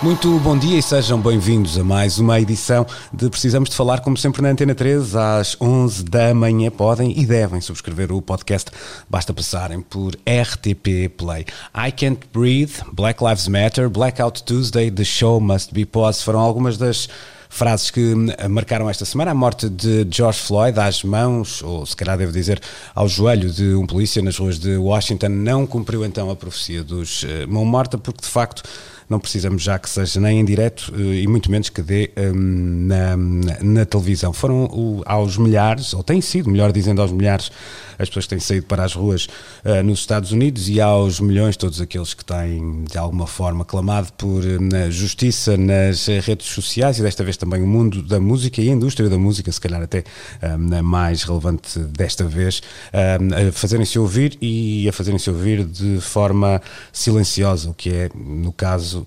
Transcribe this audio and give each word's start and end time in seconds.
Muito 0.00 0.38
bom 0.38 0.56
dia 0.56 0.78
e 0.78 0.82
sejam 0.82 1.20
bem-vindos 1.20 1.76
a 1.76 1.82
mais 1.82 2.20
uma 2.20 2.40
edição 2.40 2.86
de 3.12 3.28
Precisamos 3.28 3.68
de 3.68 3.74
Falar, 3.74 4.00
como 4.00 4.16
sempre 4.16 4.40
na 4.40 4.50
Antena 4.50 4.72
3, 4.72 5.16
às 5.16 5.56
11 5.60 6.04
da 6.04 6.32
manhã. 6.32 6.70
Podem 6.70 7.18
e 7.18 7.26
devem 7.26 7.60
subscrever 7.60 8.12
o 8.12 8.22
podcast, 8.22 8.70
basta 9.10 9.34
passarem 9.34 9.80
por 9.80 10.14
RTP 10.14 11.08
Play. 11.16 11.46
I 11.74 11.90
Can't 11.90 12.28
Breathe, 12.32 12.74
Black 12.92 13.22
Lives 13.24 13.48
Matter, 13.48 13.90
Blackout 13.90 14.44
Tuesday, 14.44 14.88
The 14.88 15.02
Show 15.02 15.40
Must 15.40 15.74
Be 15.74 15.84
Paused 15.84 16.22
foram 16.22 16.38
algumas 16.38 16.78
das 16.78 17.08
frases 17.48 17.90
que 17.90 18.14
marcaram 18.48 18.88
esta 18.88 19.04
semana. 19.04 19.32
A 19.32 19.34
morte 19.34 19.68
de 19.68 20.06
George 20.10 20.38
Floyd 20.38 20.78
às 20.78 21.02
mãos, 21.02 21.60
ou 21.62 21.84
se 21.84 21.96
calhar 21.96 22.16
devo 22.16 22.30
dizer 22.30 22.60
ao 22.94 23.08
joelho 23.08 23.50
de 23.50 23.74
um 23.74 23.86
polícia 23.86 24.22
nas 24.22 24.36
ruas 24.38 24.60
de 24.60 24.76
Washington, 24.76 25.28
não 25.30 25.66
cumpriu 25.66 26.04
então 26.04 26.30
a 26.30 26.36
profecia 26.36 26.84
dos 26.84 27.24
uh, 27.24 27.48
mão 27.48 27.64
morta, 27.64 27.98
porque 27.98 28.20
de 28.20 28.28
facto 28.28 28.62
não 29.08 29.18
precisamos 29.18 29.62
já 29.62 29.78
que 29.78 29.88
seja 29.88 30.20
nem 30.20 30.40
em 30.40 30.44
direto 30.44 30.92
eh, 30.94 31.22
e 31.22 31.26
muito 31.26 31.50
menos 31.50 31.70
que 31.70 31.80
dê 31.82 32.10
um, 32.16 32.86
na, 32.86 33.16
na, 33.62 33.84
televisão. 33.84 34.32
Foram 34.32 35.02
aos 35.06 35.36
milhares, 35.36 35.94
ou 35.94 36.02
têm 36.02 36.20
sido, 36.20 36.50
melhor 36.50 36.72
dizendo, 36.72 37.00
aos 37.00 37.10
milhares 37.10 37.50
as 37.98 38.08
pessoas 38.08 38.26
que 38.26 38.30
têm 38.30 38.40
saído 38.40 38.66
para 38.66 38.84
as 38.84 38.94
ruas 38.94 39.26
uh, 39.64 39.82
nos 39.82 39.98
Estados 39.98 40.30
Unidos 40.30 40.68
e 40.68 40.80
aos 40.80 41.18
milhões, 41.18 41.56
todos 41.56 41.80
aqueles 41.80 42.14
que 42.14 42.24
têm 42.24 42.84
de 42.84 42.96
alguma 42.96 43.26
forma 43.26 43.64
clamado 43.64 44.12
por 44.12 44.44
uh, 44.44 44.90
justiça 44.90 45.56
nas 45.56 46.06
redes 46.06 46.46
sociais 46.46 46.98
e 46.98 47.02
desta 47.02 47.24
vez 47.24 47.36
também 47.36 47.60
o 47.60 47.66
mundo 47.66 48.00
da 48.02 48.20
música 48.20 48.62
e 48.62 48.68
a 48.68 48.72
indústria 48.72 49.08
da 49.08 49.18
música, 49.18 49.50
se 49.50 49.60
calhar 49.60 49.82
até 49.82 50.04
uh, 50.42 50.82
mais 50.82 51.24
relevante 51.24 51.78
desta 51.80 52.24
vez, 52.24 52.62
a 52.92 53.52
fazerem-se 53.52 53.98
ouvir 53.98 54.38
e 54.40 54.88
a 54.88 54.92
fazerem-se 54.92 55.28
ouvir 55.28 55.64
de 55.64 56.00
forma 56.00 56.62
silenciosa, 56.92 57.70
o 57.70 57.74
que 57.74 57.90
é, 57.90 58.10
no 58.14 58.52
caso, 58.52 58.97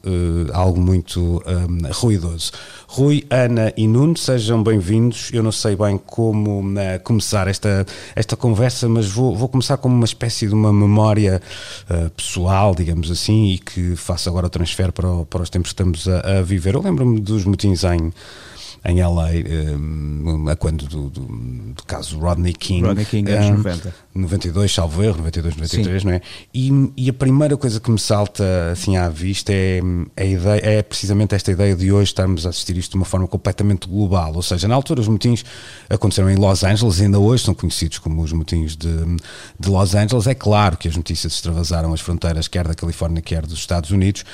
algo 0.53 0.79
muito 0.79 1.41
ruidoso. 1.91 2.51
Rui, 2.87 3.25
Ana 3.29 3.73
e 3.77 3.87
Nuno, 3.87 4.17
sejam 4.17 4.61
bem-vindos. 4.61 5.29
Eu 5.31 5.41
não 5.41 5.51
sei 5.51 5.75
bem 5.75 5.97
como 5.97 6.63
começar 7.03 7.47
esta, 7.47 7.85
esta 8.15 8.35
conversa 8.35 8.87
mas 8.87 9.07
vou, 9.07 9.35
vou 9.35 9.47
começar 9.47 9.77
com 9.77 9.87
uma 9.87 10.05
espécie 10.05 10.47
de 10.47 10.53
uma 10.53 10.71
memória 10.71 11.41
uh, 11.89 12.09
pessoal, 12.11 12.75
digamos 12.75 13.09
assim, 13.09 13.51
e 13.51 13.57
que 13.57 13.95
faço 13.95 14.29
agora 14.29 14.47
o 14.47 14.49
transfer 14.49 14.91
para, 14.91 15.25
para 15.25 15.41
os 15.41 15.49
tempos 15.49 15.71
que 15.71 15.81
estamos 15.81 16.07
a, 16.07 16.39
a 16.39 16.41
viver. 16.41 16.75
Eu 16.75 16.81
lembro-me 16.81 17.19
dos 17.19 17.45
motins 17.45 17.83
em 17.83 18.11
em 18.83 18.99
LA, 18.99 19.29
um, 19.77 20.49
a 20.49 20.55
quando 20.55 20.87
do, 20.87 21.09
do, 21.09 21.21
do, 21.21 21.83
caso 21.85 22.17
Rodney 22.17 22.53
King. 22.53 22.87
Rodney 22.87 23.05
King, 23.05 23.31
um, 23.31 23.57
90. 23.57 23.93
92, 24.13 24.73
salvo 24.73 25.03
erro, 25.03 25.17
92, 25.17 25.55
93, 25.55 26.01
Sim. 26.01 26.07
não 26.07 26.13
é? 26.15 26.21
E, 26.51 26.91
e, 26.97 27.09
a 27.09 27.13
primeira 27.13 27.55
coisa 27.55 27.79
que 27.79 27.91
me 27.91 27.99
salta 27.99 28.43
assim 28.71 28.97
à 28.97 29.07
vista 29.07 29.53
é, 29.53 29.81
é, 30.15 30.23
a 30.23 30.25
ideia, 30.25 30.61
é 30.63 30.81
precisamente 30.81 31.35
esta 31.35 31.51
ideia 31.51 31.75
de 31.75 31.91
hoje 31.91 32.09
estarmos 32.09 32.45
a 32.45 32.49
assistir 32.49 32.75
isto 32.75 32.91
de 32.91 32.97
uma 32.97 33.05
forma 33.05 33.27
completamente 33.27 33.87
global. 33.87 34.33
Ou 34.33 34.41
seja, 34.41 34.67
na 34.67 34.73
altura 34.73 34.99
os 34.99 35.07
motins 35.07 35.45
aconteceram 35.87 36.31
em 36.31 36.35
Los 36.35 36.63
Angeles, 36.63 36.99
ainda 37.01 37.19
hoje 37.19 37.43
são 37.43 37.53
conhecidos 37.53 37.99
como 37.99 38.21
os 38.23 38.33
motins 38.33 38.75
de, 38.75 38.89
de 39.59 39.69
Los 39.69 39.93
Angeles. 39.93 40.25
É 40.25 40.33
claro 40.33 40.75
que 40.75 40.87
as 40.87 40.95
notícias 40.95 41.33
extravasaram 41.33 41.93
as 41.93 42.01
fronteiras, 42.01 42.47
quer 42.47 42.67
da 42.67 42.73
Califórnia, 42.73 43.21
quer 43.21 43.45
dos 43.45 43.59
Estados 43.59 43.91
Unidos, 43.91 44.25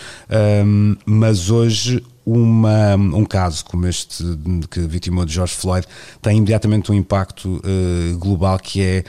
um, 0.66 0.96
mas 1.06 1.50
hoje 1.50 2.02
uma, 2.30 2.96
um 2.96 3.24
caso 3.24 3.64
como 3.64 3.88
este 3.88 4.22
que 4.70 4.82
vitimou 4.82 5.24
de 5.24 5.34
George 5.34 5.56
Floyd 5.56 5.88
tem 6.22 6.38
imediatamente 6.38 6.92
um 6.92 6.96
impacto 6.96 7.62
uh, 7.64 8.18
global 8.18 8.60
que 8.60 8.82
é 8.82 9.04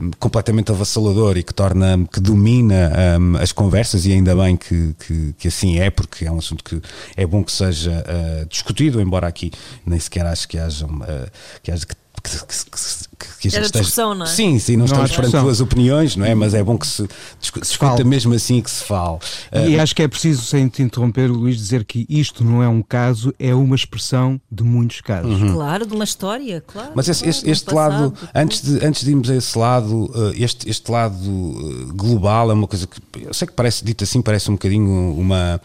um, 0.00 0.12
completamente 0.20 0.70
avassalador 0.70 1.36
e 1.36 1.42
que 1.42 1.52
torna, 1.52 2.06
que 2.12 2.20
domina 2.20 2.92
um, 3.18 3.36
as 3.38 3.50
conversas 3.50 4.06
e 4.06 4.12
ainda 4.12 4.36
bem 4.36 4.56
que, 4.56 4.94
que, 5.04 5.34
que, 5.36 5.48
assim 5.48 5.80
é, 5.80 5.90
porque 5.90 6.24
é 6.24 6.30
um 6.30 6.38
assunto 6.38 6.62
que 6.62 6.80
é 7.16 7.26
bom 7.26 7.42
que 7.42 7.50
seja 7.50 8.04
uh, 8.06 8.46
discutido, 8.46 9.00
embora 9.00 9.26
aqui 9.26 9.50
nem 9.84 9.98
sequer 9.98 10.24
acho 10.26 10.46
que 10.46 10.56
haja, 10.56 10.86
uh, 10.86 11.30
que, 11.64 11.72
haja 11.72 11.84
que 11.84 11.94
que, 12.22 12.38
que, 12.38 13.09
que, 13.20 13.48
que 13.48 13.60
discussão, 13.60 14.14
não 14.14 14.24
é? 14.24 14.28
Sim, 14.28 14.58
sim, 14.58 14.72
não, 14.72 14.86
não 14.86 15.04
estamos 15.04 15.12
perante 15.12 15.36
duas 15.36 15.60
opiniões, 15.60 16.16
não 16.16 16.24
é? 16.24 16.34
Mas 16.34 16.54
é 16.54 16.62
bom 16.62 16.78
que 16.78 16.86
se 16.86 17.06
discuta 17.60 18.02
mesmo 18.04 18.32
assim 18.34 18.60
que 18.60 18.70
se 18.70 18.84
fale. 18.84 19.18
E 19.68 19.76
uh, 19.76 19.82
acho 19.82 19.94
que 19.94 20.02
é 20.02 20.08
preciso, 20.08 20.42
sem 20.44 20.68
te 20.68 20.82
interromper, 20.82 21.30
Luís, 21.30 21.56
dizer 21.56 21.84
que 21.84 22.06
isto 22.08 22.42
não 22.44 22.62
é 22.62 22.68
um 22.68 22.82
caso, 22.82 23.34
é 23.38 23.54
uma 23.54 23.76
expressão 23.76 24.40
de 24.50 24.62
muitos 24.62 25.00
casos. 25.00 25.40
Uhum. 25.40 25.54
Claro, 25.54 25.86
de 25.86 25.94
uma 25.94 26.04
história, 26.04 26.62
claro. 26.66 26.92
Mas 26.94 27.08
esse, 27.08 27.28
este, 27.28 27.50
este 27.50 27.74
lado, 27.74 28.14
antes 28.34 28.62
de, 28.62 28.84
antes 28.84 29.04
de 29.04 29.10
irmos 29.10 29.30
a 29.30 29.36
esse 29.36 29.58
lado, 29.58 30.10
uh, 30.14 30.32
este, 30.34 30.68
este 30.68 30.90
lado 30.90 31.16
uh, 31.16 31.92
global 31.94 32.50
é 32.50 32.54
uma 32.54 32.66
coisa 32.66 32.86
que 32.86 33.00
eu 33.26 33.34
sei 33.34 33.46
que 33.46 33.54
parece, 33.54 33.84
dito 33.84 34.04
assim, 34.04 34.22
parece 34.22 34.50
um 34.50 34.54
bocadinho 34.54 35.14
uma, 35.16 35.60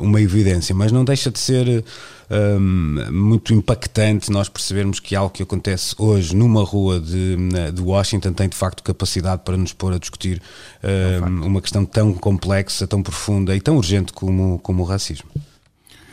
uma 0.00 0.20
evidência, 0.20 0.74
mas 0.74 0.92
não 0.92 1.04
deixa 1.04 1.30
de 1.30 1.38
ser 1.38 1.84
um, 2.30 3.12
muito 3.12 3.52
impactante 3.52 4.30
nós 4.30 4.48
percebermos 4.48 5.00
que 5.00 5.14
algo 5.14 5.30
que 5.30 5.42
acontece 5.42 5.94
hoje 5.98 6.34
numa 6.34 6.62
rua 6.62 6.83
de, 6.92 7.36
de 7.72 7.82
Washington 7.82 8.32
tem 8.32 8.48
de 8.48 8.56
facto 8.56 8.82
capacidade 8.82 9.42
para 9.44 9.56
nos 9.56 9.72
pôr 9.72 9.92
a 9.92 9.98
discutir 9.98 10.40
um, 10.82 11.46
uma 11.46 11.60
questão 11.60 11.84
tão 11.84 12.12
complexa, 12.14 12.86
tão 12.86 13.02
profunda 13.02 13.54
e 13.54 13.60
tão 13.60 13.76
urgente 13.76 14.12
como, 14.12 14.58
como 14.60 14.82
o 14.82 14.86
racismo. 14.86 15.28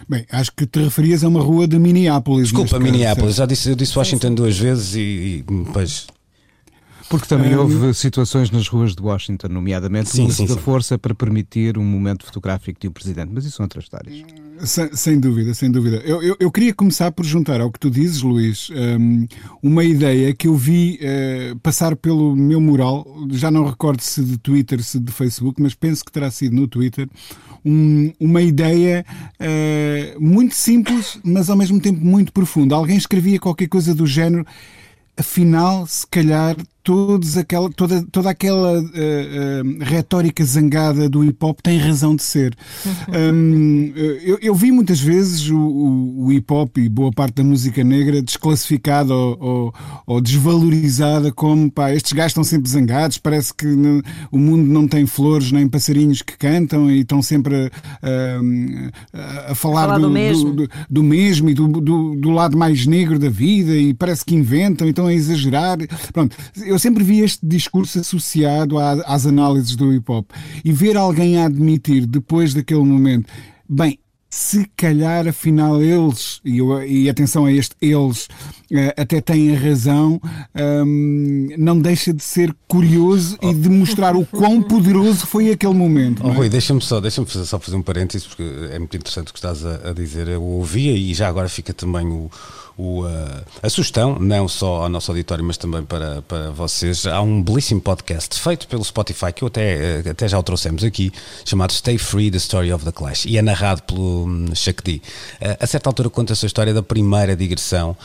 Bem, 0.07 0.25
acho 0.31 0.51
que 0.51 0.65
te 0.65 0.79
referias 0.79 1.23
a 1.23 1.27
uma 1.27 1.41
rua 1.41 1.67
de 1.67 1.79
Minneapolis. 1.79 2.49
Desculpa, 2.49 2.79
Minneapolis. 2.79 3.35
Já 3.35 3.45
disse, 3.45 3.69
eu 3.69 3.75
disse 3.75 3.97
Washington 3.97 4.33
duas 4.33 4.57
vezes 4.57 4.95
e, 4.95 4.99
e 4.99 5.45
pois 5.71 6.07
porque 7.11 7.27
também 7.27 7.53
houve 7.57 7.93
situações 7.93 8.49
nas 8.49 8.69
ruas 8.69 8.95
de 8.95 9.01
Washington, 9.01 9.49
nomeadamente 9.49 10.09
sim, 10.09 10.23
o 10.23 10.27
uso 10.27 10.37
sim, 10.37 10.45
da 10.47 10.53
sim. 10.53 10.59
força 10.61 10.97
para 10.97 11.13
permitir 11.13 11.77
um 11.77 11.83
momento 11.83 12.25
fotográfico 12.25 12.79
de 12.79 12.87
um 12.87 12.91
presidente, 12.91 13.29
mas 13.33 13.43
isso 13.43 13.57
são 13.57 13.65
outras 13.65 13.83
histórias. 13.83 14.23
Sem, 14.61 14.95
sem 14.95 15.19
dúvida, 15.19 15.53
sem 15.53 15.69
dúvida. 15.69 15.97
Eu, 16.05 16.23
eu, 16.23 16.37
eu, 16.39 16.49
queria 16.49 16.73
começar 16.73 17.11
por 17.11 17.25
juntar 17.25 17.59
ao 17.59 17.69
que 17.69 17.77
tu 17.77 17.91
dizes, 17.91 18.21
Luís, 18.21 18.69
um, 18.69 19.27
uma 19.61 19.83
ideia 19.83 20.33
que 20.33 20.47
eu 20.47 20.55
vi 20.55 20.99
uh, 21.01 21.59
passar 21.59 21.97
pelo 21.97 22.33
meu 22.33 22.61
mural, 22.61 23.05
já 23.31 23.51
não 23.51 23.65
recordo 23.65 23.99
se 23.99 24.23
de 24.23 24.37
Twitter, 24.37 24.81
se 24.81 24.97
de 24.97 25.11
Facebook, 25.11 25.61
mas 25.61 25.75
penso 25.75 26.05
que 26.05 26.13
terá 26.13 26.31
sido 26.31 26.55
no 26.55 26.65
Twitter, 26.65 27.09
um, 27.65 28.13
uma 28.21 28.41
ideia 28.41 29.05
uh, 29.37 30.21
muito 30.21 30.55
simples, 30.55 31.19
mas 31.25 31.49
ao 31.49 31.57
mesmo 31.57 31.77
tempo 31.81 31.99
muito 32.05 32.31
profunda. 32.31 32.73
Alguém 32.73 32.95
escrevia 32.95 33.37
qualquer 33.37 33.67
coisa 33.67 33.93
do 33.93 34.07
género 34.07 34.45
afinal, 35.17 35.85
se 35.85 36.05
calhar, 36.07 36.55
todos 36.83 37.37
aquela, 37.37 37.69
toda, 37.69 38.03
toda 38.11 38.29
aquela 38.29 38.79
uh, 38.79 38.83
uh, 38.83 39.83
retórica 39.83 40.43
zangada 40.43 41.07
do 41.07 41.23
hip 41.23 41.37
hop 41.43 41.59
tem 41.61 41.77
razão 41.77 42.15
de 42.15 42.23
ser. 42.23 42.55
um, 43.33 43.91
eu, 43.95 44.39
eu, 44.41 44.55
vi 44.55 44.71
muitas 44.71 44.99
vezes 44.99 45.49
o, 45.49 45.57
o, 45.57 46.25
o, 46.25 46.31
hip 46.31 46.51
hop 46.51 46.77
e 46.77 46.89
boa 46.89 47.11
parte 47.11 47.35
da 47.35 47.43
música 47.43 47.83
negra 47.83 48.21
desclassificada 48.21 49.13
ou, 49.13 49.37
ou, 49.39 49.73
ou 50.07 50.21
desvalorizada 50.21 51.31
como 51.31 51.71
pá, 51.71 51.93
estes 51.93 52.13
gajos 52.13 52.31
estão 52.31 52.43
sempre 52.43 52.69
zangados, 52.69 53.17
parece 53.17 53.53
que 53.53 53.67
o 54.31 54.37
mundo 54.37 54.67
não 54.67 54.87
tem 54.87 55.05
flores 55.05 55.51
nem 55.51 55.67
passarinhos 55.67 56.21
que 56.21 56.37
cantam 56.37 56.89
e 56.89 57.01
estão 57.01 57.21
sempre 57.21 57.71
a, 58.01 59.51
a 59.51 59.55
falar, 59.55 59.81
falar 59.85 59.97
do, 59.97 60.07
do, 60.07 60.11
mesmo. 60.11 60.53
Do, 60.53 60.69
do, 60.89 61.03
mesmo 61.03 61.49
e 61.49 61.53
do, 61.53 61.67
do, 62.15 62.29
lado 62.31 62.57
mais 62.57 62.87
negro 62.87 63.19
da 63.19 63.29
vida 63.29 63.75
e 63.75 63.93
parece 63.93 64.25
que 64.25 64.35
inventam 64.35 64.87
e 64.87 64.89
estão 64.89 65.07
a 65.07 65.13
exagerar. 65.13 65.77
Pronto 66.11 66.35
eu 66.71 66.79
sempre 66.79 67.03
vi 67.03 67.19
este 67.19 67.45
discurso 67.45 67.99
associado 67.99 68.77
às 68.79 69.25
análises 69.25 69.75
do 69.75 69.93
hip 69.93 70.09
hop 70.11 70.29
e 70.63 70.71
ver 70.71 70.97
alguém 70.97 71.37
a 71.37 71.45
admitir 71.45 72.05
depois 72.05 72.53
daquele 72.53 72.83
momento, 72.83 73.31
bem, 73.67 73.99
se 74.33 74.65
calhar 74.77 75.27
afinal 75.27 75.81
eles, 75.83 76.39
e, 76.45 76.59
eu, 76.59 76.81
e 76.83 77.09
atenção 77.09 77.45
a 77.45 77.51
este 77.51 77.75
eles, 77.81 78.27
uh, 78.71 78.93
até 78.95 79.19
têm 79.19 79.53
razão, 79.53 80.21
um, 80.55 81.49
não 81.57 81.77
deixa 81.77 82.13
de 82.13 82.23
ser 82.23 82.55
curioso 82.65 83.37
oh. 83.41 83.49
e 83.49 83.53
de 83.53 83.69
mostrar 83.69 84.15
o 84.15 84.25
quão 84.25 84.61
poderoso 84.63 85.27
foi 85.27 85.51
aquele 85.51 85.73
momento. 85.73 86.21
Oh, 86.23 86.29
é? 86.29 86.33
Rui, 86.33 86.49
deixa-me 86.49 86.79
só, 86.79 87.01
deixa 87.01 87.25
só 87.25 87.59
fazer 87.59 87.75
um 87.75 87.81
parênteses, 87.81 88.25
porque 88.25 88.43
é 88.71 88.79
muito 88.79 88.95
interessante 88.95 89.31
o 89.31 89.33
que 89.33 89.39
estás 89.39 89.65
a, 89.65 89.89
a 89.89 89.93
dizer. 89.93 90.29
Eu 90.29 90.41
ouvia 90.41 90.93
e 90.93 91.13
já 91.13 91.27
agora 91.27 91.49
fica 91.49 91.73
também 91.73 92.07
o 92.07 92.31
o, 92.77 93.03
uh, 93.03 93.07
a 93.61 93.69
sugestão, 93.69 94.17
não 94.19 94.47
só 94.47 94.83
ao 94.83 94.89
nosso 94.89 95.11
auditório, 95.11 95.43
mas 95.43 95.57
também 95.57 95.83
para, 95.83 96.21
para 96.21 96.51
vocês. 96.51 97.05
Há 97.05 97.21
um 97.21 97.41
belíssimo 97.41 97.81
podcast 97.81 98.39
feito 98.39 98.67
pelo 98.67 98.83
Spotify 98.83 99.31
que 99.33 99.43
eu 99.43 99.47
até, 99.47 100.01
uh, 100.05 100.09
até 100.09 100.27
já 100.27 100.39
o 100.39 100.43
trouxemos 100.43 100.83
aqui, 100.83 101.11
chamado 101.45 101.73
Stay 101.73 101.97
Free: 101.97 102.31
The 102.31 102.37
Story 102.37 102.71
of 102.73 102.85
the 102.85 102.91
Clash, 102.91 103.25
e 103.25 103.37
é 103.37 103.41
narrado 103.41 103.83
pelo 103.83 104.27
Chuck 104.55 104.83
D. 104.83 105.01
Uh, 105.41 105.57
a 105.59 105.67
certa 105.67 105.89
altura 105.89 106.09
conta-se 106.09 106.45
a 106.45 106.47
história 106.47 106.73
da 106.73 106.83
primeira 106.83 107.35
digressão 107.35 107.95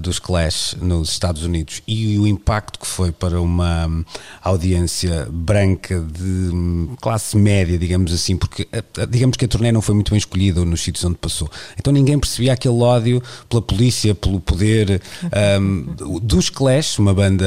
dos 0.00 0.18
Clash 0.18 0.76
nos 0.80 1.10
Estados 1.10 1.42
Unidos 1.42 1.82
e 1.86 2.18
o 2.18 2.26
impacto 2.26 2.78
que 2.78 2.86
foi 2.86 3.12
para 3.12 3.40
uma 3.40 3.86
um, 3.86 4.04
audiência 4.42 5.28
branca 5.30 6.00
de 6.00 6.50
um, 6.52 6.96
classe 7.00 7.36
média, 7.36 7.78
digamos 7.78 8.12
assim, 8.12 8.36
porque 8.36 8.68
digamos 9.08 9.36
que 9.36 9.44
a 9.44 9.48
turnê 9.48 9.72
não 9.72 9.82
foi 9.82 9.94
muito 9.94 10.10
bem 10.10 10.18
escolhida 10.18 10.64
nos 10.64 10.80
sítios 10.80 11.04
onde 11.04 11.16
passou. 11.16 11.50
Então 11.78 11.92
ninguém 11.92 12.18
percebia 12.18 12.52
aquele 12.52 12.80
ódio 12.80 13.22
pela 13.48 13.62
polícia 13.62 14.05
pelo 14.14 14.40
poder 14.40 15.00
um, 15.60 16.20
dos 16.22 16.50
Clash, 16.50 16.98
uma 16.98 17.14
banda 17.14 17.46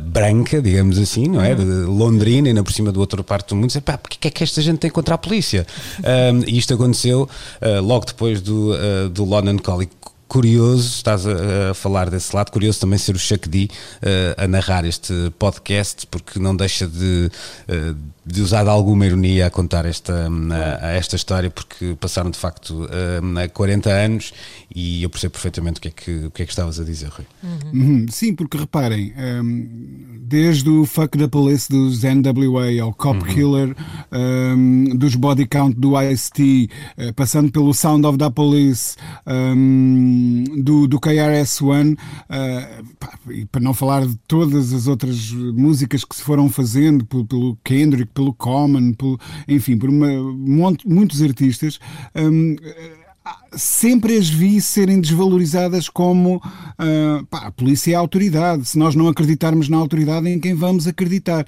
branca, 0.00 0.60
digamos 0.60 0.98
assim, 0.98 1.26
não 1.26 1.42
é? 1.42 1.54
De 1.54 1.64
Londrina, 1.64 2.52
na 2.52 2.62
por 2.62 2.72
cima 2.72 2.92
do 2.92 3.00
outro 3.00 3.22
parte 3.22 3.48
do 3.48 3.56
mundo, 3.56 3.68
dizer, 3.68 3.80
pá, 3.80 3.96
porque 3.98 4.28
é 4.28 4.30
que 4.30 4.42
esta 4.42 4.60
gente 4.60 4.78
tem 4.78 4.90
contra 4.90 5.14
a 5.14 5.18
polícia? 5.18 5.66
Um, 6.00 6.42
e 6.46 6.58
isto 6.58 6.74
aconteceu 6.74 7.28
uh, 7.60 7.82
logo 7.82 8.06
depois 8.06 8.40
do, 8.40 8.72
uh, 8.72 9.08
do 9.08 9.24
London 9.24 9.58
Calling 9.58 9.88
curioso, 10.30 10.86
estás 10.86 11.26
a, 11.26 11.72
a, 11.72 11.74
falar 11.74 12.08
desse 12.08 12.34
lado, 12.34 12.52
curioso 12.52 12.78
também 12.78 12.96
ser 12.96 13.16
o 13.16 13.18
Chuck 13.18 13.48
uh, 13.48 13.68
a 14.36 14.46
narrar 14.46 14.84
este 14.84 15.12
podcast, 15.36 16.06
porque 16.06 16.38
não 16.38 16.54
deixa 16.54 16.86
de, 16.86 17.28
uh, 17.68 17.96
de 18.24 18.40
usar 18.40 18.62
de 18.62 18.70
alguma 18.70 19.04
ironia 19.04 19.48
a 19.48 19.50
contar 19.50 19.84
esta, 19.84 20.28
a, 20.28 20.86
a 20.86 20.90
esta 20.92 21.16
história, 21.16 21.50
porque 21.50 21.96
passaram 22.00 22.30
de 22.30 22.38
facto 22.38 22.84
uh, 22.84 23.50
40 23.52 23.90
anos 23.90 24.32
e 24.72 25.02
eu 25.02 25.10
percebo 25.10 25.32
perfeitamente 25.32 25.78
o 25.78 25.82
que 25.82 25.88
é 25.88 25.90
que, 25.90 26.26
o 26.26 26.30
que, 26.30 26.42
é 26.42 26.46
que 26.46 26.52
estavas 26.52 26.78
a 26.78 26.84
dizer, 26.84 27.08
Rui. 27.08 27.26
Uhum. 27.42 27.80
Uhum. 27.80 28.06
Sim, 28.08 28.32
porque 28.36 28.56
reparem, 28.56 29.12
um, 29.16 29.20
ehm, 29.20 29.99
desde 30.30 30.70
o 30.70 30.86
Fuck 30.86 31.18
the 31.18 31.26
Police 31.26 31.68
dos 31.68 32.04
NWA 32.04 32.80
ao 32.80 32.94
Cop 32.94 33.18
uhum. 33.18 33.34
Killer, 33.34 33.76
um, 34.12 34.96
dos 34.96 35.16
Body 35.16 35.44
Count 35.44 35.76
do 35.76 36.00
Ice-T, 36.00 36.70
uh, 36.96 37.12
passando 37.14 37.50
pelo 37.50 37.74
Sound 37.74 38.06
of 38.06 38.16
the 38.16 38.30
Police, 38.30 38.96
um, 39.26 40.44
do, 40.62 40.86
do 40.86 41.00
KRS-One, 41.00 41.94
uh, 41.94 43.32
e 43.32 43.44
para 43.46 43.60
não 43.60 43.74
falar 43.74 44.06
de 44.06 44.16
todas 44.28 44.72
as 44.72 44.86
outras 44.86 45.32
músicas 45.32 46.04
que 46.04 46.14
se 46.14 46.22
foram 46.22 46.48
fazendo 46.48 47.04
pelo, 47.04 47.24
pelo 47.26 47.58
Kendrick, 47.64 48.12
pelo 48.14 48.32
Common, 48.32 48.92
pelo, 48.92 49.18
enfim, 49.48 49.76
por 49.76 49.90
uma, 49.90 50.08
muitos 50.86 51.20
artistas. 51.22 51.80
Um, 52.14 52.54
sempre 53.52 54.16
as 54.16 54.28
vi 54.28 54.60
serem 54.60 55.00
desvalorizadas 55.00 55.88
como 55.88 56.36
uh, 56.36 57.26
pá, 57.26 57.46
a 57.46 57.52
polícia 57.52 57.92
é 57.92 57.94
a 57.94 57.98
autoridade. 57.98 58.66
Se 58.66 58.78
nós 58.78 58.94
não 58.94 59.08
acreditarmos 59.08 59.68
na 59.68 59.76
autoridade, 59.76 60.28
em 60.28 60.38
quem 60.38 60.54
vamos 60.54 60.86
acreditar? 60.86 61.46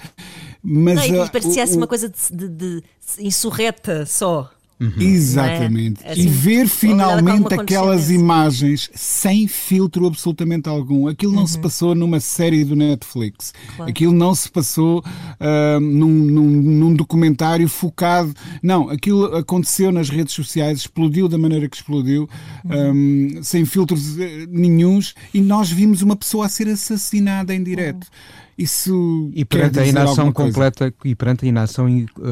Mas, 0.62 1.08
não, 1.08 1.16
e 1.16 1.19
uh, 1.20 1.30
parecia 1.30 1.64
assim 1.64 1.76
uma 1.76 1.86
coisa 1.86 2.08
de, 2.08 2.48
de, 2.48 2.48
de 2.48 2.82
insurreta 3.20 4.06
só. 4.06 4.50
Uhum. 4.82 5.00
Exatamente. 5.00 6.00
É? 6.02 6.11
Assim, 6.11 6.23
e 6.23 6.26
ver 6.26 6.67
finalmente 6.67 7.55
aquelas 7.55 8.11
imagens 8.11 8.90
sem 8.93 9.46
filtro 9.46 10.06
absolutamente 10.06 10.69
algum. 10.69 11.06
Aquilo 11.06 11.32
não 11.32 11.43
uhum. 11.43 11.46
se 11.46 11.58
passou 11.58 11.94
numa 11.94 12.19
série 12.19 12.64
do 12.64 12.75
Netflix. 12.75 13.55
Claro. 13.76 13.88
Aquilo 13.88 14.12
não 14.12 14.34
se 14.34 14.50
passou 14.50 14.99
uh, 14.99 15.81
num, 15.81 16.08
num, 16.08 16.50
num, 16.50 16.94
documentário 16.94 17.69
focado. 17.69 18.34
Não, 18.61 18.90
aquilo 18.90 19.37
aconteceu 19.37 19.93
nas 19.93 20.11
redes 20.11 20.34
sociais, 20.34 20.81
explodiu 20.81 21.29
da 21.29 21.38
maneira 21.38 21.69
que 21.69 21.76
explodiu, 21.76 22.29
uhum. 22.64 23.38
um, 23.38 23.43
sem 23.43 23.64
filtros 23.64 24.19
eh, 24.19 24.46
nenhums, 24.50 25.14
e 25.32 25.40
nós 25.40 25.70
vimos 25.70 26.02
uma 26.02 26.17
pessoa 26.17 26.46
a 26.46 26.49
ser 26.49 26.67
assassinada 26.67 27.55
em 27.55 27.62
direto. 27.62 28.08
Isso 28.56 29.31
e 29.34 29.44
perante 29.44 29.81
a 29.81 29.87
inação 29.87 30.31
completa 30.31 30.93
e 31.04 31.14
perante 31.14 31.46
a 31.46 31.49
inação 31.49 31.87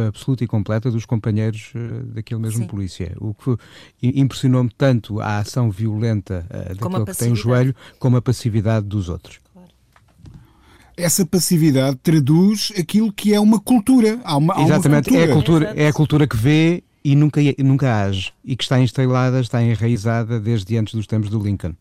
absoluta 0.07 0.45
e 0.45 0.47
completa 0.47 0.91
dos 0.91 1.07
companheiros 1.07 1.73
uh, 1.75 2.05
daquele 2.07 2.41
mesmo 2.41 2.61
Sim. 2.61 2.67
polícia. 2.67 3.17
O 3.19 3.35
que 3.35 3.57
impressionou-me 4.03 4.71
tanto 4.77 5.21
a 5.21 5.39
ação 5.39 5.71
violenta 5.71 6.47
uh, 6.51 6.75
daquele 6.75 7.05
que 7.07 7.17
tem 7.17 7.33
o 7.33 7.37
joelho, 7.37 7.75
como 7.99 8.17
a 8.17 8.23
passividade 8.23 8.87
dos 8.87 9.09
outros. 9.09 9.41
Essa 10.97 11.25
passividade 11.25 11.97
traduz 12.03 12.73
aquilo 12.79 13.11
que 13.11 13.33
é 13.33 13.41
uma 13.41 13.59
cultura. 13.59 14.21
Há 14.23 14.37
uma, 14.37 14.61
Exatamente, 14.63 15.09
há 15.09 15.19
uma 15.19 15.29
cultura. 15.29 15.29
É, 15.29 15.31
a 15.31 15.33
cultura, 15.33 15.75
é 15.77 15.89
a 15.89 15.93
cultura 15.93 16.27
que 16.27 16.37
vê 16.37 16.85
e 17.03 17.17
nunca, 17.17 17.41
nunca 17.59 18.03
age 18.05 18.33
e 18.45 18.55
que 18.55 18.63
está 18.63 18.79
instalada, 18.79 19.41
está 19.41 19.63
enraizada 19.63 20.39
desde 20.39 20.77
antes 20.77 20.95
dos 20.95 21.07
tempos 21.07 21.31
do 21.31 21.39
Lincoln. 21.39 21.75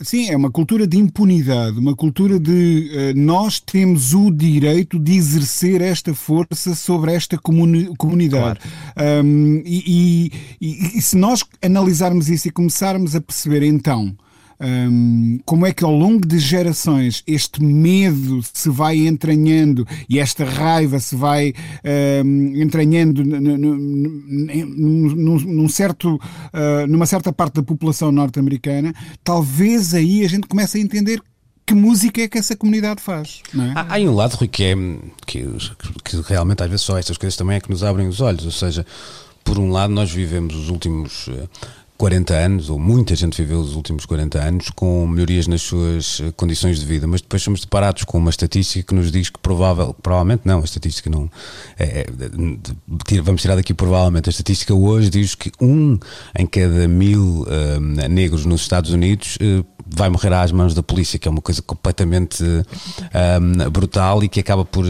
Sim, 0.00 0.30
é 0.30 0.36
uma 0.36 0.50
cultura 0.50 0.86
de 0.86 0.96
impunidade, 0.96 1.78
uma 1.78 1.94
cultura 1.94 2.38
de 2.38 2.90
uh, 2.92 3.18
nós 3.18 3.58
temos 3.58 4.14
o 4.14 4.30
direito 4.30 4.98
de 4.98 5.16
exercer 5.16 5.80
esta 5.80 6.14
força 6.14 6.74
sobre 6.74 7.12
esta 7.12 7.36
comuni 7.36 7.94
comunidade. 7.96 8.60
Claro. 8.94 9.26
Um, 9.26 9.62
e, 9.64 10.32
e, 10.60 10.98
e, 10.98 11.02
se 11.02 11.16
nós 11.16 11.44
analisarmos 11.60 12.28
isso 12.28 12.46
e 12.46 12.50
começarmos 12.52 13.16
a 13.16 13.20
perceber 13.20 13.64
então 13.64 14.16
um, 14.60 15.38
como 15.44 15.66
é 15.66 15.72
que 15.72 15.84
ao 15.84 15.92
longo 15.92 16.26
de 16.26 16.38
gerações 16.38 17.22
este 17.26 17.62
medo 17.62 18.40
se 18.42 18.68
vai 18.68 19.06
entranhando 19.06 19.86
e 20.08 20.18
esta 20.18 20.44
raiva 20.44 20.98
se 20.98 21.14
vai 21.14 21.54
um, 22.24 22.60
entranhando 22.60 23.22
num, 25.46 25.68
certo, 25.68 26.16
uh, 26.16 26.86
numa 26.88 27.06
certa 27.06 27.32
parte 27.32 27.54
da 27.54 27.62
população 27.62 28.10
norte-americana, 28.10 28.92
talvez 29.22 29.94
aí 29.94 30.24
a 30.24 30.28
gente 30.28 30.48
comece 30.48 30.78
a 30.78 30.80
entender 30.80 31.20
que 31.64 31.74
música 31.74 32.22
é 32.22 32.28
que 32.28 32.38
essa 32.38 32.56
comunidade 32.56 33.02
faz. 33.02 33.42
É? 33.54 33.58
Há, 33.78 33.96
há 33.96 33.98
um 33.98 34.14
lado, 34.14 34.34
Rui, 34.36 34.48
que 34.48 34.64
é 34.64 34.74
que, 35.26 35.44
que 36.02 36.16
realmente 36.26 36.62
às 36.62 36.70
vezes 36.70 36.84
só 36.84 36.98
estas 36.98 37.18
coisas 37.18 37.36
também 37.36 37.56
é 37.58 37.60
que 37.60 37.70
nos 37.70 37.84
abrem 37.84 38.08
os 38.08 38.22
olhos, 38.22 38.46
ou 38.46 38.50
seja, 38.50 38.86
por 39.44 39.58
um 39.58 39.70
lado 39.70 39.92
nós 39.92 40.10
vivemos 40.10 40.54
os 40.56 40.70
últimos 40.70 41.28
40 41.98 42.32
anos, 42.32 42.70
ou 42.70 42.78
muita 42.78 43.16
gente 43.16 43.42
viveu 43.42 43.58
os 43.58 43.74
últimos 43.74 44.06
40 44.06 44.38
anos 44.38 44.70
com 44.70 45.04
melhorias 45.04 45.48
nas 45.48 45.62
suas 45.62 46.20
eh, 46.20 46.32
condições 46.36 46.78
de 46.78 46.86
vida, 46.86 47.08
mas 47.08 47.20
depois 47.20 47.42
somos 47.42 47.60
deparados 47.60 48.04
com 48.04 48.18
uma 48.18 48.30
estatística 48.30 48.86
que 48.86 48.94
nos 48.94 49.10
diz 49.10 49.28
que 49.28 49.38
provável, 49.40 49.92
provavelmente 50.00 50.42
não, 50.44 50.60
a 50.60 50.64
estatística 50.64 51.10
não, 51.10 51.28
é, 51.76 52.06
é, 52.06 53.20
vamos 53.20 53.42
tirar 53.42 53.56
daqui 53.56 53.74
provavelmente, 53.74 54.28
a 54.28 54.30
estatística 54.30 54.72
hoje 54.72 55.10
diz 55.10 55.34
que 55.34 55.50
um 55.60 55.98
em 56.38 56.46
cada 56.46 56.86
mil 56.86 57.42
uh, 57.42 58.08
negros 58.08 58.46
nos 58.46 58.60
Estados 58.60 58.92
Unidos 58.92 59.36
uh, 59.36 59.66
vai 59.90 60.08
morrer 60.08 60.32
às 60.32 60.52
mãos 60.52 60.74
da 60.74 60.82
polícia, 60.82 61.18
que 61.18 61.28
é 61.28 61.30
uma 61.30 61.40
coisa 61.40 61.62
completamente 61.62 62.42
um, 62.42 63.70
brutal 63.70 64.22
e 64.22 64.28
que 64.28 64.40
acaba 64.40 64.64
por, 64.64 64.84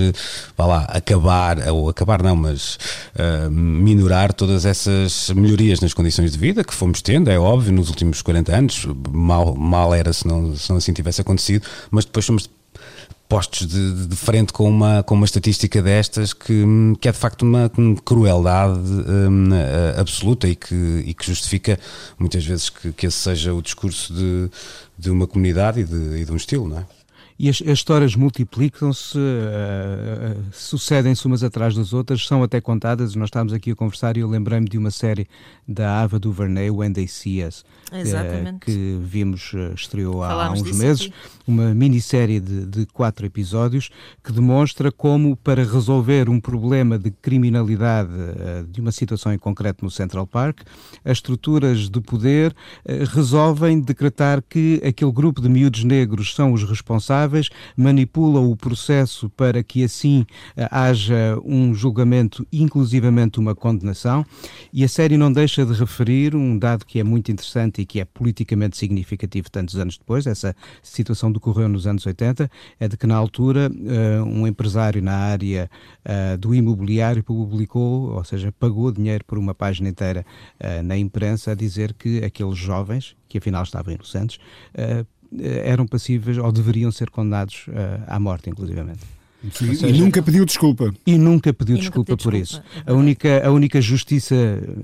vá 0.57 0.67
lá, 0.67 0.83
acabar, 0.85 1.69
ou 1.69 1.89
acabar 1.89 2.23
não, 2.23 2.37
mas 2.37 2.79
uh, 3.15 3.51
minorar 3.51 4.33
todas 4.33 4.65
essas 4.65 5.31
melhorias 5.31 5.81
nas 5.81 5.95
condições 5.95 6.33
de 6.33 6.39
vida 6.39 6.65
que 6.65 6.75
fomos 6.75 7.03
tendo, 7.03 7.31
é 7.31 7.39
óbvio, 7.39 7.73
nos 7.73 7.89
últimos 7.89 8.23
40 8.23 8.57
anos, 8.57 8.87
mal, 9.11 9.55
mal 9.55 9.95
era 9.95 10.13
se 10.13 10.27
não, 10.27 10.57
se 10.57 10.71
não 10.71 10.79
assim 10.79 10.93
tivesse 10.93 11.21
acontecido, 11.21 11.67
mas 11.91 12.05
depois 12.05 12.25
somos 12.25 12.49
postos 13.29 13.67
de, 13.67 14.07
de, 14.07 14.17
frente 14.17 14.53
com 14.53 14.69
uma, 14.69 15.03
com 15.03 15.15
uma 15.15 15.27
estatística 15.27 15.83
destas 15.83 16.33
que, 16.33 16.65
que 16.99 17.09
é 17.09 17.13
de 17.13 17.19
facto 17.19 17.43
uma, 17.43 17.71
crueldade 18.05 18.81
um, 18.81 19.51
absoluta 19.99 20.49
e 20.49 20.57
que, 20.57 21.05
e 21.07 21.13
que 21.13 21.27
justifica 21.27 21.79
muitas 22.19 22.45
vezes 22.45 22.71
que, 22.71 22.91
que 22.93 23.07
esse 23.07 23.19
seja 23.19 23.53
o 23.53 23.61
discurso 23.61 24.15
de, 24.15 24.51
de 24.99 25.11
uma 25.11 25.27
comunidade 25.27 25.81
e 25.81 25.85
de, 25.85 26.21
e 26.21 26.25
de 26.25 26.33
um 26.33 26.37
estilo, 26.37 26.69
não 26.69 26.79
é? 26.79 26.87
E 27.39 27.49
as, 27.49 27.63
as 27.63 27.79
histórias 27.79 28.17
multiplicam-se, 28.17 29.17
uh, 29.17 29.21
uh, 29.21 30.45
sucedem-se 30.51 31.25
umas 31.25 31.45
atrás 31.45 31.73
das 31.73 31.93
outras, 31.93 32.27
são 32.27 32.43
até 32.43 32.61
contadas. 32.61 33.15
Nós 33.15 33.29
estávamos 33.29 33.53
aqui 33.53 33.71
a 33.71 33.77
conversar 33.77 34.17
e 34.17 34.21
eu 34.21 34.29
lembrei-me 34.29 34.69
de 34.69 34.77
uma 34.77 34.91
série 34.91 35.29
da 35.67 36.03
Ava 36.03 36.19
DuVernay, 36.19 36.69
When 36.69 36.93
They 36.93 37.07
See 37.07 37.45
Us, 37.45 37.65
uh, 37.93 38.59
que 38.59 38.99
vimos, 39.01 39.53
estreou 39.73 40.25
há, 40.25 40.47
há 40.47 40.51
uns 40.51 40.63
meses, 40.77 41.03
aqui. 41.03 41.15
uma 41.47 41.73
minissérie 41.73 42.41
de, 42.41 42.67
de 42.67 42.87
quatro 42.87 43.25
episódios 43.25 43.89
que 44.25 44.33
demonstra 44.33 44.91
como, 44.91 45.37
para 45.37 45.63
resolver 45.63 46.29
um 46.29 46.41
problema 46.41 46.99
de 46.99 47.13
criminalidade 47.13 48.11
de 48.71 48.81
uma 48.81 48.91
situação 48.91 49.33
em 49.33 49.39
concreto 49.39 49.85
no 49.85 49.91
Central 49.91 50.27
Park, 50.27 50.63
as 51.05 51.19
estruturas 51.19 51.89
de 51.89 52.01
poder 52.01 52.55
resolvem 53.13 53.81
decretar 53.81 54.43
que 54.43 54.81
aquele 54.85 55.13
grupo 55.13 55.41
de 55.41 55.49
miúdos 55.49 55.85
negros 55.85 56.35
são 56.35 56.53
os 56.53 56.65
responsáveis 56.65 57.28
culpáveis, 57.29 57.51
manipulam 57.77 58.51
o 58.51 58.57
processo 58.57 59.29
para 59.31 59.63
que 59.63 59.85
assim 59.85 60.23
uh, 60.23 60.67
haja 60.71 61.39
um 61.45 61.75
julgamento, 61.75 62.47
inclusivamente 62.53 63.39
uma 63.39 63.55
condenação, 63.55 64.25
e 64.73 64.83
a 64.83 64.89
série 64.89 65.17
não 65.17 65.33
deixa 65.33 65.65
de 65.65 65.73
referir 65.75 66.35
um 66.35 66.59
dado 66.59 66.87
que 66.87 66.99
é 66.99 67.05
muito 67.05 67.31
interessante 67.31 67.83
e 67.83 67.87
que 67.87 68.01
é 68.01 68.05
politicamente 68.05 68.77
significativo 68.77 69.51
tantos 69.51 69.77
anos 69.77 69.99
depois, 69.99 70.27
essa 70.27 70.57
situação 70.83 71.31
decorreu 71.31 71.69
nos 71.69 71.87
anos 71.87 72.07
80, 72.07 72.51
é 72.81 72.89
de 72.89 72.97
que 72.97 73.07
na 73.07 73.17
altura 73.17 73.71
uh, 73.71 74.25
um 74.25 74.47
empresário 74.47 75.03
na 75.03 75.17
área 75.17 75.71
uh, 76.05 76.39
do 76.39 76.55
imobiliário 76.55 77.23
publicou, 77.23 78.15
ou 78.15 78.25
seja, 78.25 78.53
pagou 78.59 78.91
dinheiro 78.91 79.25
por 79.25 79.39
uma 79.39 79.55
página 79.55 79.89
inteira 79.89 80.25
na 80.85 80.97
imprensa 80.97 81.53
a 81.53 81.55
dizer 81.55 81.93
que 81.93 82.25
aqueles 82.25 82.57
jovens, 82.57 83.17
que 83.29 83.39
afinal 83.39 83.63
estavam 83.63 83.93
inocentes, 83.93 84.39
eram 85.65 85.87
passíveis 85.87 86.39
ou 86.39 86.51
deveriam 86.51 86.91
ser 86.91 87.11
condenados 87.11 87.67
à 88.07 88.19
morte, 88.19 88.51
inclusivamente. 88.51 89.19
Sim, 89.53 89.73
seja, 89.75 89.95
e 89.95 90.01
nunca 90.01 90.21
pediu 90.21 90.45
desculpa. 90.45 90.93
E 91.07 91.17
nunca 91.17 91.53
pediu 91.53 91.77
e 91.77 91.79
desculpa 91.79 92.13
nunca 92.13 92.23
por 92.23 92.33
desculpa. 92.33 92.67
isso. 92.75 92.83
É 92.85 92.91
a, 92.91 92.95
única, 92.95 93.47
a 93.47 93.53
única 93.53 93.81
justiça, 93.81 94.35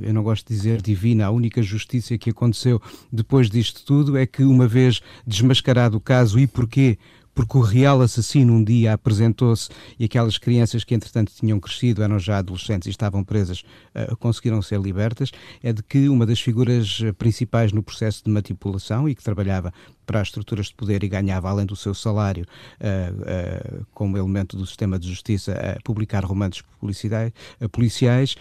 eu 0.00 0.14
não 0.14 0.22
gosto 0.22 0.46
de 0.46 0.54
dizer 0.54 0.80
divina, 0.80 1.26
a 1.26 1.30
única 1.30 1.60
justiça 1.60 2.16
que 2.16 2.30
aconteceu 2.30 2.80
depois 3.12 3.50
disto 3.50 3.84
tudo 3.84 4.16
é 4.16 4.26
que, 4.26 4.44
uma 4.44 4.68
vez 4.68 5.00
desmascarado 5.26 5.96
o 5.96 6.00
caso 6.00 6.38
e 6.38 6.46
porquê 6.46 6.98
porque 7.34 7.58
o 7.58 7.60
real 7.60 8.00
assassino 8.00 8.52
um 8.52 8.62
dia 8.62 8.92
apresentou-se 8.92 9.68
e 9.98 10.04
aquelas 10.04 10.38
crianças 10.38 10.84
que 10.84 10.94
entretanto 10.94 11.32
tinham 11.34 11.58
crescido, 11.58 12.02
eram 12.02 12.18
já 12.18 12.38
adolescentes 12.38 12.86
e 12.86 12.90
estavam 12.90 13.24
presas, 13.24 13.64
uh, 13.94 14.16
conseguiram 14.16 14.62
ser 14.62 14.80
libertas, 14.80 15.30
é 15.62 15.72
de 15.72 15.82
que 15.82 16.08
uma 16.08 16.24
das 16.24 16.40
figuras 16.40 17.00
eh, 17.02 17.12
principais 17.12 17.72
no 17.72 17.82
processo 17.82 18.22
de 18.24 18.30
manipulação 18.30 19.08
e 19.08 19.14
que 19.14 19.22
trabalhava 19.22 19.72
para 20.06 20.20
as 20.20 20.28
estruturas 20.28 20.66
de 20.66 20.74
poder 20.74 21.02
e 21.02 21.08
ganhava, 21.08 21.48
além 21.48 21.64
do 21.64 21.74
seu 21.74 21.94
salário, 21.94 22.44
uh, 22.80 23.80
uh, 23.80 23.86
como 23.94 24.18
elemento 24.18 24.56
do 24.56 24.66
sistema 24.66 24.98
de 24.98 25.08
justiça, 25.08 25.52
a 25.52 25.82
publicar 25.82 26.24
romances 26.24 26.62
policiais, 27.72 28.36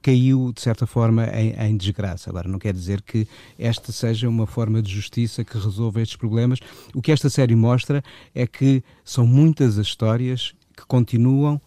caiu, 0.00 0.52
de 0.54 0.60
certa 0.60 0.86
forma, 0.86 1.26
em, 1.26 1.50
em, 1.58 1.76
desgraça. 1.76 2.30
Agora, 2.30 2.48
não 2.48 2.60
quer 2.60 2.72
dizer 2.72 3.02
que 3.02 3.26
esta 3.58 3.90
seja 3.90 4.28
uma 4.28 4.46
forma 4.46 4.80
de 4.80 4.92
justiça 4.92 5.42
que 5.42 5.58
resolva 5.58 6.00
estes 6.00 6.16
problemas. 6.16 6.60
O 6.94 7.02
que 7.02 7.10
esta 7.10 7.28
série 7.28 7.56
mostra 7.56 8.02
é 8.34 8.46
que 8.46 8.82
são 9.04 9.26
muitas 9.26 9.78
as 9.78 9.86
histórias 9.86 10.54
que 10.76 10.84
continuam 10.86 11.60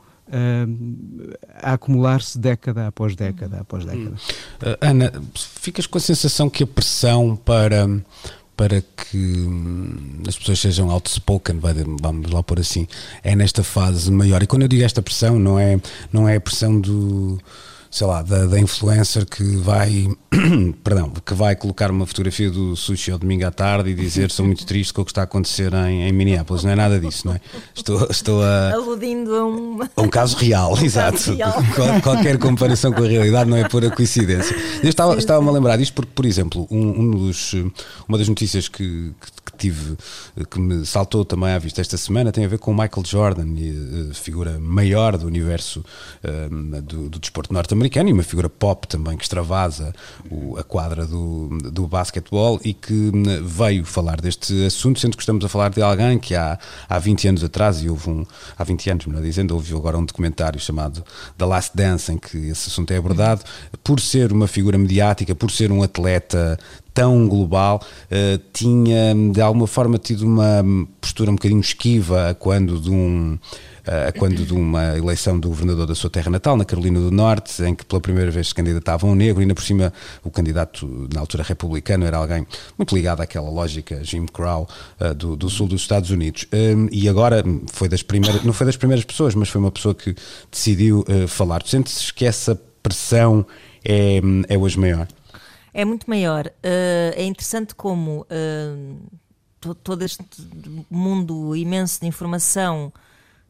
a 1.61 1.73
acumular-se 1.73 2.37
década 2.37 2.87
após 2.87 3.15
década 3.15 3.61
após 3.61 3.85
década. 3.85 4.11
Hum. 4.11 4.75
Ana, 4.81 5.11
ficas 5.33 5.87
com 5.87 5.97
a 5.97 6.01
sensação 6.01 6.49
que 6.49 6.63
a 6.63 6.67
pressão 6.67 7.35
para 7.35 7.87
para 8.57 8.81
que 8.81 9.17
hum, 9.17 10.23
as 10.27 10.35
pessoas 10.35 10.59
sejam 10.59 10.89
outspoken, 10.89 11.59
vamos 12.01 12.31
lá 12.31 12.41
por 12.41 12.59
assim, 12.59 12.87
é 13.23 13.35
nesta 13.35 13.63
fase 13.63 14.11
maior. 14.11 14.41
E 14.41 14.47
quando 14.47 14.63
eu 14.63 14.67
digo 14.67 14.83
esta 14.83 14.99
pressão, 14.99 15.37
não 15.37 15.59
é, 15.59 15.79
não 16.11 16.27
é 16.27 16.37
a 16.37 16.41
pressão 16.41 16.81
do 16.81 17.39
sei 17.89 18.07
lá, 18.07 18.21
da, 18.21 18.45
da 18.45 18.59
influencer 18.59 19.25
que 19.25 19.43
vai, 19.57 20.07
perdão, 20.83 21.11
que 21.25 21.33
vai 21.33 21.55
colocar 21.55 21.89
uma 21.89 22.05
fotografia 22.05 22.49
do 22.49 22.75
sushi 22.75 23.11
ao 23.11 23.17
domingo 23.17 23.45
à 23.45 23.51
tarde 23.51 23.89
e 23.91 23.95
dizer 23.95 24.31
sou 24.31 24.45
muito 24.45 24.65
triste 24.65 24.93
com 24.93 25.01
o 25.01 25.05
que 25.05 25.11
está 25.11 25.21
a 25.21 25.23
acontecer 25.23 25.73
em, 25.73 26.07
em 26.07 26.11
Minneapolis. 26.11 26.63
Não 26.63 26.71
é 26.71 26.75
nada 26.75 26.99
disso, 26.99 27.27
não 27.27 27.33
é? 27.33 27.41
Estou, 27.73 28.07
estou 28.09 28.43
a. 28.43 28.73
Aludindo 28.73 29.35
a 29.35 29.45
um. 29.45 29.79
A 29.95 30.01
um 30.01 30.09
caso 30.09 30.37
real, 30.37 30.77
exato. 30.83 31.33
Real. 31.33 31.53
qualquer 32.03 32.37
comparação 32.37 32.91
com 32.91 33.03
a 33.03 33.07
realidade 33.07 33.49
não 33.49 33.57
é 33.57 33.67
pura 33.67 33.89
coincidência. 33.89 34.55
Eu 34.83 34.89
estava-me 34.89 35.19
estava 35.19 35.47
a 35.47 35.51
lembrar 35.51 35.77
disto 35.77 35.93
porque, 35.93 36.11
por 36.13 36.25
exemplo, 36.25 36.67
um, 36.69 37.01
um 37.01 37.11
dos, 37.11 37.53
uma 38.07 38.17
das 38.17 38.27
notícias 38.27 38.67
que, 38.67 39.13
que 39.45 39.57
tive, 39.57 39.97
que 40.49 40.59
me 40.59 40.85
saltou 40.85 41.25
também 41.25 41.49
à 41.49 41.59
vista 41.59 41.81
esta 41.81 41.97
semana, 41.97 42.31
tem 42.31 42.45
a 42.45 42.47
ver 42.47 42.59
com 42.59 42.71
Michael 42.71 43.03
Jordan, 43.05 43.47
eh, 43.57 44.13
figura 44.13 44.59
maior 44.59 45.17
do 45.17 45.25
universo 45.25 45.83
uh, 46.23 46.81
do, 46.81 47.09
do, 47.09 47.19
desporto 47.19 47.53
norte-americano 47.53 47.76
e 47.85 48.13
uma 48.13 48.23
figura 48.23 48.49
pop 48.49 48.87
também 48.87 49.17
que 49.17 49.23
extravasa 49.23 49.93
o, 50.29 50.57
a 50.57 50.63
quadra 50.63 51.05
do, 51.05 51.49
do 51.71 51.87
basquetebol 51.87 52.59
e 52.63 52.73
que 52.73 52.93
hum, 52.93 53.23
veio 53.43 53.85
falar 53.85 54.19
deste 54.21 54.65
assunto, 54.65 54.99
sendo 54.99 55.15
que 55.15 55.23
estamos 55.23 55.43
a 55.43 55.49
falar 55.49 55.69
de 55.69 55.81
alguém 55.81 56.17
que 56.17 56.35
há, 56.35 56.57
há 56.87 56.99
20 56.99 57.27
anos 57.27 57.43
atrás, 57.43 57.81
e 57.81 57.89
houve 57.89 58.09
um, 58.09 58.25
há 58.57 58.63
20 58.63 58.89
anos, 58.89 59.05
melhor 59.05 59.21
dizendo, 59.21 59.53
houve 59.53 59.73
agora 59.75 59.97
um 59.97 60.05
documentário 60.05 60.59
chamado 60.59 61.03
The 61.37 61.45
Last 61.45 61.75
Dance, 61.75 62.11
em 62.11 62.17
que 62.17 62.37
esse 62.49 62.69
assunto 62.69 62.91
é 62.91 62.97
abordado, 62.97 63.41
por 63.83 63.99
ser 63.99 64.31
uma 64.31 64.47
figura 64.47 64.77
mediática, 64.77 65.35
por 65.35 65.51
ser 65.51 65.71
um 65.71 65.83
atleta 65.83 66.57
tão 66.97 67.27
global, 67.27 67.79
uh, 67.79 68.41
tinha 68.51 69.13
de 69.31 69.39
alguma 69.39 69.67
forma 69.67 69.99
tido 69.99 70.25
uma 70.25 70.65
postura 70.99 71.29
um 71.29 71.35
bocadinho 71.35 71.61
esquiva 71.61 72.35
quando 72.39 72.81
de 72.81 72.89
um 72.89 73.33
uh, 73.35 74.17
quando 74.17 74.43
de 74.43 74.51
uma 74.51 74.97
eleição 74.97 75.39
do 75.39 75.49
governador 75.49 75.85
da 75.85 75.93
sua 75.93 76.09
terra 76.09 76.31
natal, 76.31 76.57
na 76.57 76.65
Carolina 76.65 76.99
do 76.99 77.11
Norte, 77.11 77.61
em 77.61 77.75
que 77.75 77.85
pela 77.85 78.01
primeira 78.01 78.31
vez 78.31 78.47
se 78.47 78.55
candidatava 78.55 79.05
um 79.05 79.13
negro, 79.13 79.39
e 79.39 79.43
ainda 79.43 79.53
por 79.53 79.63
cima 79.63 79.93
o 80.23 80.31
candidato, 80.31 81.07
na 81.13 81.19
altura 81.19 81.43
republicano, 81.43 82.03
era 82.03 82.17
alguém 82.17 82.47
muito 82.75 82.95
ligado 82.95 83.21
àquela 83.21 83.47
lógica 83.47 84.03
Jim 84.03 84.25
Crow 84.25 84.67
uh, 84.99 85.13
do, 85.13 85.35
do, 85.35 85.51
sul 85.51 85.67
dos 85.67 85.81
Estados 85.81 86.09
Unidos. 86.09 86.47
Um, 86.51 86.87
e 86.91 87.07
agora 87.07 87.43
foi 87.71 87.87
das 87.87 88.01
primeiras, 88.01 88.43
não 88.43 88.53
foi 88.53 88.65
das 88.65 88.75
primeiras 88.75 89.05
pessoas, 89.05 89.35
mas 89.35 89.49
foi 89.49 89.61
uma 89.61 89.71
pessoa 89.71 89.93
que 89.93 90.15
decidiu 90.51 91.05
falar. 91.27 91.61
Tu 91.61 91.69
sentes 91.69 92.09
que 92.09 92.25
essa 92.25 92.59
pressão 92.81 93.45
é, 93.85 94.19
é 94.49 94.57
hoje 94.57 94.79
maior? 94.79 95.07
É 95.77 95.85
muito 95.85 96.09
maior. 96.09 96.47
Uh, 96.47 97.13
é 97.13 97.23
interessante 97.23 97.75
como 97.75 98.21
uh, 98.21 99.75
todo 99.83 100.01
este 100.01 100.25
mundo 100.89 101.55
imenso 101.55 102.01
de 102.01 102.07
informação 102.07 102.91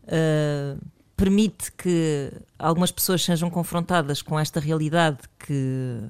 uh, 0.03 0.85
permite 1.15 1.71
que 1.71 2.33
algumas 2.59 2.91
pessoas 2.91 3.23
sejam 3.23 3.49
confrontadas 3.49 4.21
com 4.21 4.37
esta 4.37 4.59
realidade 4.59 5.19
que, 5.39 6.01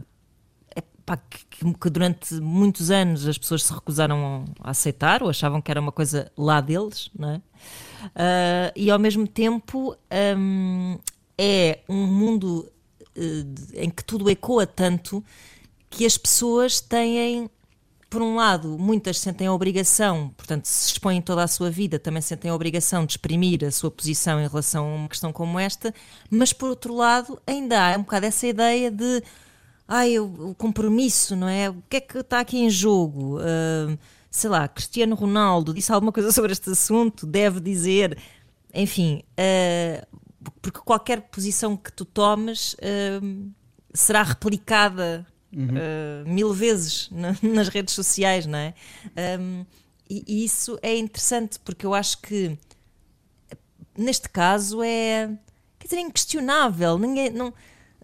é, 0.75 0.81
pá, 1.05 1.17
que, 1.17 1.71
que, 1.71 1.89
durante 1.91 2.33
muitos 2.41 2.89
anos 2.89 3.27
as 3.27 3.37
pessoas 3.37 3.63
se 3.63 3.71
recusaram 3.71 4.45
a 4.59 4.71
aceitar 4.71 5.21
ou 5.21 5.29
achavam 5.29 5.61
que 5.61 5.69
era 5.69 5.79
uma 5.79 5.91
coisa 5.91 6.31
lá 6.35 6.59
deles, 6.59 7.11
não 7.17 7.29
é? 7.29 8.73
e 8.75 8.89
ao 8.89 8.97
mesmo 8.97 9.27
tempo 9.27 9.95
um, 10.35 10.97
é 11.37 11.79
um 11.87 12.07
mundo 12.07 12.71
em 13.73 13.89
que 13.89 14.03
tudo 14.03 14.29
ecoa 14.29 14.65
tanto 14.67 15.23
que 15.89 16.05
as 16.05 16.17
pessoas 16.17 16.79
têm, 16.81 17.49
por 18.09 18.21
um 18.21 18.35
lado, 18.35 18.77
muitas 18.77 19.19
sentem 19.19 19.47
a 19.47 19.53
obrigação, 19.53 20.29
portanto, 20.35 20.65
se 20.65 20.93
expõem 20.93 21.21
toda 21.21 21.43
a 21.43 21.47
sua 21.47 21.69
vida, 21.69 21.99
também 21.99 22.21
sentem 22.21 22.51
a 22.51 22.55
obrigação 22.55 23.05
de 23.05 23.13
exprimir 23.13 23.63
a 23.63 23.71
sua 23.71 23.91
posição 23.91 24.39
em 24.39 24.47
relação 24.47 24.85
a 24.85 24.95
uma 24.95 25.09
questão 25.09 25.31
como 25.33 25.59
esta, 25.59 25.93
mas 26.29 26.53
por 26.53 26.69
outro 26.69 26.93
lado, 26.95 27.41
ainda 27.45 27.93
há 27.93 27.97
um 27.97 28.03
bocado 28.03 28.25
essa 28.25 28.47
ideia 28.47 28.91
de 28.91 29.23
ai, 29.87 30.19
o, 30.19 30.53
compromisso, 30.57 31.35
não 31.35 31.47
é? 31.47 31.69
O 31.69 31.81
que 31.89 31.97
é 31.97 32.01
que 32.01 32.17
está 32.19 32.39
aqui 32.41 32.59
em 32.59 32.69
jogo? 32.69 33.39
Uh, 33.39 33.97
sei 34.29 34.49
lá, 34.49 34.67
Cristiano 34.67 35.15
Ronaldo 35.15 35.73
disse 35.73 35.91
alguma 35.91 36.11
coisa 36.11 36.31
sobre 36.33 36.51
este 36.51 36.69
assunto, 36.69 37.25
deve 37.25 37.59
dizer, 37.59 38.17
enfim, 38.73 39.23
uh, 39.39 40.17
porque 40.61 40.79
qualquer 40.79 41.21
posição 41.21 41.77
que 41.77 41.91
tu 41.91 42.03
tomes 42.03 42.73
uh, 42.73 43.51
será 43.93 44.23
replicada 44.23 45.25
uhum. 45.53 45.67
uh, 45.67 46.29
mil 46.29 46.53
vezes 46.53 47.09
na, 47.11 47.35
nas 47.43 47.67
redes 47.69 47.93
sociais, 47.93 48.45
não 48.45 48.59
é? 48.59 48.73
Um, 49.39 49.65
e, 50.09 50.23
e, 50.27 50.45
isso 50.45 50.79
é 50.81 50.97
interessante 50.97 51.59
porque 51.59 51.85
eu 51.85 51.93
acho 51.93 52.19
que 52.21 52.57
neste 53.97 54.29
caso 54.29 54.81
é 54.81 55.29
quer 55.79 55.87
dizer, 55.87 55.99
inquestionável. 55.99 56.97
Ninguém, 56.97 57.29
não, 57.29 57.53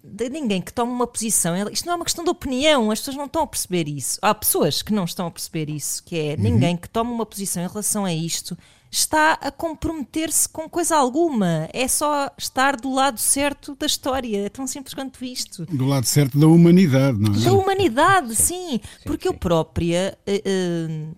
ninguém 0.04 0.62
que 0.62 0.74
tome 0.74 0.92
uma 0.92 1.08
posição, 1.08 1.56
isto 1.70 1.86
não 1.86 1.94
é 1.94 1.96
uma 1.96 2.06
questão 2.06 2.24
de 2.24 2.30
opinião, 2.30 2.92
as 2.92 3.00
pessoas 3.00 3.18
não 3.18 3.26
estão 3.26 3.44
a 3.44 3.48
perceber 3.48 3.88
isso. 3.88 4.20
Há 4.22 4.34
pessoas 4.34 4.82
que 4.82 4.94
não 4.94 5.06
estão 5.06 5.28
a 5.28 5.32
perceber 5.32 5.70
isso, 5.70 6.04
que 6.04 6.18
é 6.18 6.34
uhum. 6.34 6.42
ninguém 6.42 6.78
que 6.78 6.90
tome 6.90 7.12
uma 7.12 7.26
posição 7.26 7.64
em 7.64 7.68
relação 7.68 8.06
a 8.06 8.14
isto 8.14 8.58
está 8.94 9.34
a 9.42 9.52
comprometer-se 9.52 10.48
com 10.48 10.70
coisa 10.70 10.96
alguma. 10.96 11.68
É 11.74 11.88
só 11.88 12.30
estar 12.38 12.76
do 12.76 12.94
lado 12.94 13.20
certo 13.20 13.76
da 13.76 13.88
história. 13.88 14.46
É 14.46 14.50
tão 14.50 14.68
simples 14.68 14.94
quanto 14.94 15.26
isto. 15.26 15.66
Do 15.66 15.86
lado 15.86 16.06
certo 16.06 16.38
da 16.38 16.46
humanidade, 16.48 17.18
não 17.18 17.34
é? 17.34 17.40
Da 17.40 17.54
humanidade, 17.54 18.36
sim. 18.36 18.74
sim 18.74 18.82
porque 19.04 19.28
sim. 19.28 19.34
eu 19.34 19.40
própria 19.40 20.16
uh, 20.28 21.12
uh, 21.12 21.16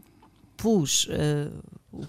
pus. 0.56 1.06
Uh, 1.06 1.52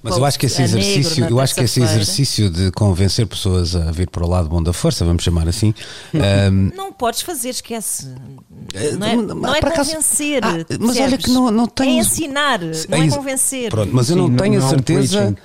mas 0.02 0.16
eu 0.16 0.24
acho 0.24 0.38
que 0.38 0.46
esse 0.46 0.62
exercício, 0.62 1.26
eu 1.28 1.40
acho 1.40 1.54
que 1.54 1.60
esse 1.62 1.80
exercício 1.80 2.50
de 2.50 2.70
convencer 2.72 3.26
pessoas 3.26 3.74
a 3.76 3.90
vir 3.92 4.08
para 4.10 4.24
o 4.24 4.28
lado 4.28 4.48
bom 4.48 4.62
da 4.62 4.72
força, 4.72 5.04
vamos 5.04 5.22
chamar 5.22 5.48
assim, 5.48 5.72
um, 6.14 6.70
não 6.76 6.92
podes 6.92 7.22
fazer, 7.22 7.50
esquece. 7.50 8.08
Não 8.98 9.06
é, 9.06 9.16
não 9.16 9.54
é 9.54 9.58
acaso- 9.58 9.90
convencer. 9.90 10.44
Ah, 10.44 10.64
mas 10.80 10.96
olha 10.98 11.18
que 11.18 11.30
não, 11.30 11.50
não 11.50 11.64
É 11.64 11.68
tenho. 11.74 12.00
ensinar, 12.00 12.58
não 12.60 12.98
é 12.98 13.06
exa- 13.06 13.16
convencer. 13.16 13.70
Pronto, 13.70 13.90
mas 13.92 14.08
eu 14.10 14.14
Sim, 14.16 14.22
não 14.22 14.28
não- 14.28 14.36
tenho 14.36 14.54
a 14.54 14.58
não 14.58 14.62
é 14.62 14.66
um 14.66 14.70
certeza. 14.70 15.18
preaching. 15.18 15.36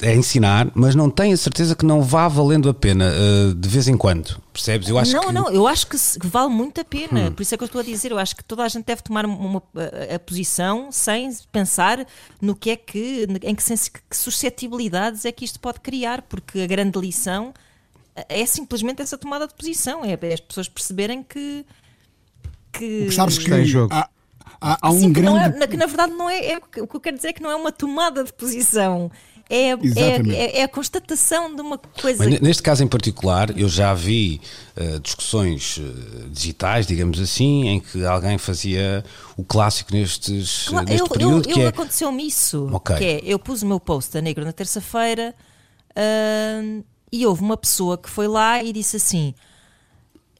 É 0.00 0.14
ensinar, 0.14 0.70
mas 0.74 0.94
não 0.94 1.10
tenho 1.10 1.34
a 1.34 1.36
certeza 1.36 1.74
que 1.76 1.84
não 1.84 2.00
vá 2.00 2.26
valendo 2.26 2.68
a 2.70 2.74
pena 2.74 3.04
eh, 3.12 3.52
de 3.54 3.68
vez 3.68 3.86
em 3.86 3.96
quando. 3.96 4.40
Percebes? 4.52 4.88
Eu 4.88 4.98
acho 4.98 5.12
não, 5.12 5.20
que. 5.22 5.28
Hum. 5.28 5.32
não, 5.32 5.50
eu 5.50 5.66
acho 5.66 5.86
que, 5.86 5.98
se- 5.98 6.18
que 6.18 6.26
vale 6.26 6.48
muito 6.48 6.80
a 6.80 6.84
pena. 6.84 7.30
Por 7.30 7.42
isso 7.42 7.54
é 7.54 7.58
que 7.58 7.62
eu 7.64 7.66
estou 7.66 7.80
a 7.80 7.84
dizer. 7.84 8.10
Eu 8.10 8.18
acho 8.18 8.34
que 8.34 8.42
toda 8.42 8.62
a 8.62 8.68
gente 8.68 8.84
deve 8.86 9.02
tomar 9.02 9.26
uma, 9.26 9.62
a, 10.10 10.14
a 10.14 10.18
posição 10.18 10.90
sem 10.90 11.30
pensar 11.52 12.06
no 12.40 12.54
que 12.56 12.70
é 12.70 12.76
que, 12.76 13.26
em 13.42 13.54
que, 13.54 13.62
sens- 13.62 13.88
que 13.88 14.16
suscetibilidades 14.16 15.24
é 15.24 15.32
que 15.32 15.44
isto 15.44 15.60
pode 15.60 15.80
criar, 15.80 16.22
porque 16.22 16.60
a 16.60 16.66
grande 16.66 16.98
lição 16.98 17.52
é 18.28 18.46
simplesmente 18.46 19.02
essa 19.02 19.18
tomada 19.18 19.46
de 19.46 19.54
posição. 19.54 20.04
É, 20.04 20.16
é 20.20 20.32
as 20.34 20.40
pessoas 20.40 20.68
perceberem 20.68 21.22
que. 21.22 21.66
que 22.72 23.10
Sabes 23.12 23.36
que 23.38 23.44
Está 23.44 23.58
em 23.60 23.64
jogo. 23.66 23.92
há, 23.92 24.08
há, 24.60 24.78
há 24.82 24.90
um 24.90 24.98
Sim, 25.00 25.12
que, 25.12 25.20
não 25.20 25.34
grande. 25.34 25.56
é, 25.56 25.58
na- 25.60 25.66
que 25.66 25.76
na 25.76 25.86
verdade 25.86 26.12
não 26.14 26.30
é, 26.30 26.52
é- 26.52 26.58
O 26.82 26.86
que 26.86 26.96
eu 26.96 27.00
quero 27.00 27.16
dizer 27.16 27.28
é 27.28 27.32
que 27.32 27.42
não 27.42 27.50
é 27.50 27.56
uma 27.56 27.72
tomada 27.72 28.24
de 28.24 28.32
posição. 28.32 29.10
É, 29.48 29.70
é, 29.70 29.76
é, 29.76 30.58
é 30.60 30.62
a 30.62 30.68
constatação 30.68 31.54
de 31.54 31.60
uma 31.60 31.76
coisa. 31.76 32.24
Neste 32.40 32.62
caso 32.62 32.82
em 32.82 32.88
particular, 32.88 33.56
eu 33.58 33.68
já 33.68 33.92
vi 33.92 34.40
eh, 34.74 34.98
discussões 35.00 35.78
eh, 35.78 36.28
digitais, 36.30 36.86
digamos 36.86 37.20
assim, 37.20 37.68
em 37.68 37.80
que 37.80 38.04
alguém 38.06 38.38
fazia 38.38 39.04
o 39.36 39.44
clássico 39.44 39.92
nestes, 39.92 40.68
Claro, 40.68 40.86
neste 40.86 41.00
eu, 41.02 41.08
período, 41.08 41.48
eu, 41.48 41.54
que 41.54 41.60
eu 41.60 41.66
é. 41.66 41.68
aconteceu-me 41.68 42.26
isso. 42.26 42.70
Ok. 42.72 42.96
Que 42.96 43.04
é, 43.04 43.20
eu 43.22 43.38
pus 43.38 43.62
o 43.62 43.66
meu 43.66 43.78
post 43.78 44.16
a 44.16 44.22
negro 44.22 44.44
na 44.44 44.52
terça-feira 44.52 45.34
ahm, 45.94 46.82
e 47.12 47.26
houve 47.26 47.42
uma 47.42 47.56
pessoa 47.56 47.98
que 47.98 48.08
foi 48.08 48.26
lá 48.26 48.62
e 48.62 48.72
disse 48.72 48.96
assim: 48.96 49.34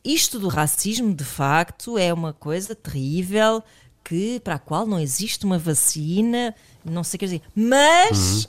Isto 0.02 0.38
do 0.38 0.48
racismo, 0.48 1.14
de 1.14 1.24
facto, 1.24 1.98
é 1.98 2.12
uma 2.12 2.32
coisa 2.32 2.74
terrível 2.74 3.62
que, 4.02 4.40
para 4.40 4.54
a 4.54 4.58
qual 4.58 4.86
não 4.86 4.98
existe 4.98 5.44
uma 5.44 5.58
vacina, 5.58 6.54
não 6.84 7.02
sei 7.04 7.16
o 7.16 7.18
que 7.20 7.24
dizer. 7.26 7.42
Mas, 7.54 8.48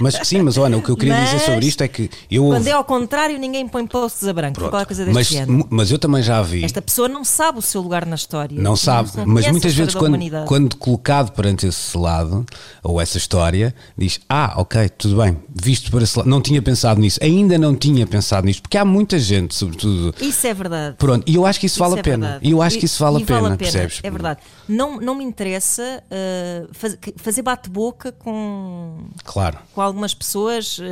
Mas 0.00 0.18
que 0.18 0.26
sim, 0.26 0.42
mas 0.42 0.56
olha, 0.58 0.76
o 0.76 0.82
que 0.82 0.90
eu 0.90 0.96
queria 0.96 1.14
dizer 1.14 1.34
Mas, 1.34 1.42
sobre 1.42 1.66
isto 1.66 1.82
é 1.82 1.88
que 1.88 2.10
eu. 2.30 2.44
quando 2.46 2.66
é 2.66 2.72
ao 2.72 2.84
contrário, 2.84 3.38
ninguém 3.38 3.66
põe 3.68 3.86
posts 3.86 4.26
a 4.28 4.32
branco. 4.32 4.60
Qualquer 4.60 4.86
coisa 4.86 5.04
deste 5.04 5.14
mas, 5.14 5.26
género. 5.26 5.66
mas 5.70 5.90
eu 5.90 5.98
também 5.98 6.22
já 6.22 6.40
vi. 6.42 6.64
Esta 6.64 6.82
pessoa 6.82 7.08
não 7.08 7.24
sabe 7.24 7.58
o 7.58 7.62
seu 7.62 7.80
lugar 7.80 8.04
na 8.06 8.16
história. 8.16 8.60
Não 8.60 8.76
sabe, 8.76 9.10
não 9.16 9.26
mas 9.26 9.46
muitas 9.50 9.72
a 9.72 9.76
vezes 9.76 9.94
quando, 9.94 10.18
quando 10.46 10.76
colocado 10.76 11.32
perante 11.32 11.66
esse 11.66 11.96
lado, 11.96 12.44
ou 12.82 13.00
essa 13.00 13.18
história, 13.18 13.74
diz, 13.96 14.20
ah, 14.28 14.54
ok, 14.56 14.88
tudo 14.90 15.16
bem, 15.22 15.36
visto 15.54 15.90
para 15.90 16.02
esse 16.02 16.16
lado, 16.18 16.28
não 16.28 16.40
tinha 16.40 16.60
pensado 16.62 17.00
nisso, 17.00 17.18
ainda 17.22 17.56
não 17.58 17.74
tinha 17.74 18.06
pensado 18.06 18.46
nisto, 18.46 18.62
porque 18.62 18.76
há 18.78 18.84
muita 18.84 19.18
gente, 19.18 19.54
sobretudo, 19.54 20.14
Isso 20.20 20.46
é 20.46 20.54
verdade. 20.54 20.96
pronto, 20.98 21.24
e 21.26 21.34
eu 21.34 21.46
acho 21.46 21.60
que 21.60 21.66
isso, 21.66 21.78
vale 21.78 21.96
é 21.96 22.00
a 22.00 22.02
pena, 22.02 22.26
verdade. 22.26 22.46
e 22.48 22.50
eu 22.52 22.62
acho 22.62 22.76
que 22.78 22.84
E- 22.84 22.86
isso 22.86 23.02
vale 23.02 23.20
e 23.20 23.22
a 23.22 23.26
pena, 23.26 23.56
percebes? 23.56 24.00
É 24.02 24.10
verdade. 24.10 24.40
Não, 24.68 25.00
não 25.00 25.14
me 25.14 25.24
interessa 25.24 26.02
uh, 26.10 26.68
faz- 26.72 26.94
que- 26.94 26.97
fazer 27.16 27.42
bate-boca 27.42 28.12
com, 28.12 29.08
Claro. 29.24 29.58
com 29.74 29.80
algumas 29.80 30.14
pessoas 30.14 30.78
uh, 30.78 30.82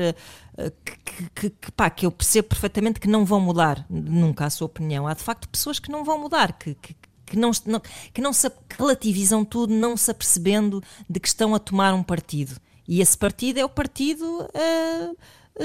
uh, 0.66 0.70
que, 0.84 1.30
que- 1.34 1.50
que, 1.50 1.72
pá, 1.72 1.88
que 1.90 2.06
eu 2.06 2.10
percebo 2.12 2.48
perfeitamente 2.48 3.00
que 3.00 3.08
não 3.08 3.25
vão 3.25 3.40
mudar 3.40 3.84
nunca 3.88 4.46
a 4.46 4.50
sua 4.50 4.66
opinião. 4.66 5.06
Há 5.06 5.14
de 5.14 5.22
facto 5.22 5.48
pessoas 5.48 5.78
que 5.78 5.90
não 5.90 6.04
vão 6.04 6.18
mudar, 6.20 6.52
que, 6.52 6.75
que, 6.75 6.96
que 7.26 7.36
não, 7.38 7.50
não- 7.66 7.82
que 8.12 8.20
não 8.20 8.32
se 8.32 8.48
que 8.50 8.76
relativizam 8.78 9.44
tudo, 9.44 9.72
não 9.75 9.96
se 9.96 10.10
apercebendo 10.10 10.82
de 11.08 11.18
que 11.20 11.28
estão 11.28 11.54
a 11.54 11.58
tomar 11.58 11.92
um 11.94 12.02
partido. 12.02 12.56
E 12.88 13.00
esse 13.00 13.18
partido 13.18 13.58
é 13.58 13.64
o 13.64 13.68
partido 13.68 14.25
uh, 14.25 15.16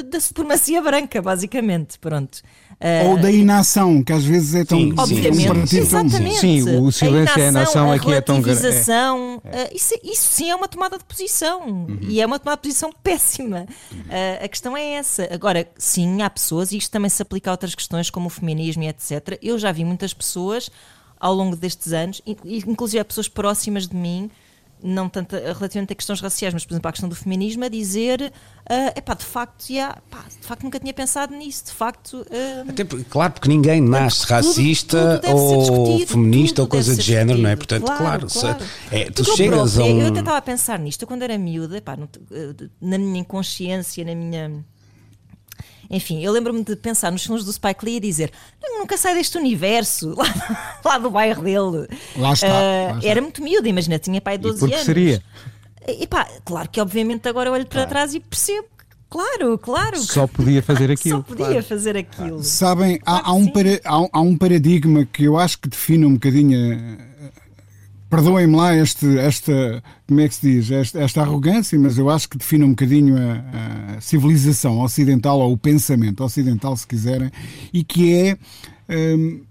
da 0.09 0.19
supremacia 0.19 0.81
branca, 0.81 1.21
basicamente. 1.21 1.99
Pronto. 1.99 2.41
Uh, 2.79 3.09
Ou 3.09 3.17
da 3.19 3.29
inação, 3.29 4.03
que 4.03 4.11
às 4.11 4.23
vezes 4.23 4.55
é 4.55 4.65
tão. 4.65 4.79
Sim, 4.79 4.89
sim, 4.89 4.95
Obviamente, 4.97 5.49
um 5.51 5.55
partido 5.55 5.89
tão- 5.89 6.01
exatamente. 6.05 6.37
Sim, 6.39 6.61
o 6.79 6.91
silêncio 6.91 7.39
e 7.39 7.41
a 7.43 7.47
inação 7.49 7.91
a 7.91 7.95
aqui 7.95 8.11
é 8.11 8.21
tão 8.21 8.41
gra- 8.41 8.53
relativização, 8.53 9.41
eh, 9.45 9.69
isso, 9.75 9.93
isso 10.03 10.27
sim 10.31 10.49
é 10.49 10.55
uma 10.55 10.67
tomada 10.67 10.97
de 10.97 11.03
posição 11.03 11.61
Uhum. 11.67 11.99
e 12.01 12.19
é 12.19 12.25
uma 12.25 12.39
tomada 12.39 12.57
de 12.59 12.67
posição 12.67 12.91
péssima. 13.03 13.67
Eh, 14.09 14.39
a 14.43 14.47
questão 14.47 14.75
é 14.75 14.93
essa. 14.93 15.27
Agora, 15.31 15.67
sim, 15.77 16.23
há 16.23 16.29
pessoas, 16.29 16.71
e 16.71 16.77
isto 16.77 16.89
também 16.91 17.09
se 17.09 17.21
aplica 17.21 17.51
a 17.51 17.53
outras 17.53 17.75
questões 17.75 18.09
como 18.09 18.25
o 18.27 18.29
feminismo 18.31 18.81
e 18.81 18.87
etc. 18.87 19.37
Eu 19.43 19.59
já 19.59 19.71
vi 19.71 19.85
muitas 19.85 20.11
pessoas 20.13 20.71
ao 21.19 21.35
longo 21.35 21.55
destes 21.55 21.93
anos, 21.93 22.19
in- 22.25 22.35
inclusive 22.65 22.99
há 22.99 23.05
pessoas 23.05 23.27
próximas 23.27 23.87
de 23.87 23.95
mim, 23.95 24.31
não 24.83 25.07
tanto 25.09 25.35
relativamente 25.35 25.93
a 25.93 25.95
questões 25.95 26.19
raciais, 26.21 26.53
mas 26.53 26.65
por 26.65 26.73
exemplo 26.73 26.89
a 26.89 26.91
questão 26.91 27.07
do 27.09 27.15
feminismo, 27.15 27.63
a 27.63 27.69
dizer 27.69 28.31
é 28.69 28.97
epá, 28.97 29.13
de 29.13 29.25
facto, 29.25 29.69
yeah, 29.69 29.97
pá, 30.09 30.23
de 30.39 30.45
facto 30.47 30.63
nunca 30.63 30.79
tinha 30.79 30.93
pensado 30.93 31.33
nisso, 31.35 31.65
de 31.65 31.71
facto. 31.71 32.25
eh, 32.31 32.63
Até 32.67 32.83
claro, 33.09 33.33
porque 33.33 33.47
ninguém 33.49 33.81
nasce 33.81 34.25
racista 34.25 35.19
tudo 35.23 35.35
ou 35.35 35.99
feminista 36.07 36.61
ou 36.61 36.67
coisa 36.67 36.95
de 36.95 37.01
género, 37.01 37.39
não 37.39 37.49
é? 37.49 37.55
Portanto, 37.55 37.85
claro, 37.85 38.29
se- 38.29 38.39
claro. 38.39 38.65
é, 38.91 39.05
tu 39.05 39.13
Porque 39.23 39.31
eu 39.31 39.35
chegas 39.35 39.77
a 39.77 39.83
um. 39.83 39.99
Eu 40.01 40.07
até 40.07 40.19
estava 40.19 40.37
a 40.37 40.41
pensar 40.41 40.79
nisto, 40.79 41.01
eu 41.03 41.07
quando 41.07 41.23
era 41.23 41.37
miúda, 41.37 41.81
pá, 41.81 41.97
eh, 42.31 42.53
na 42.79 42.97
minha 42.97 43.19
inconsciência, 43.19 44.03
na 44.05 44.15
minha. 44.15 44.63
Enfim, 45.91 46.23
eu 46.23 46.31
lembro-me 46.31 46.63
de 46.63 46.75
pensar 46.75 47.11
nos 47.11 47.23
filmes 47.25 47.43
do 47.43 47.51
Spike 47.51 47.83
Lee 47.83 47.97
e 47.97 47.99
dizer 47.99 48.31
"Eu 48.63 48.79
nunca 48.79 48.97
sai 48.97 49.13
deste 49.13 49.37
universo, 49.37 50.13
lá, 50.17 50.79
lá 50.85 50.97
do 50.97 51.09
bairro 51.09 51.43
dele. 51.43 51.87
Lá 52.15 52.31
está, 52.33 52.47
Eh, 52.47 52.87
lá 52.91 52.97
está. 52.97 53.09
Era 53.09 53.21
muito 53.21 53.43
miúda, 53.43 53.67
imagina, 53.67 53.99
tinha 53.99 54.21
pai 54.21 54.37
12 54.37 54.59
porque 54.59 54.73
anos. 54.73 54.85
seria? 54.85 55.21
E 55.87 56.07
pá, 56.07 56.27
claro 56.45 56.69
que 56.69 56.79
obviamente 56.79 57.27
agora 57.27 57.49
eu 57.49 57.53
olho 57.53 57.65
para 57.65 57.85
trás 57.85 58.13
e 58.13 58.19
percebo 58.19 58.67
que, 58.77 58.85
claro, 59.09 59.57
claro. 59.57 59.99
que 59.99 60.05
Só 60.13 60.27
podia 60.27 60.61
fazer 60.63 60.87
só 60.89 60.93
aquilo. 60.93 61.23
podia 61.23 61.45
claro. 61.47 61.63
fazer 61.63 61.97
aquilo. 61.97 62.43
Sabem, 62.43 62.99
há, 63.05 63.19
Claro 63.19 63.19
há 63.19 63.23
que 63.23 63.31
um 63.41 63.47
para- 63.51 63.81
há 63.83 63.99
um- 64.01 64.09
há 64.13 64.21
um 64.21 64.37
paradigma 64.37 65.05
que 65.05 65.23
eu 65.25 65.37
acho 65.37 65.59
que 65.59 65.67
define 65.67 66.05
um 66.05 66.13
bocadinho. 66.13 67.10
Perdoem-me 68.11 68.57
lá 68.57 68.75
este, 68.75 69.17
esta, 69.19 69.81
como 70.05 70.19
é 70.19 70.27
que 70.27 70.35
se 70.35 70.41
diz, 70.41 70.69
esta, 70.69 70.99
esta 70.99 71.21
arrogância, 71.21 71.79
mas 71.79 71.97
eu 71.97 72.09
acho 72.09 72.27
que 72.27 72.37
define 72.37 72.65
um 72.65 72.71
bocadinho 72.71 73.15
a, 73.17 73.95
a 73.95 74.01
civilização 74.01 74.81
ocidental 74.81 75.39
ou 75.39 75.53
o 75.53 75.57
pensamento 75.57 76.21
ocidental, 76.21 76.75
se 76.75 76.85
quiserem, 76.85 77.31
e 77.71 77.85
que 77.85 78.13
é 78.13 78.37
hum, 79.15 79.43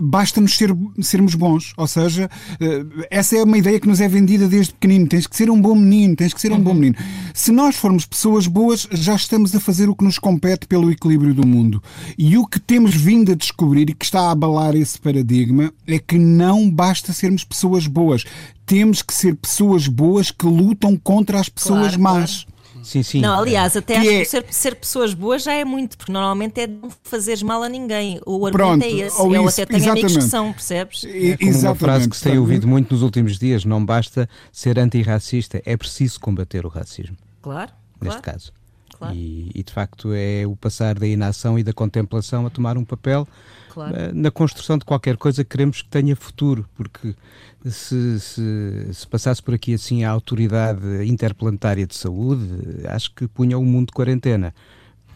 basta-nos 0.00 0.56
ser, 0.56 0.74
sermos 1.00 1.34
bons. 1.34 1.72
Ou 1.76 1.86
seja, 1.86 2.30
eh, 2.60 3.06
essa 3.10 3.36
é 3.36 3.42
uma 3.42 3.58
ideia 3.58 3.80
que 3.80 3.88
nos 3.88 4.00
é 4.00 4.08
vendida 4.08 4.48
desde 4.48 4.72
pequenino. 4.72 5.06
Tens 5.06 5.26
que 5.26 5.36
ser 5.36 5.50
um 5.50 5.60
bom 5.60 5.74
menino, 5.74 6.16
tens 6.16 6.34
que 6.34 6.40
ser 6.40 6.52
um 6.52 6.60
bom 6.60 6.74
menino. 6.74 6.96
Se 7.34 7.52
nós 7.52 7.76
formos 7.76 8.06
pessoas 8.06 8.46
boas, 8.46 8.86
já 8.90 9.14
estamos 9.14 9.54
a 9.54 9.60
fazer 9.60 9.88
o 9.88 9.94
que 9.94 10.04
nos 10.04 10.18
compete 10.18 10.66
pelo 10.66 10.90
equilíbrio 10.90 11.34
do 11.34 11.46
mundo. 11.46 11.82
E 12.18 12.36
o 12.36 12.46
que 12.46 12.60
temos 12.60 12.94
vindo 12.94 13.32
a 13.32 13.34
descobrir 13.34 13.90
e 13.90 13.94
que 13.94 14.04
está 14.04 14.20
a 14.22 14.30
abalar 14.32 14.74
esse 14.74 14.98
paradigma 14.98 15.72
é 15.86 15.98
que 15.98 16.18
não 16.18 16.70
basta 16.70 17.12
sermos 17.12 17.44
pessoas 17.44 17.86
boas. 17.86 18.24
Temos 18.66 19.02
que 19.02 19.12
ser 19.12 19.34
pessoas 19.36 19.86
boas 19.88 20.30
que 20.30 20.46
lutam 20.46 20.96
contra 20.96 21.40
as 21.40 21.48
pessoas 21.48 21.96
Claro, 21.96 22.02
más. 22.02 22.46
Sim, 22.82 23.02
sim. 23.02 23.20
Não, 23.20 23.38
aliás, 23.38 23.76
até 23.76 23.94
Que 23.94 24.00
acho 24.00 24.10
é- 24.10 24.18
que 24.20 24.24
ser, 24.24 24.44
ser 24.50 24.74
pessoas 24.76 25.14
boas 25.14 25.42
já 25.42 25.52
é 25.52 25.64
muito, 25.64 25.96
porque 25.98 26.10
normalmente 26.12 26.60
é 26.60 26.66
não 26.66 26.90
fazeres 27.02 27.42
mal 27.42 27.62
a 27.62 27.68
ninguém. 27.68 28.20
O 28.26 28.46
argumento 28.46 28.52
Pronto, 28.52 28.84
é 28.84 28.90
esse. 28.90 29.20
ou 29.20 29.34
Eu 29.34 29.46
isso, 29.48 29.62
até 29.62 29.66
tenho 29.78 29.90
amigos 29.90 30.12
que 30.12 30.18
exatamente. 30.18 30.30
são, 30.30 30.52
percebes? 30.52 31.04
E- 31.04 31.36
Como 31.36 31.50
uma 31.50 31.58
exatamente. 31.58 31.78
frase 31.78 32.08
que 32.10 32.16
se 32.16 32.22
tem 32.24 32.38
ouvido 32.38 32.66
muito 32.68 32.92
nos 32.94 33.02
últimos 33.02 33.38
dias, 33.38 33.64
não 33.64 33.84
basta 33.84 34.28
ser 34.52 34.78
antirracista, 34.78 35.62
é 35.64 35.76
preciso 35.76 36.18
combater 36.20 36.64
o 36.64 36.68
racismo, 36.68 37.16
Claro, 37.42 37.70
neste 38.00 38.20
claro. 38.20 38.38
caso. 38.38 38.52
Claro. 39.00 39.14
E, 39.16 39.50
e, 39.54 39.62
de 39.62 39.72
facto 39.72 40.12
é 40.12 40.46
o 40.46 40.54
passar 40.54 40.98
da 40.98 41.06
inação 41.06 41.58
e 41.58 41.62
da 41.62 41.72
contemplação 41.72 42.44
a 42.46 42.50
tomar 42.50 42.76
um 42.76 42.84
papel 42.84 43.26
Claro. 43.70 43.96
eh, 43.96 44.12
na 44.12 44.30
construção 44.30 44.76
de 44.76 44.84
qualquer 44.84 45.16
coisa 45.16 45.42
que 45.42 45.48
queremos 45.50 45.80
que 45.80 45.88
tenha 45.88 46.14
futuro, 46.14 46.68
porque 46.76 47.14
se, 47.64 48.20
se, 48.20 48.88
se 48.92 49.06
passasse 49.06 49.42
por 49.42 49.54
aqui 49.54 49.72
assim 49.72 50.04
a 50.04 50.10
autoridade 50.10 50.82
interplanetária 51.06 51.86
de 51.86 51.94
saúde, 51.94 52.86
acho 52.88 53.14
que 53.14 53.26
punha 53.26 53.56
o 53.56 53.64
mundo 53.64 53.86
de 53.86 53.92
quarentena, 53.94 54.54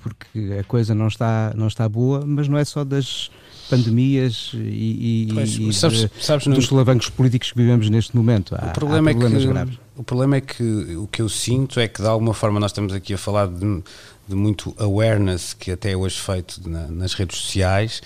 porque 0.02 0.56
a 0.58 0.64
coisa 0.64 0.94
não 0.94 1.08
está, 1.08 1.52
não 1.54 1.66
está 1.66 1.86
boa, 1.86 2.24
mas 2.26 2.48
não 2.48 2.56
é 2.56 2.64
só 2.64 2.84
das 2.84 3.30
pandemias 3.68 4.50
e, 4.54 5.28
e- 5.28 5.28
Pois, 5.32 5.50
e 5.56 5.72
sabes- 5.72 6.00
de- 6.00 6.10
sabes, 6.20 6.46
dos 6.46 6.66
solavancos 6.66 7.08
políticos 7.10 7.52
que 7.52 7.58
vivemos 7.58 7.88
neste 7.90 8.16
momento. 8.16 8.54
Há, 8.54 8.66
O 8.68 8.72
problema, 8.72 9.08
há 9.08 9.12
é 9.12 9.14
problemas 9.14 9.42
que, 9.44 9.48
graves. 9.48 9.78
o 9.96 10.02
problema 10.04 10.36
é 10.36 10.40
que 10.40 10.62
o 10.96 11.06
que 11.06 11.22
eu 11.22 11.28
sinto 11.28 11.78
é 11.80 11.88
que 11.88 12.00
de 12.02 12.08
alguma 12.08 12.34
forma 12.34 12.58
nós 12.60 12.70
estamos 12.70 12.92
aqui 12.92 13.14
a 13.14 13.18
falar 13.18 13.46
de, 13.48 13.82
de 14.28 14.34
muito 14.34 14.74
awareness 14.78 15.52
que 15.54 15.70
até 15.70 15.92
é 15.92 15.96
hoje 15.96 16.16
feito 16.20 16.60
na- 16.68 16.88
nas 16.88 17.14
redes 17.14 17.38
sociais 17.38 18.00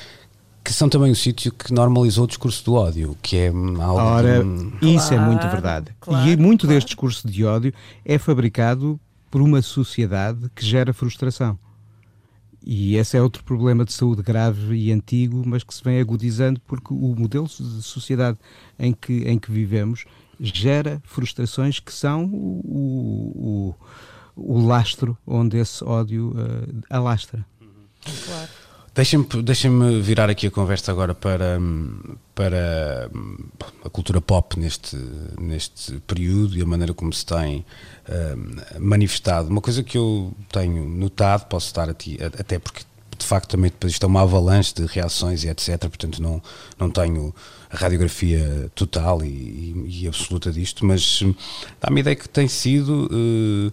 que 0.64 0.72
são 0.74 0.86
também 0.88 1.10
o 1.10 1.16
sítio 1.16 1.50
que 1.50 1.72
normalizou 1.72 2.24
o 2.24 2.26
discurso 2.26 2.62
do 2.64 2.74
ódio, 2.74 3.16
que 3.22 3.36
é 3.38 3.48
algo 3.48 4.00
Ora, 4.00 4.44
isso 4.82 5.14
é 5.14 5.18
muito 5.18 5.40
Claro, 5.40 5.50
verdade. 5.52 5.96
claro, 5.98 6.28
e 6.28 6.36
muito 6.36 6.66
claro. 6.66 6.74
deste 6.74 6.88
discurso 6.88 7.26
de 7.26 7.42
ódio 7.42 7.72
é 8.04 8.18
fabricado 8.18 9.00
por 9.30 9.40
uma 9.40 9.62
sociedade 9.62 10.40
que 10.54 10.66
gera 10.66 10.92
frustração. 10.92 11.58
E 12.64 12.96
esse 12.96 13.16
é 13.16 13.22
outro 13.22 13.42
problema 13.44 13.84
de 13.84 13.92
saúde 13.92 14.22
grave 14.22 14.74
e 14.76 14.92
antigo, 14.92 15.42
mas 15.46 15.62
que 15.62 15.74
se 15.74 15.82
vem 15.82 16.00
agudizando 16.00 16.60
porque 16.66 16.92
o 16.92 17.14
modelo 17.16 17.46
de 17.46 17.82
sociedade 17.82 18.38
em 18.78 18.92
que, 18.92 19.22
em 19.28 19.38
que 19.38 19.50
vivemos 19.50 20.04
gera 20.40 21.00
frustrações 21.04 21.80
que 21.80 21.92
são 21.92 22.24
o, 22.26 23.74
o, 24.36 24.54
o 24.54 24.66
lastro 24.66 25.16
onde 25.26 25.56
esse 25.58 25.82
ódio 25.82 26.34
eh, 26.36 26.84
alastra. 26.90 27.44
Deixem-me 28.98 29.26
deixem 29.44 30.02
virar 30.02 30.28
aqui 30.28 30.48
a 30.48 30.50
conversa 30.50 30.90
agora 30.90 31.14
para, 31.14 31.60
para 32.34 33.08
a 33.84 33.88
cultura 33.88 34.20
pop 34.20 34.58
neste, 34.58 34.96
neste 35.38 36.00
período 36.00 36.58
e 36.58 36.62
a 36.62 36.66
maneira 36.66 36.92
como 36.92 37.12
se 37.12 37.24
tem 37.24 37.64
uh, 38.08 38.80
manifestado. 38.80 39.50
Uma 39.50 39.60
coisa 39.60 39.84
que 39.84 39.96
eu 39.96 40.34
tenho 40.50 40.84
notado, 40.84 41.46
posso 41.46 41.68
estar 41.68 41.88
a 41.88 41.94
ti, 41.94 42.18
até 42.20 42.58
porque 42.58 42.82
de 43.16 43.24
facto 43.24 43.50
também 43.50 43.70
depois 43.70 43.92
isto 43.92 44.02
é 44.02 44.08
uma 44.08 44.22
avalanche 44.22 44.74
de 44.74 44.84
reações 44.84 45.44
e 45.44 45.48
etc. 45.48 45.78
Portanto, 45.78 46.20
não, 46.20 46.42
não 46.76 46.90
tenho 46.90 47.32
a 47.70 47.76
radiografia 47.76 48.68
total 48.74 49.22
e, 49.22 49.28
e, 49.28 50.02
e 50.02 50.08
absoluta 50.08 50.50
disto, 50.50 50.84
mas 50.84 51.22
dá-me 51.80 51.98
a 51.98 52.00
ideia 52.00 52.16
que 52.16 52.28
tem 52.28 52.48
sido. 52.48 53.08
Uh, 53.12 53.72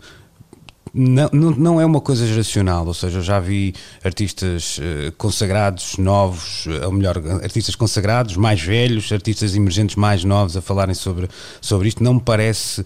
não, 0.97 1.29
não, 1.33 1.51
não, 1.51 1.81
é 1.81 1.85
uma 1.85 1.99
coisa 1.99 2.25
geracional, 2.25 2.87
ou 2.87 2.93
seja, 2.93 3.19
eu 3.19 3.21
já 3.21 3.37
vi 3.37 3.73
artistas 4.01 4.77
uh, 4.77 5.11
consagrados 5.17 5.97
novos, 5.97 6.65
ou 6.85 6.91
melhor, 6.93 7.17
artistas 7.43 7.75
consagrados 7.75 8.37
mais 8.37 8.61
velhos, 8.61 9.11
artistas 9.11 9.55
emergentes 9.55 9.97
mais 9.97 10.23
novos 10.23 10.55
a 10.55 10.61
falarem 10.61 10.95
sobre, 10.95 11.27
sobre 11.59 11.89
isto. 11.89 12.01
Não 12.01 12.13
me 12.13 12.21
parece 12.21 12.79
uh, 12.79 12.85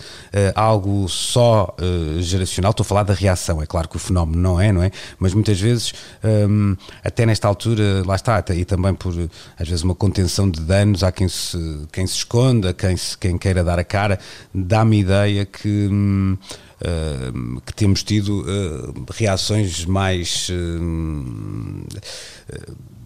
algo 0.56 1.08
só 1.08 1.76
uh, 1.80 2.20
geracional. 2.20 2.72
Estou 2.72 2.84
a 2.84 2.88
falar 2.88 3.04
da 3.04 3.14
reação, 3.14 3.62
é 3.62 3.68
claro 3.68 3.88
que 3.88 3.98
o 3.98 4.00
fenómeno 4.00 4.42
não 4.42 4.60
é, 4.60 4.72
não 4.72 4.82
é? 4.82 4.90
Mas 5.20 5.36
muitas 5.36 5.60
vezes, 5.62 5.94
um, 6.24 6.76
até 7.04 7.28
nesta 7.28 7.48
altura, 7.48 8.02
lá 8.08 8.16
está, 8.16 8.44
e 8.56 8.66
também 8.66 8.96
por 8.96 9.14
às 9.60 9.68
vezes 9.68 9.84
uma 9.84 9.94
contenção 9.94 10.50
de 10.50 10.62
danos, 10.62 11.04
há 11.04 11.12
quem 11.12 11.28
se, 11.28 11.88
quem 11.92 12.08
se 12.08 12.16
esconda, 12.16 12.74
quem, 12.74 12.98
se, 12.98 13.16
quem 13.16 13.38
queira 13.38 13.64
dar 13.64 13.78
a 13.78 13.84
cara, 13.84 14.20
dá-me 14.52 15.00
ideia 15.00 15.46
que. 15.46 15.88
Um, 15.92 16.38
uh, 16.82 17.62
que 17.62 17.74
temos 17.74 18.04
tido 18.04 18.42
uh, 18.42 19.06
reações 19.12 19.86
mais. 19.86 20.50
Uh, 20.50 21.86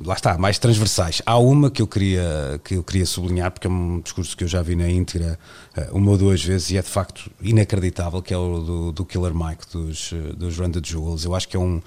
lá 0.05 0.15
está, 0.15 0.37
mais 0.37 0.59
transversais. 0.59 1.21
Há 1.25 1.37
uma 1.37 1.71
que 1.71 1.81
eu 1.81 1.87
queria, 1.87 2.59
que 2.63 2.75
eu 2.75 2.83
queria 2.83 3.05
sublinhar, 3.05 3.51
porque 3.51 3.67
é 3.67 3.69
um 3.69 4.01
discurso 4.01 4.35
que 4.35 4.43
eu 4.43 4.47
já 4.47 4.61
vi 4.61 4.75
na 4.75 4.89
íntegra 4.89 5.39
uma 5.91 6.11
ou 6.11 6.17
duas 6.17 6.43
vezes 6.43 6.71
e 6.71 6.77
é 6.77 6.81
de 6.81 6.89
facto 6.89 7.31
inacreditável, 7.41 8.21
que 8.21 8.33
é 8.33 8.37
o 8.37 8.59
do, 8.59 8.91
do 8.91 9.05
Killer 9.05 9.33
Mike, 9.33 9.63
dos, 9.71 10.13
dos 10.35 10.57
the 10.57 10.81
Jewels. 10.83 11.23
Eu 11.23 11.33
acho 11.33 11.47
que 11.47 11.55
é 11.55 11.59
um, 11.59 11.81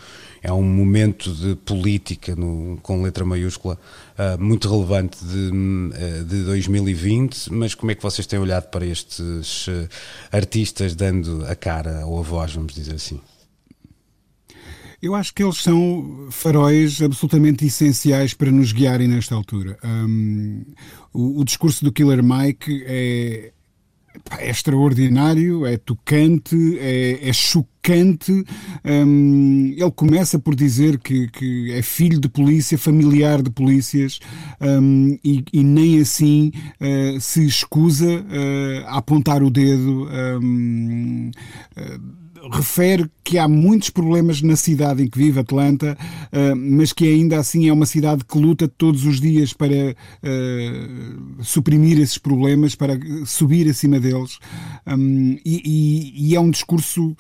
é 0.47 0.53
um 0.53 0.63
momento 0.63 1.35
de 1.35 1.57
política 1.57 2.37
no, 2.37 2.79
com 2.81 3.03
letra 3.03 3.25
maiúscula 3.25 3.77
uh, 4.17 4.41
muito 4.41 4.71
relevante 4.71 5.19
de, 5.25 5.51
uh, 5.51 6.25
de 6.25 6.45
2020, 6.45 7.53
mas 7.53 7.75
como 7.75 7.91
é 7.91 7.97
que 7.97 8.03
vocês 8.03 8.29
têm 8.29 8.39
olhado 8.39 8.71
para 8.71 8.87
estes 8.87 9.67
uh, 9.67 9.89
artistas 10.31 10.95
dando 10.95 11.45
a 11.47 11.57
cara 11.57 12.07
ou 12.07 12.21
a 12.21 12.23
voz, 12.23 12.55
vamos 12.55 12.73
dizer 12.73 12.95
assim? 12.95 13.21
Eu 15.03 15.17
acho 15.17 15.35
que 15.35 15.43
eles 15.43 15.57
são 15.57 16.29
faróis 16.31 17.03
absolutamente 17.03 17.67
essenciais 17.67 18.33
para 18.33 18.51
nos 18.53 18.71
guiarem 18.71 19.09
nesta 19.09 19.35
altura. 19.35 19.77
Um, 19.85 20.65
o, 21.13 21.41
o, 21.41 21.45
discurso 21.45 21.85
do 21.85 21.91
Killer 21.91 22.23
Mike 22.23 22.85
é, 22.87 23.53
é 24.39 24.51
extraordinário, 24.51 25.67
é 25.67 25.77
tocante, 25.77 26.79
é, 26.79 27.29
é 27.29 27.33
chocante. 27.33 28.45
Um, 28.85 29.75
ele 29.77 29.91
começa 29.93 30.39
por 30.39 30.55
dizer 30.55 30.99
que, 30.99 31.29
que, 31.29 31.73
é 31.73 31.83
filho 31.83 32.21
de 32.21 32.29
polícia, 32.29 32.77
familiar 32.77 33.43
de 33.43 33.51
polícias, 33.51 34.19
um, 34.61 35.17
e, 35.25 35.45
e, 35.53 35.63
nem 35.63 36.01
assim 36.01 36.51
uh, 36.81 37.21
se 37.21 37.47
escusa 37.47 38.07
uh, 38.07 38.87
a 38.87 38.99
apontar 38.99 39.43
o 39.43 39.51
dedo. 39.51 40.09
Um, 40.11 41.31
uh, 41.77 42.26
refere 42.51 43.11
que 43.25 43.39
há 43.39 43.49
muitos 43.49 43.91
problemas 43.91 44.41
na 44.43 44.57
cidade 44.57 45.03
em 45.03 45.09
que 45.09 45.19
vive, 45.19 45.41
Atlanta, 45.41 45.97
uh, 46.33 46.57
mas 46.57 46.93
que 46.93 47.07
ainda 47.07 47.39
assim 47.39 47.69
é 47.69 47.73
uma 47.73 47.87
cidade 47.87 48.25
que 48.25 48.39
luta 48.39 48.69
todos 48.69 49.05
os 49.05 49.21
dias 49.21 49.53
para 49.53 49.75
uh, 49.75 51.43
suprimir 51.43 51.99
esses 51.99 52.19
problemas, 52.19 52.75
para 52.75 52.99
subir 53.25 53.69
acima 53.69 53.99
deles. 53.99 54.39
Um, 54.87 55.39
e, 55.45 55.63
e, 55.65 56.31
e 56.31 56.37
é 56.37 56.41
um 56.41 56.51
discurso 56.51 57.17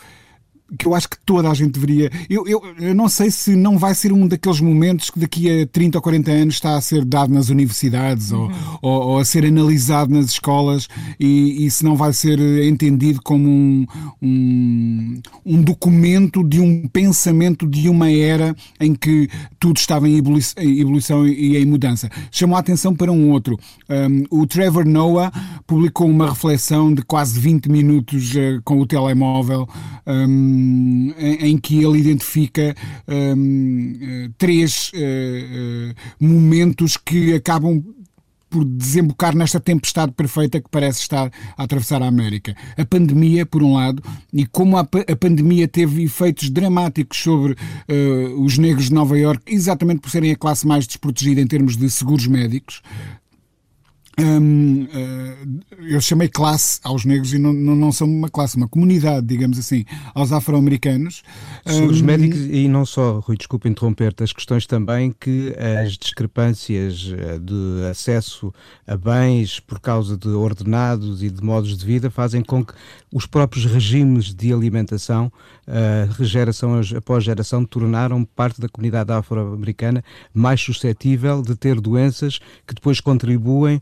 que 0.77 0.87
eu 0.87 0.95
acho 0.95 1.09
que 1.09 1.17
toda 1.25 1.49
a 1.49 1.55
gente 1.55 1.73
deveria. 1.73 2.11
Eu, 2.29 2.47
eu, 2.47 2.61
eu, 2.79 2.95
não 2.95 3.09
sei 3.09 3.31
se 3.31 3.55
não 3.55 3.79
vai 3.79 3.95
ser 3.95 4.13
um 4.13 4.27
daqueles 4.27 4.61
momentos 4.61 5.11
que 5.11 5.21
daqui 5.21 5.63
a 5.63 5.67
30 5.67 5.99
ou 5.99 6.03
40 6.03 6.31
anos 6.31 6.55
está 6.55 6.77
a 6.77 6.81
ser 6.81 7.05
dado 7.05 7.33
nas 7.33 7.51
universidades 7.51 8.33
uhum. 8.33 8.51
ou, 8.83 8.91
ou, 8.91 9.09
ou, 9.09 9.19
a 9.19 9.25
ser 9.25 9.45
analisado 9.45 10.13
nas 10.13 10.27
escolas 10.27 10.89
e, 11.21 11.65
e, 11.65 11.71
se 11.71 11.85
não 11.85 11.95
vai 11.95 12.13
ser 12.13 12.41
entendido 12.65 13.21
como 13.23 13.49
um, 13.49 13.87
um, 14.21 15.21
um, 15.45 15.63
documento 15.63 16.43
de 16.43 16.61
um 16.61 16.89
pensamento 16.89 17.67
de 17.67 17.89
uma 17.89 18.11
era 18.11 18.55
em 18.81 18.95
que 18.95 19.29
tudo 19.61 19.77
estava 19.77 20.09
em 20.09 20.17
ebulição 20.17 21.27
e 21.27 21.57
em 21.57 21.65
mudança. 21.65 22.11
Chamou 22.31 22.57
a 22.57 22.61
atenção 22.61 22.95
para 22.95 23.13
um 23.13 23.31
outro. 23.31 23.57
Um, 23.89 24.41
o 24.41 24.47
Trevor 24.47 24.85
Noah 24.85 25.31
publicou 25.67 26.09
uma 26.09 26.31
reflexão 26.31 26.93
de 26.93 27.03
quase 27.03 27.39
20 27.39 27.69
minutos 27.69 28.35
uh, 28.35 28.61
com 28.65 28.81
o 28.81 28.87
telemóvel. 28.87 29.69
Um, 30.07 30.56
em, 31.19 31.59
que 31.59 31.83
ele 31.85 31.99
identifica 31.99 32.75
um, 33.09 34.31
três 34.39 34.91
uh, 34.95 34.97
uh, 34.97 35.95
momentos 36.27 36.97
que 36.97 37.35
acabam 37.35 37.83
por 38.49 38.65
desembocar 38.65 39.37
nesta 39.37 39.61
tempestade 39.61 40.13
perfeita 40.13 40.61
que 40.61 40.69
parece 40.71 41.01
estar 41.01 41.31
a 41.57 41.63
atravessar 41.63 42.03
a 42.03 42.07
América. 42.07 42.57
A 42.77 42.85
pandemia, 42.85 43.45
por 43.45 43.63
um 43.63 43.75
lado, 43.75 44.03
e 44.33 44.47
como 44.47 44.77
a, 44.77 44.81
a 44.81 45.17
pandemia 45.17 45.67
teve 45.67 46.05
efeitos 46.05 46.49
dramáticos 46.49 47.19
sobre 47.19 47.53
uh, 47.53 48.43
os 48.43 48.57
negros 48.57 48.87
de 48.87 48.95
Nova 48.95 49.19
Iorque, 49.19 49.53
exatamente 49.53 50.01
por 50.01 50.11
serem 50.11 50.33
a 50.33 50.37
classe 50.37 50.67
mais 50.67 50.87
desprotegida 50.87 51.41
em 51.41 51.47
termos 51.47 51.77
de 51.77 51.91
seguros 51.91 52.27
médicos, 52.27 52.83
uh, 54.19 55.63
eu 55.89 56.01
chamei 56.01 56.29
classe 56.29 56.81
aos 56.83 57.05
negros 57.05 57.33
e 57.33 57.39
não, 57.39 57.53
não, 57.53 57.77
não, 57.77 57.93
são 57.93 58.09
uma 58.09 58.29
classe, 58.29 58.57
uma 58.57 58.69
comunidade, 58.69 59.27
digamos 59.27 59.59
assim, 59.59 59.85
aos 60.15 60.33
afro-americanos. 60.33 61.23
Os 61.89 62.01
médicos, 62.01 62.39
e 62.39 62.69
não 62.69 62.87
só, 62.87 63.21
Rui, 63.21 63.37
desculpe 63.37 63.69
interromper-te, 63.69 64.23
as 64.23 64.33
questões 64.33 64.67
também 64.67 65.15
que 65.19 65.55
as 65.83 65.93
discrepâncias 65.93 67.13
eh, 67.13 67.39
de 67.39 67.87
acesso 67.91 68.53
a 68.87 68.97
bens 68.97 69.61
por 69.61 69.81
causa 69.81 70.17
de 70.17 70.29
ordenados 70.29 71.23
e 71.23 71.31
de 71.31 71.43
modos 71.43 71.77
de 71.77 71.85
vida 71.85 72.11
fazem 72.11 72.43
com 72.43 72.65
que 72.65 72.75
os 73.13 73.27
próprios 73.27 73.65
regimes 73.65 74.35
de 74.35 74.53
alimentação, 74.53 75.33
uh, 75.67 76.25
geração 76.25 76.81
após 76.97 77.25
geração, 77.25 77.65
tornaram 77.65 78.25
parte 78.25 78.61
da 78.61 78.69
comunidade 78.69 79.13
afro-americana 79.13 80.05
mais 80.35 80.61
suscetível 80.61 81.43
de 81.43 81.55
ter 81.55 81.81
doenças 81.81 82.39
que 82.67 82.75
depois 82.75 83.01
contribuem 83.01 83.81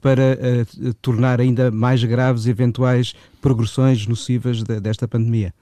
para 0.00 0.38
uh, 0.38 0.94
tornar 0.94 1.40
ainda 1.40 1.70
mais 1.70 2.02
graves 2.02 2.46
eventuais 2.46 3.14
progressões 3.40 4.06
nocivas 4.06 4.62
de, 4.62 4.80
desta 4.80 5.06
pandemia. 5.06 5.52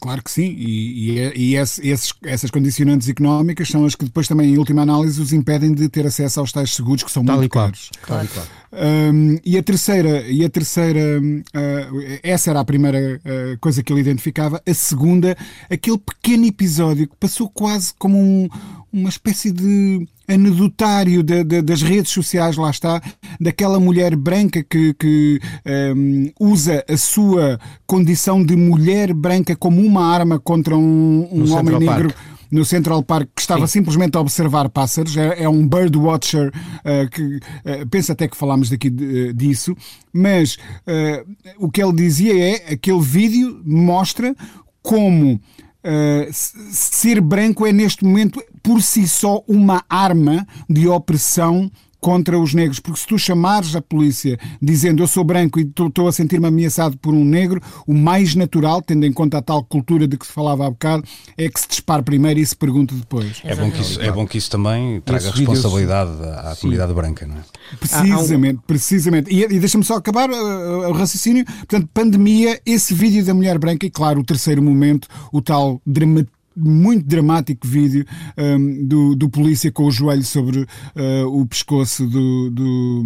Claro 0.00 0.24
que 0.24 0.30
sim, 0.30 0.54
e, 0.58 1.12
e, 1.12 1.18
é, 1.20 1.32
e 1.36 1.54
esses, 1.54 2.12
essas 2.24 2.50
condicionantes 2.50 3.08
económicas 3.08 3.68
são 3.68 3.84
as 3.84 3.94
que 3.94 4.04
depois 4.04 4.26
também, 4.26 4.52
em 4.52 4.58
última 4.58 4.82
análise, 4.82 5.22
os 5.22 5.32
impedem 5.32 5.72
de 5.72 5.88
ter 5.88 6.04
acesso 6.04 6.40
aos 6.40 6.50
tais 6.50 6.74
seguros 6.74 7.04
que 7.04 7.12
são 7.12 7.24
Tal 7.24 7.36
muito 7.36 7.52
caros. 7.52 7.90
Claro. 8.02 8.26
claro. 8.26 8.48
Um, 8.72 9.38
e 9.44 9.56
a 9.56 9.62
terceira, 9.62 10.22
e 10.22 10.44
a 10.44 10.50
terceira 10.50 11.20
uh, 11.20 12.18
essa 12.24 12.50
era 12.50 12.58
a 12.58 12.64
primeira 12.64 12.98
uh, 12.98 13.58
coisa 13.60 13.84
que 13.84 13.92
ele 13.92 14.00
identificava. 14.00 14.60
A 14.68 14.74
segunda, 14.74 15.36
aquele 15.70 15.98
pequeno 15.98 16.44
episódio 16.44 17.06
que 17.06 17.16
passou 17.16 17.48
quase 17.48 17.94
como 17.96 18.18
um, 18.18 18.48
uma 18.94 19.08
espécie 19.08 19.50
de 19.50 20.06
anedotário 20.28 21.20
de, 21.22 21.42
de, 21.42 21.60
das 21.60 21.82
redes 21.82 22.12
sociais, 22.12 22.56
lá 22.56 22.70
está, 22.70 23.02
daquela 23.40 23.80
mulher 23.80 24.14
branca 24.14 24.62
que, 24.62 24.94
que 24.94 25.40
um, 25.96 26.30
usa 26.38 26.84
a 26.88 26.96
sua 26.96 27.58
condição 27.86 28.42
de 28.42 28.54
mulher 28.54 29.12
branca 29.12 29.56
como 29.56 29.84
uma 29.84 30.06
arma 30.06 30.38
contra 30.38 30.76
um, 30.76 31.28
um 31.30 31.52
homem 31.52 31.78
negro. 31.80 32.08
Park 32.08 32.16
no 32.52 32.64
Central 32.64 33.02
Park 33.02 33.30
que 33.34 33.40
estava 33.42 33.66
Sim. 33.66 33.80
simplesmente 33.80 34.16
a 34.16 34.20
observar 34.20 34.68
pássaros. 34.68 35.16
É, 35.16 35.42
é 35.42 35.48
um 35.48 35.66
bird 35.66 35.98
watcher 35.98 36.52
uh, 36.52 37.10
que 37.10 37.36
uh, 37.36 37.86
penso 37.90 38.12
até 38.12 38.28
que 38.28 38.36
falámos 38.36 38.70
daqui 38.70 38.90
de, 38.90 39.30
uh, 39.30 39.34
disso, 39.34 39.76
mas 40.12 40.56
o 41.58 41.68
que 41.68 41.82
ele 41.82 41.92
dizia 41.94 42.32
é 42.32 42.74
aquele 42.74 43.00
vídeo 43.00 43.60
mostra 43.64 44.36
como 44.80 45.40
Uh, 45.86 46.32
ser 46.32 47.20
branco 47.20 47.66
é 47.66 47.72
neste 47.72 48.04
momento 48.04 48.42
por 48.62 48.80
si 48.80 49.06
só 49.06 49.44
uma 49.46 49.84
arma 49.86 50.46
de 50.66 50.88
opressão 50.88 51.70
contra 52.04 52.38
os 52.38 52.52
negros, 52.52 52.80
porque 52.80 53.00
se 53.00 53.06
tu 53.06 53.18
chamares 53.18 53.74
a 53.74 53.80
polícia 53.80 54.38
dizendo 54.60 55.02
eu 55.02 55.06
sou 55.06 55.24
branco 55.24 55.58
e 55.58 55.62
estou 55.62 56.06
a 56.06 56.12
sentir-me 56.12 56.46
ameaçado 56.46 56.98
por 56.98 57.14
um 57.14 57.24
negro, 57.24 57.62
o 57.86 57.94
mais 57.94 58.34
natural, 58.34 58.82
tendo 58.82 59.06
em 59.06 59.12
conta 59.12 59.38
a 59.38 59.42
tal 59.42 59.64
cultura 59.64 60.06
de 60.06 60.18
que 60.18 60.26
se 60.26 60.32
falava 60.32 60.66
há 60.66 60.70
bocado, 60.70 61.02
é 61.34 61.48
que 61.48 61.58
se 61.58 61.66
dispare 61.66 62.02
primeiro 62.02 62.38
e 62.38 62.44
se 62.44 62.54
pergunte 62.54 62.94
depois. 62.94 63.40
É 63.42 63.54
bom 63.54 63.70
que 63.70 63.80
isso, 63.80 64.02
é 64.02 64.12
bom 64.12 64.26
que 64.26 64.36
isso 64.36 64.50
também 64.50 65.00
traga 65.00 65.28
Esse 65.28 65.38
responsabilidade 65.38 66.10
vídeos... 66.10 66.36
à 66.36 66.56
comunidade 66.60 66.92
branca, 66.92 67.26
não 67.26 67.36
é? 67.36 67.76
Precisamente, 67.80 68.60
precisamente. 68.66 69.34
E, 69.34 69.42
e 69.42 69.58
deixa-me 69.58 69.82
só 69.82 69.94
acabar 69.94 70.28
uh, 70.28 70.90
o 70.90 70.92
raciocínio. 70.92 71.46
Portanto, 71.46 71.88
pandemia, 71.94 72.60
esse 72.66 72.92
vídeo 72.92 73.24
da 73.24 73.32
mulher 73.32 73.56
branca 73.58 73.86
e, 73.86 73.90
claro, 73.90 74.20
o 74.20 74.24
terceiro 74.24 74.62
momento, 74.62 75.08
o 75.32 75.40
tal 75.40 75.80
dramatismo 75.86 76.43
muito 76.56 77.06
dramático 77.06 77.66
vídeo 77.66 78.04
um, 78.36 78.86
do, 78.86 79.14
do 79.14 79.28
polícia 79.28 79.72
com 79.72 79.84
o 79.84 79.90
joelho 79.90 80.24
sobre 80.24 80.60
uh, 80.60 81.26
o 81.26 81.46
pescoço 81.46 82.06
do, 82.06 82.50
do, 82.50 83.02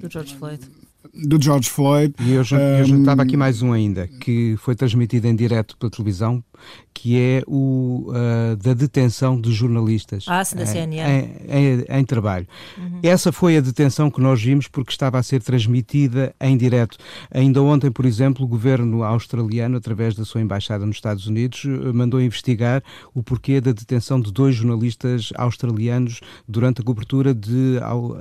do 0.00 0.10
George 0.10 0.34
Floyd 0.34 0.79
do 1.14 1.42
George 1.42 1.68
Floyd. 1.68 2.14
E 2.20 2.32
eu, 2.32 2.42
eu 2.42 2.84
juntava 2.84 3.22
aqui 3.22 3.36
mais 3.36 3.62
um 3.62 3.72
ainda, 3.72 4.06
que 4.06 4.56
foi 4.58 4.74
transmitido 4.74 5.26
em 5.26 5.34
direto 5.34 5.76
pela 5.76 5.90
televisão 5.90 6.42
que 6.92 7.18
é 7.18 7.42
o 7.46 8.10
uh, 8.10 8.56
da 8.56 8.74
detenção 8.74 9.40
de 9.40 9.52
jornalistas 9.52 10.24
ah, 10.28 10.44
sim, 10.44 10.56
da 10.56 10.66
CNN. 10.66 11.08
Em, 11.48 11.48
em, 11.48 11.84
em, 11.88 12.04
trabalho. 12.04 12.46
Uhum. 12.76 13.00
Essa 13.02 13.32
foi 13.32 13.56
a 13.56 13.60
detenção 13.60 14.10
que 14.10 14.20
nós 14.20 14.42
vimos 14.42 14.68
porque 14.68 14.90
estava 14.90 15.18
a 15.18 15.22
ser 15.22 15.42
transmitida 15.42 16.34
em 16.40 16.56
direto. 16.56 16.98
Ainda 17.30 17.62
ontem, 17.62 17.90
por 17.90 18.04
exemplo, 18.04 18.44
o 18.44 18.48
governo 18.48 19.02
australiano, 19.02 19.76
através 19.78 20.14
da 20.14 20.24
sua 20.24 20.40
embaixada 20.40 20.84
nos 20.84 20.96
Estados 20.96 21.26
Unidos, 21.26 21.64
mandou 21.94 22.20
investigar 22.20 22.82
o 23.14 23.22
porquê 23.22 23.60
da 23.60 23.72
detenção 23.72 24.20
de 24.20 24.30
dois 24.32 24.54
jornalistas 24.54 25.30
australianos 25.36 26.20
durante 26.46 26.80
a 26.82 26.84
cobertura 26.84 27.32
de, 27.32 27.78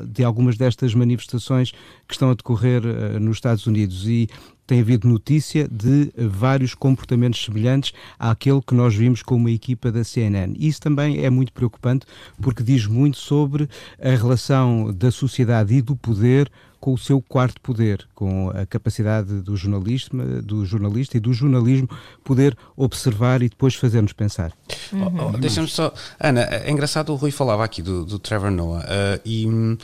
de 0.10 0.23
algumas 0.23 0.58
destas 0.58 0.93
manifestações 0.93 1.71
que 2.08 2.13
estão 2.13 2.30
a 2.30 2.34
decorrer 2.34 2.79
uh, 2.86 3.20
nos 3.20 3.38
Estados 3.38 3.65
Unidos. 3.68 4.08
E 4.08 4.28
tem 4.70 4.82
havido 4.82 5.08
notícia 5.08 5.68
de 5.68 6.12
vários 6.15 6.76
comportamentos 6.76 7.44
semelhantes 7.44 7.92
àquele 8.20 8.62
que 8.62 8.76
nós 8.76 8.94
vimos 8.94 9.24
com 9.24 9.36
uma 9.36 9.50
equipa 9.50 9.92
da 9.92 10.04
CNN. 10.04 10.54
Isso 10.60 10.80
também 10.80 11.26
é 11.26 11.30
muito 11.30 11.52
preocupante 11.52 12.06
porque 12.39 12.62
diz 12.62 12.86
muito 12.86 13.18
sobre 13.18 13.68
a 14.00 14.10
relação 14.10 14.94
da 14.94 15.10
sociedade 15.10 15.74
e 15.74 15.82
do 15.82 15.96
poder 15.96 16.52
com 16.80 16.94
o 16.94 16.98
seu 16.98 17.22
quarto 17.22 17.60
poder, 17.62 18.08
com 18.15 18.52
a 18.52 18.65
capacidade 18.65 19.42
do 19.42 19.56
jornalista, 19.58 20.15
do 20.42 20.65
jornalista 20.65 21.18
e 21.18 21.20
do 21.20 21.34
jornalismo 21.34 21.89
poder 22.24 22.58
observar 22.76 23.42
e 23.42 23.50
depois 23.50 23.76
fazer-nos 23.76 24.13
pensar. 24.13 24.54
Uhum. 24.94 25.18
Oh, 25.18 25.32
oh, 25.34 25.38
Deixa-me 25.38 25.68
só. 25.68 25.94
Ana, 26.20 26.42
é 26.42 26.70
engraçado, 26.72 27.12
o 27.12 27.15
Rui 27.15 27.32
falava 27.32 27.63
aqui 27.63 27.82
do, 27.82 28.06
do 28.06 28.20
Trevor 28.20 28.52
Noah 28.52 28.86
uh, 28.86 29.22
e. 29.26 29.78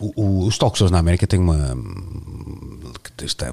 Um, 0.00 0.12
o, 0.16 0.46
os 0.46 0.58
talk 0.58 0.76
shows 0.76 0.90
na 0.90 0.98
América 0.98 1.26
têm 1.26 1.40
uma 1.40 1.76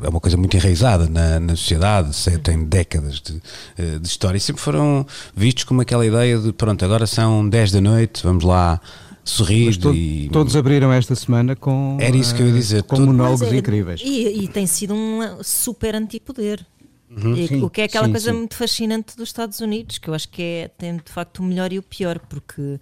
é 0.04 0.10
uma 0.10 0.20
coisa 0.20 0.36
muito 0.38 0.56
enraizada 0.58 1.08
na, 1.08 1.40
na 1.40 1.56
sociedade, 1.56 2.12
tem 2.40 2.64
décadas 2.66 3.22
de, 3.22 3.42
eh, 3.78 4.00
de, 4.00 4.08
história 4.08 4.38
e 4.38 4.42
sempre 4.42 4.62
foram 4.62 5.06
vistos 5.36 5.64
como 5.64 5.82
aquela 5.82 6.06
ideia 6.06 6.38
de 6.38 6.52
pronto, 6.52 6.84
agora 6.84 7.06
são 7.06 7.48
10 7.48 7.72
da 7.72 7.82
noite, 7.82 8.24
vamos 8.24 8.44
lá 8.44 8.82
sorrir 9.24 9.78
to, 9.78 9.94
e... 9.94 10.30
todos 10.32 10.56
abriram 10.56 10.92
esta 10.92 11.16
semana 11.16 11.56
com 11.56 11.98
era 12.02 12.16
isso 12.18 12.34
que 12.36 12.42
eu 12.42 12.48
ia 12.48 12.54
dizer 12.54 12.84
com 12.84 13.00
monólogos 13.00 13.44
é, 13.44 13.56
incríveis. 13.56 14.02
e, 14.04 14.44
e, 14.44 14.48
tem 14.48 14.66
sido 14.66 14.94
um 14.94 15.44
super 15.44 15.96
antipoder. 15.96 16.66
Uhum, 17.10 17.36
e, 17.36 17.62
o 17.62 17.70
que 17.70 17.82
é 17.82 17.84
aquela 17.84 18.06
sim, 18.06 18.12
coisa 18.12 18.32
sim. 18.32 18.38
muito 18.38 18.56
fascinante 18.56 19.18
dos 19.18 19.30
Estados 19.30 19.60
Unidos 19.60 19.98
que 19.98 20.10
eu 20.10 20.14
acho 20.14 20.30
que 20.30 20.42
é, 20.42 20.68
tem 20.70 20.96
de 20.96 21.12
facto 21.12 21.40
o 21.40 21.44
melhor 21.44 21.72
e 21.74 21.78
o 21.78 21.84
pior 21.84 22.20
porque 22.20 22.80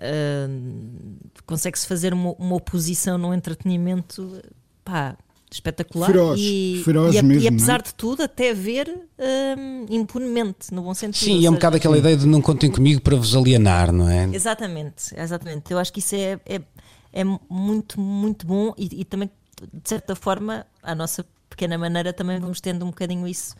Uh, 0.00 1.30
consegue-se 1.44 1.86
fazer 1.86 2.14
uma, 2.14 2.32
uma, 2.38 2.56
oposição 2.56 3.18
no 3.18 3.34
entretenimento 3.34 4.40
pá, 4.82 5.14
espetacular 5.52 6.06
feroz, 6.06 6.40
e, 6.40 6.80
feroz 6.82 7.14
e, 7.14 7.22
mesmo, 7.22 7.42
e 7.42 7.48
apesar 7.48 7.80
é? 7.80 7.82
de 7.82 7.94
tudo 7.94 8.22
até 8.22 8.54
ver 8.54 8.88
um, 8.88 9.86
impunemente 9.90 10.72
no 10.72 10.80
bom 10.82 10.94
sentido 10.94 11.24
sim, 11.24 11.40
e 11.40 11.44
é 11.44 11.50
um 11.50 11.54
bocado 11.54 11.76
aquela 11.76 11.98
ideia 11.98 12.16
de 12.16 12.26
não 12.26 12.40
contem 12.40 12.70
comigo 12.70 13.02
para 13.02 13.14
vos 13.14 13.36
alienar, 13.36 13.92
não 13.92 14.08
é? 14.08 14.24
Exatamente, 14.32 15.14
exatamente 15.14 15.70
eu 15.70 15.78
acho 15.78 15.92
que 15.92 15.98
isso 15.98 16.14
é, 16.14 16.40
é, 16.46 16.62
é 17.12 17.24
muito, 17.50 18.00
muito 18.00 18.46
bom 18.46 18.72
e, 18.78 19.00
e 19.00 19.04
também 19.04 19.30
de 19.70 19.88
certa 19.88 20.16
forma 20.16 20.64
a 20.82 20.94
nossa 20.94 21.26
pequena 21.50 21.76
maneira 21.76 22.10
também 22.12 22.40
vamos 22.40 22.60
tendo 22.60 22.86
um 22.86 22.88
bocadinho 22.88 23.28
isso 23.28 23.54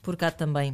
por 0.00 0.16
cá 0.16 0.30
também 0.30 0.72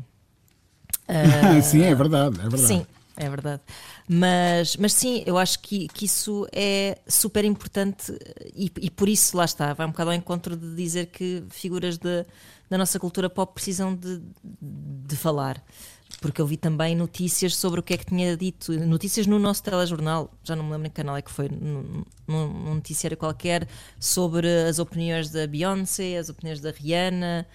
uh, 1.09 1.62
sim, 1.64 1.83
é 1.83 1.92
verdade, 1.92 2.38
é 2.38 2.42
verdade 2.42 2.66
sim, 2.66 2.87
é 3.18 3.28
verdade. 3.28 3.62
Mas, 4.09 4.76
mas 4.76 4.92
sim, 4.92 5.22
eu 5.26 5.37
acho 5.37 5.59
que, 5.59 5.88
que 5.88 6.07
isso 6.07 6.46
é 6.52 6.98
super 7.07 7.44
importante 7.44 8.16
e, 8.54 8.70
e 8.81 8.90
por 8.90 9.09
isso 9.09 9.37
lá 9.37 9.44
está, 9.44 9.72
vai 9.74 9.87
um 9.87 9.90
bocado 9.90 10.11
ao 10.11 10.16
encontro 10.16 10.57
de 10.57 10.74
dizer 10.76 11.07
que 11.07 11.42
figuras 11.50 11.98
de, 11.98 12.24
da 12.70 12.78
nossa 12.78 12.98
cultura 12.98 13.28
pop 13.28 13.52
precisam 13.52 13.94
de, 13.94 14.22
de 14.62 15.16
falar. 15.16 15.62
Porque 16.20 16.40
eu 16.40 16.46
vi 16.46 16.57
também 16.57 16.96
notícias 16.96 17.54
sobre 17.54 17.81
o 17.81 17.83
que 17.83 17.94
é 17.94 17.96
que 17.96 18.07
tinha 18.07 18.37
dito, 18.37 18.72
notícias 18.87 19.26
no 19.26 19.38
nosso 19.38 19.62
telejornal, 19.62 20.33
já 20.42 20.57
não 20.57 20.64
me 20.64 20.72
lembro 20.72 20.87
em 20.87 20.90
que 20.90 20.96
canal 20.96 21.16
é 21.16 21.22
que 21.22 21.31
foi, 21.31 21.48
num, 21.48 22.02
num 22.26 22.74
noticiário 22.74 23.16
qualquer, 23.16 23.68
sobre 24.00 24.48
as 24.62 24.78
opiniões 24.78 25.31
da 25.31 25.46
Beyoncé, 25.46 26.16
as 26.16 26.28
opiniões 26.28 26.61
da 26.61 26.70
Rihanna. 26.70 27.46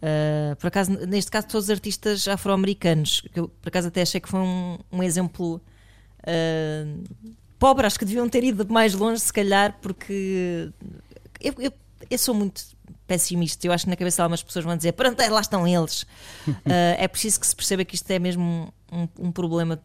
Uh, 0.00 0.56
por 0.56 0.68
acaso, 0.68 0.92
neste 1.06 1.30
caso, 1.30 1.46
todos 1.46 1.66
os 1.66 1.70
artistas 1.70 2.26
afro-americanos, 2.26 3.22
que 3.32 3.38
eu 3.38 3.48
por 3.48 3.68
acaso 3.68 3.88
até 3.88 4.02
achei 4.02 4.20
que 4.20 4.28
foi 4.28 4.40
um, 4.40 4.78
um 4.90 5.02
exemplo 5.02 5.60
uh, 6.20 7.34
pobre, 7.58 7.86
acho 7.86 7.98
que 7.98 8.04
deviam 8.06 8.28
ter 8.28 8.42
ido 8.42 8.66
mais 8.72 8.94
longe, 8.94 9.20
se 9.20 9.32
calhar, 9.32 9.78
porque 9.82 10.70
eu, 11.40 11.54
eu, 11.58 11.72
eu 12.10 12.18
sou 12.18 12.34
muito 12.34 12.64
pessimista. 13.06 13.66
Eu 13.66 13.72
acho 13.72 13.84
que 13.84 13.90
na 13.90 13.96
cabeça 13.96 14.16
de 14.16 14.22
algumas 14.22 14.42
pessoas 14.42 14.64
vão 14.64 14.76
dizer: 14.76 14.92
pronto, 14.92 15.20
é, 15.20 15.28
lá 15.28 15.40
estão 15.40 15.68
eles. 15.68 16.02
Uh, 16.48 16.56
é 16.96 17.06
preciso 17.06 17.38
que 17.38 17.46
se 17.46 17.54
perceba 17.54 17.84
que 17.84 17.94
isto 17.94 18.10
é 18.10 18.18
mesmo 18.18 18.72
um, 18.90 19.08
um 19.18 19.32
problema 19.32 19.80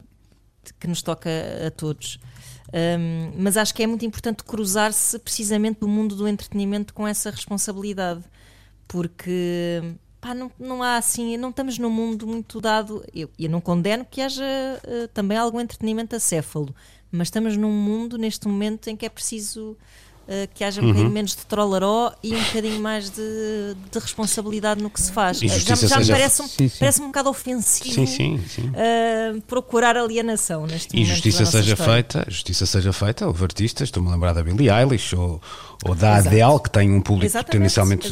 que 0.80 0.86
nos 0.86 1.02
toca 1.02 1.30
a 1.66 1.70
todos. 1.70 2.18
Um, 2.72 3.32
mas 3.38 3.56
acho 3.56 3.74
que 3.74 3.82
é 3.82 3.86
muito 3.86 4.04
importante 4.04 4.42
cruzar-se 4.42 5.18
precisamente 5.18 5.80
do 5.80 5.88
mundo 5.88 6.16
do 6.16 6.26
entretenimento 6.26 6.92
com 6.92 7.06
essa 7.06 7.30
responsabilidade, 7.30 8.24
porque 8.88 9.82
pá, 10.26 10.34
não, 10.34 10.50
não 10.58 10.82
há 10.82 10.96
assim, 10.96 11.36
não 11.36 11.50
estamos 11.50 11.78
num 11.78 11.90
mundo 11.90 12.26
muito 12.26 12.60
dado. 12.60 13.04
Eu, 13.14 13.30
eu 13.38 13.48
não 13.48 13.60
condeno 13.60 14.04
que 14.04 14.20
haja 14.20 14.42
uh, 14.42 15.08
também 15.08 15.38
algum 15.38 15.60
entretenimento 15.60 16.16
acéfalo, 16.16 16.74
mas 17.12 17.28
estamos 17.28 17.56
num 17.56 17.70
mundo 17.70 18.18
neste 18.18 18.48
momento 18.48 18.88
em 18.88 18.96
que 18.96 19.06
é 19.06 19.08
preciso 19.08 19.76
uh, 20.26 20.48
que 20.52 20.64
haja 20.64 20.80
um 20.80 20.84
uhum. 20.84 20.90
bocadinho 20.90 21.12
menos 21.12 21.36
de 21.36 21.46
trollaró 21.46 22.12
e 22.22 22.34
um 22.34 22.42
bocadinho 22.42 22.80
mais 22.80 23.10
de, 23.10 23.76
de 23.90 23.98
responsabilidade 23.98 24.82
no 24.82 24.90
que 24.90 25.00
se 25.00 25.12
faz. 25.12 25.38
já, 25.38 25.74
já 25.76 25.98
me 26.00 26.06
parece, 26.06 26.42
um, 26.42 26.48
sim, 26.48 26.68
sim. 26.68 26.76
parece 26.80 27.02
um 27.02 27.06
bocado 27.06 27.30
ofensivo 27.30 28.06
sim, 28.06 28.36
uh, 28.36 29.40
procurar 29.42 29.96
alienação 29.96 30.66
neste 30.66 30.96
e 30.96 31.00
momento. 31.00 31.10
E 31.10 31.14
justiça 31.14 31.46
seja 31.46 31.76
feita, 31.76 32.26
justiça 32.28 32.66
seja 32.66 32.92
feita, 32.92 33.26
houve 33.26 33.44
artistas, 33.44 33.88
estou-me 33.88 34.08
a 34.08 34.12
lembrar 34.12 34.32
da 34.32 34.42
Billie 34.42 34.70
Eilish 34.70 35.14
ou, 35.14 35.40
ou 35.84 35.94
da 35.94 36.18
Exato. 36.18 36.28
Adele, 36.28 36.60
que 36.60 36.70
tem 36.70 36.92
um 36.92 37.00
público 37.00 37.36
potencialmente 37.44 38.10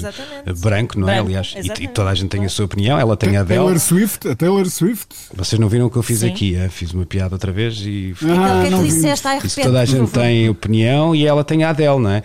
branco, 0.61 0.99
não 0.99 1.09
é? 1.09 1.15
Branco, 1.15 1.29
Aliás, 1.29 1.55
e, 1.57 1.85
e, 1.85 1.89
toda 1.89 2.11
a 2.11 2.15
gente 2.15 2.29
tem 2.29 2.45
a 2.45 2.49
sua 2.49 2.67
opinião, 2.67 2.99
ela 2.99 3.17
tem 3.17 3.37
a 3.37 3.41
Adele. 3.41 3.61
Taylor 3.61 3.79
Swift, 3.79 4.29
a 4.29 4.35
Taylor 4.35 4.67
Swift. 4.69 5.15
Vocês 5.35 5.59
não 5.59 5.69
viram 5.69 5.87
o 5.87 5.91
que 5.91 5.97
eu 5.97 6.03
fiz 6.03 6.21
Sim. 6.21 6.31
aqui? 6.31 6.57
É? 6.57 6.69
Fiz 6.69 6.93
uma 6.93 7.07
piada 7.07 7.35
outra 7.35 7.53
vez 7.53 7.79
e. 7.81 8.15
Ah, 8.23 8.59
o 8.59 8.69
que 8.69 8.75
é 8.75 8.79
que 8.79 8.85
disseste? 8.85 9.27
Ai, 9.27 9.41
toda 9.63 9.81
a 9.81 9.85
gente 9.85 10.11
tem 10.11 10.49
opinião 10.49 11.15
e 11.15 11.27
ela 11.27 11.43
tem 11.45 11.65
a 11.65 11.71
Adele, 11.71 11.99
não 11.99 12.11
é? 12.11 12.19
Uh, 12.19 12.23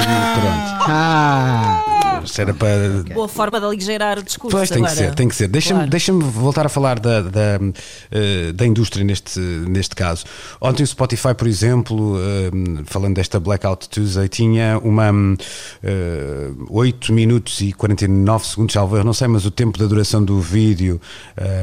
ah. 0.00 0.34
Pronto. 0.34 0.90
Ah. 0.90 2.03
Era 2.38 2.54
para... 2.54 3.14
Boa 3.14 3.28
forma 3.28 3.58
de 3.60 3.66
aligeirar 3.66 4.18
o 4.18 4.22
discurso. 4.22 4.56
Pois, 4.56 4.68
tem 4.68 4.78
agora. 4.78 4.92
que 4.92 4.96
ser, 4.96 5.14
tem 5.14 5.28
que 5.28 5.34
ser. 5.34 5.48
Deixa-me 5.48 5.78
claro. 5.80 5.90
deixa 5.90 6.12
voltar 6.12 6.66
a 6.66 6.68
falar 6.68 6.98
da, 6.98 7.20
da, 7.22 7.58
uh, 7.60 8.52
da 8.52 8.66
indústria 8.66 9.04
neste, 9.04 9.40
neste 9.40 9.94
caso. 9.94 10.24
Ontem 10.60 10.82
o 10.82 10.86
Spotify, 10.86 11.34
por 11.36 11.46
exemplo, 11.46 12.16
uh, 12.16 12.84
falando 12.86 13.14
desta 13.14 13.38
Blackout 13.38 13.88
Tuesday, 13.88 14.28
tinha 14.28 14.78
uma 14.78 15.10
uh, 15.10 15.36
eh, 15.82 16.50
8 16.68 17.12
minutos 17.12 17.60
e 17.60 17.72
49 17.72 18.46
segundos, 18.46 18.72
salvo 18.72 18.96
eu 18.96 19.04
não 19.04 19.12
sei, 19.12 19.28
mas 19.28 19.44
o 19.44 19.50
tempo 19.50 19.78
da 19.78 19.86
duração 19.86 20.24
do 20.24 20.40
vídeo 20.40 21.00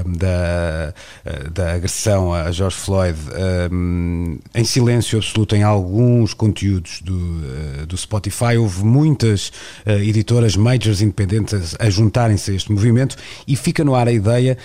da, 0.05 0.93
da 1.51 1.73
agressão 1.73 2.33
a 2.33 2.51
George 2.51 2.75
Floyd 2.75 3.17
em 4.53 4.63
silêncio 4.63 5.17
absoluto 5.17 5.55
em 5.55 5.63
alguns 5.63 6.33
conteúdos 6.33 7.01
do, 7.01 7.85
do 7.85 7.97
Spotify. 7.97 8.57
Houve 8.57 8.83
muitas 8.83 9.51
editoras 9.85 10.40
as 10.43 10.55
majors 10.55 11.01
independentes 11.01 11.75
a 11.79 11.89
juntarem-se 11.89 12.51
a 12.51 12.53
este 12.53 12.71
movimento 12.71 13.15
e 13.47 13.55
fica 13.55 13.83
no 13.83 13.95
ar 13.95 14.07
a 14.07 14.11
ideia 14.11 14.57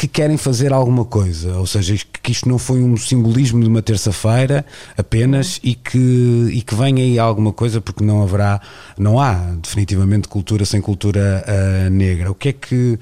que 0.00 0.08
querem 0.08 0.38
fazer 0.38 0.72
alguma 0.72 1.04
coisa, 1.04 1.58
ou 1.58 1.66
seja, 1.66 1.94
que 2.22 2.32
isto 2.32 2.48
não 2.48 2.58
foi 2.58 2.80
um 2.80 2.96
simbolismo 2.96 3.62
de 3.62 3.68
uma 3.68 3.82
terça-feira 3.82 4.64
apenas 4.96 5.60
e 5.62 5.74
que, 5.74 6.48
e 6.54 6.62
que 6.62 6.74
venha 6.74 7.04
aí 7.04 7.18
alguma 7.18 7.52
coisa, 7.52 7.82
porque 7.82 8.02
não 8.02 8.22
haverá, 8.22 8.62
não 8.96 9.20
há 9.20 9.34
definitivamente 9.60 10.26
cultura 10.26 10.64
sem 10.64 10.80
cultura 10.80 11.44
uh, 11.46 11.90
negra. 11.90 12.30
O 12.30 12.34
que 12.34 12.48
é 12.48 12.52
que, 12.54 12.98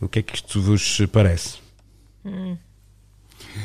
o 0.00 0.08
que 0.08 0.18
é 0.18 0.22
que 0.22 0.34
isto 0.34 0.60
vos 0.60 1.00
parece? 1.12 1.58
Hum. 2.24 2.56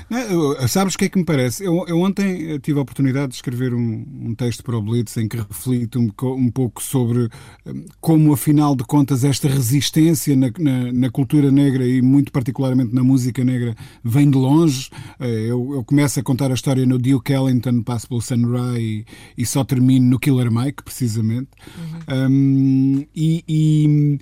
Não, 0.09 0.67
sabes 0.67 0.95
o 0.95 0.97
que 0.97 1.05
é 1.05 1.09
que 1.09 1.17
me 1.17 1.25
parece? 1.25 1.63
Eu, 1.63 1.85
eu 1.87 1.99
ontem 1.99 2.59
tive 2.59 2.79
a 2.79 2.81
oportunidade 2.81 3.29
de 3.29 3.35
escrever 3.35 3.73
um, 3.73 4.05
um 4.21 4.35
texto 4.35 4.63
para 4.63 4.77
o 4.77 4.81
Blitz 4.81 5.17
em 5.17 5.27
que 5.27 5.37
reflito 5.37 5.99
um, 5.99 6.11
um, 6.33 6.49
pouco 6.49 6.81
sobre 6.81 7.29
hum, 7.65 7.85
como, 7.99 8.33
afinal 8.33 8.75
de 8.75 8.83
contas, 8.83 9.23
esta 9.23 9.47
resistência 9.47 10.35
na, 10.35 10.51
na, 10.57 10.91
na, 10.91 11.09
cultura 11.09 11.51
negra 11.51 11.85
e, 11.85 12.01
muito 12.01 12.31
particularmente, 12.31 12.93
na 12.93 13.03
música 13.03 13.43
negra 13.43 13.75
vem 14.03 14.29
de 14.29 14.37
longe. 14.37 14.89
Eh, 15.19 15.47
eu, 15.47 15.73
eu 15.73 15.83
começo 15.83 16.19
a 16.19 16.23
contar 16.23 16.51
a 16.51 16.53
história 16.53 16.85
no 16.85 16.97
Duke 16.97 17.31
Ellington, 17.31 17.81
passo 17.83 18.07
pelo 18.07 18.21
Sun 18.21 18.51
Ra 18.51 18.79
e, 18.79 19.05
e, 19.37 19.45
só 19.45 19.63
termino 19.63 20.05
no 20.07 20.19
Killer 20.19 20.51
Mike, 20.51 20.83
precisamente. 20.83 21.49
Uhum. 21.77 22.29
Um, 22.29 23.05
e, 23.15 23.43
e 23.47 24.19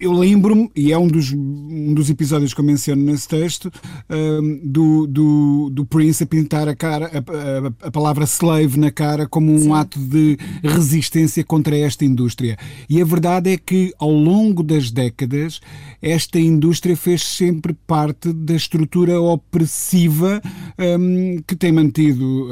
eu 0.00 0.12
lembro-me, 0.12 0.70
e 0.74 0.92
é 0.92 0.98
um 0.98 1.06
dos, 1.06 1.32
um 1.32 1.94
dos 1.94 2.10
episódios 2.10 2.54
que 2.54 2.60
eu 2.60 2.64
menciono 2.64 3.02
nesse 3.02 3.28
texto, 3.28 3.70
um, 4.08 4.60
do, 4.62 5.06
do, 5.06 5.70
do 5.70 5.86
Prince 5.86 6.22
a 6.22 6.26
pintar 6.26 6.68
a 6.68 6.74
cara, 6.74 7.10
a, 7.12 7.84
a, 7.84 7.88
a 7.88 7.90
palavra 7.90 8.24
slave 8.24 8.78
na 8.78 8.90
cara 8.90 9.26
como 9.26 9.52
um 9.52 9.58
Sim. 9.58 9.72
ato 9.72 9.98
de 9.98 10.38
resistência 10.62 11.44
contra 11.44 11.76
esta 11.76 12.04
indústria. 12.04 12.56
E 12.88 13.00
a 13.00 13.04
verdade 13.04 13.52
é 13.52 13.56
que 13.56 13.92
ao 13.98 14.10
longo 14.10 14.62
das 14.62 14.90
décadas 14.90 15.60
esta 16.00 16.38
indústria 16.38 16.96
fez 16.96 17.22
sempre 17.22 17.72
parte 17.86 18.32
da 18.32 18.54
estrutura 18.54 19.20
opressiva 19.20 20.40
um, 20.78 21.42
que 21.46 21.56
tem 21.56 21.72
mantido 21.72 22.48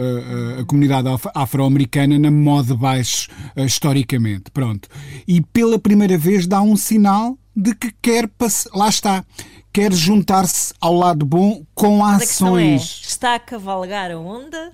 a, 0.57 0.61
a 0.61 0.65
comunidade 0.65 1.09
afro-americana 1.35 2.19
na 2.19 2.31
moda 2.31 2.75
baixo 2.75 3.29
uh, 3.57 3.65
historicamente. 3.65 4.51
Pronto. 4.51 4.89
E 5.27 5.41
pela 5.41 5.79
primeira 5.79 6.19
vez 6.19 6.47
dá 6.47 6.61
um 6.61 6.77
sinal 6.77 7.36
de 7.57 7.75
que 7.75 7.90
quer 8.03 8.29
lá 8.75 8.88
está 8.88 9.25
quer 9.73 9.92
juntar-se 9.92 10.73
ao 10.81 10.95
lado 10.95 11.27
bom 11.27 11.62
com 11.75 11.99
Mas 11.99 12.23
ações. 12.23 13.03
É, 13.03 13.07
está 13.07 13.35
a 13.35 13.38
cavalgar 13.38 14.11
a 14.11 14.19
onda? 14.19 14.73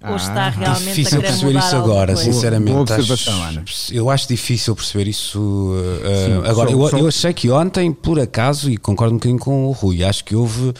Ah, 0.00 0.10
ou 0.10 0.16
está 0.16 0.50
realmente 0.50 0.84
difícil 0.84 1.18
a 1.18 1.20
querer 1.22 1.32
perceber 1.32 1.58
isso 1.58 1.76
agora, 1.76 2.16
sinceramente. 2.16 2.72
Boa 2.72 2.82
observação, 2.82 3.34
acho, 3.34 3.42
Ana. 3.42 3.64
Eu 3.90 4.10
acho 4.10 4.28
difícil 4.28 4.76
perceber 4.76 5.08
isso. 5.08 5.40
Uh, 5.40 6.42
Sim, 6.42 6.48
agora, 6.50 6.70
só, 6.70 6.76
eu, 6.76 6.88
só... 6.88 6.98
eu 6.98 7.08
achei 7.08 7.32
que 7.32 7.50
ontem, 7.50 7.90
por 7.90 8.20
acaso, 8.20 8.70
e 8.70 8.76
concordo 8.76 9.14
um 9.14 9.18
bocadinho 9.18 9.38
com 9.38 9.66
o 9.66 9.72
Rui, 9.72 10.04
acho 10.04 10.24
que 10.24 10.36
houve 10.36 10.74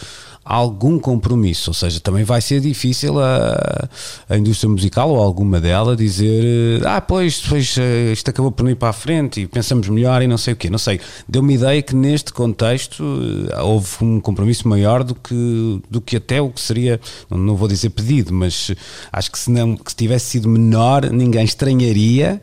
algum 0.44 0.98
compromisso, 0.98 1.70
ou 1.70 1.74
seja, 1.74 2.00
também 2.00 2.22
vai 2.22 2.40
ser 2.40 2.60
difícil 2.60 3.18
a, 3.18 3.88
a 4.28 4.36
indústria 4.36 4.68
musical 4.68 5.10
ou 5.10 5.22
alguma 5.22 5.60
dela 5.60 5.96
dizer 5.96 6.86
ah, 6.86 7.00
pois, 7.00 7.40
pois 7.40 7.76
eh, 7.78 8.12
isto 8.12 8.28
acabou 8.28 8.52
por 8.52 8.62
não 8.62 8.70
ir 8.70 8.74
para 8.74 8.90
a 8.90 8.92
frente 8.92 9.40
e 9.40 9.46
pensamos 9.46 9.88
melhor 9.88 10.20
e 10.22 10.26
não 10.26 10.36
sei 10.36 10.52
o 10.52 10.56
quê, 10.56 10.68
não 10.68 10.78
sei. 10.78 11.00
Deu-me 11.26 11.54
ideia 11.54 11.80
que 11.80 11.94
neste 11.94 12.32
contexto 12.32 13.02
eh, 13.50 13.62
houve 13.62 13.88
um 14.02 14.20
compromisso 14.20 14.68
maior 14.68 15.02
do 15.02 15.14
que, 15.14 15.80
do 15.90 16.00
que 16.00 16.16
até 16.16 16.42
o 16.42 16.50
que 16.50 16.60
seria, 16.60 17.00
não 17.30 17.56
vou 17.56 17.66
dizer 17.66 17.90
pedido, 17.90 18.32
mas 18.32 18.70
acho 19.12 19.30
que 19.30 19.38
se, 19.38 19.50
não, 19.50 19.76
que 19.76 19.90
se 19.90 19.96
tivesse 19.96 20.26
sido 20.26 20.48
menor, 20.48 21.10
ninguém 21.10 21.44
estranharia, 21.44 22.40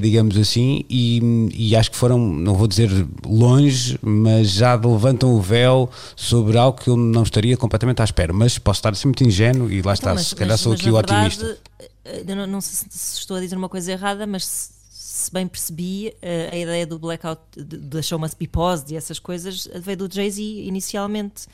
digamos 0.00 0.36
assim, 0.36 0.84
e, 0.88 1.48
e 1.54 1.76
acho 1.76 1.90
que 1.90 1.96
foram, 1.96 2.18
não 2.18 2.54
vou 2.54 2.66
dizer 2.66 2.90
longe, 3.26 3.98
mas 4.02 4.50
já 4.50 4.74
levantam 4.74 5.34
o 5.34 5.40
véu 5.40 5.90
sobre 6.16 6.56
algo 6.56 6.80
que 6.80 6.88
eu 6.88 6.96
não 7.10 7.22
estaria 7.22 7.56
completamente 7.56 8.00
à 8.00 8.04
espera, 8.04 8.32
mas 8.32 8.58
posso 8.58 8.78
estar 8.78 8.90
assim 8.90 9.08
muito 9.08 9.24
ingênuo 9.24 9.70
e 9.70 9.76
lá 9.76 9.78
então, 9.78 9.92
está, 9.92 10.14
mas, 10.14 10.26
se 10.28 10.34
calhar 10.34 10.52
mas, 10.52 10.60
sou 10.60 10.72
mas 10.72 10.80
aqui 10.80 10.90
o 10.90 10.94
verdade, 10.94 11.36
otimista. 11.36 12.34
Não, 12.34 12.46
não 12.46 12.60
sei 12.60 12.88
se 12.90 13.18
estou 13.18 13.36
a 13.36 13.40
dizer 13.40 13.56
uma 13.56 13.68
coisa 13.68 13.92
errada, 13.92 14.26
mas 14.26 14.46
se, 14.46 14.72
se 14.90 15.32
bem 15.32 15.46
percebi, 15.46 16.14
eh, 16.22 16.50
a 16.52 16.56
ideia 16.56 16.86
do 16.86 16.98
blackout, 16.98 17.42
da 17.56 18.00
show 18.00 18.18
must 18.18 18.36
be 18.38 18.46
paused 18.46 18.90
e 18.92 18.96
essas 18.96 19.18
coisas 19.18 19.68
veio 19.82 19.96
do 19.96 20.12
Jay-Z 20.12 20.42
inicialmente. 20.42 21.46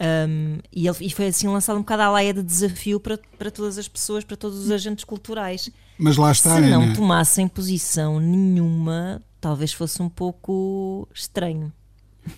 Um, 0.00 0.58
e, 0.72 0.86
ele, 0.86 0.96
e 1.00 1.10
foi 1.10 1.26
assim 1.26 1.48
lançado 1.48 1.76
um 1.76 1.80
bocado 1.80 2.02
à 2.02 2.10
laia 2.10 2.32
de 2.32 2.42
desafio 2.42 3.00
para, 3.00 3.18
para 3.36 3.50
todas 3.50 3.78
as 3.78 3.88
pessoas, 3.88 4.22
para 4.22 4.36
todos 4.36 4.58
os 4.58 4.70
agentes 4.70 5.04
culturais. 5.04 5.68
Mas 5.98 6.16
lá 6.16 6.30
está, 6.30 6.54
Se 6.54 6.60
não 6.60 6.92
tomassem 6.92 7.48
posição 7.48 8.20
nenhuma, 8.20 9.20
talvez 9.40 9.72
fosse 9.72 10.00
um 10.00 10.08
pouco 10.08 11.08
estranho. 11.12 11.72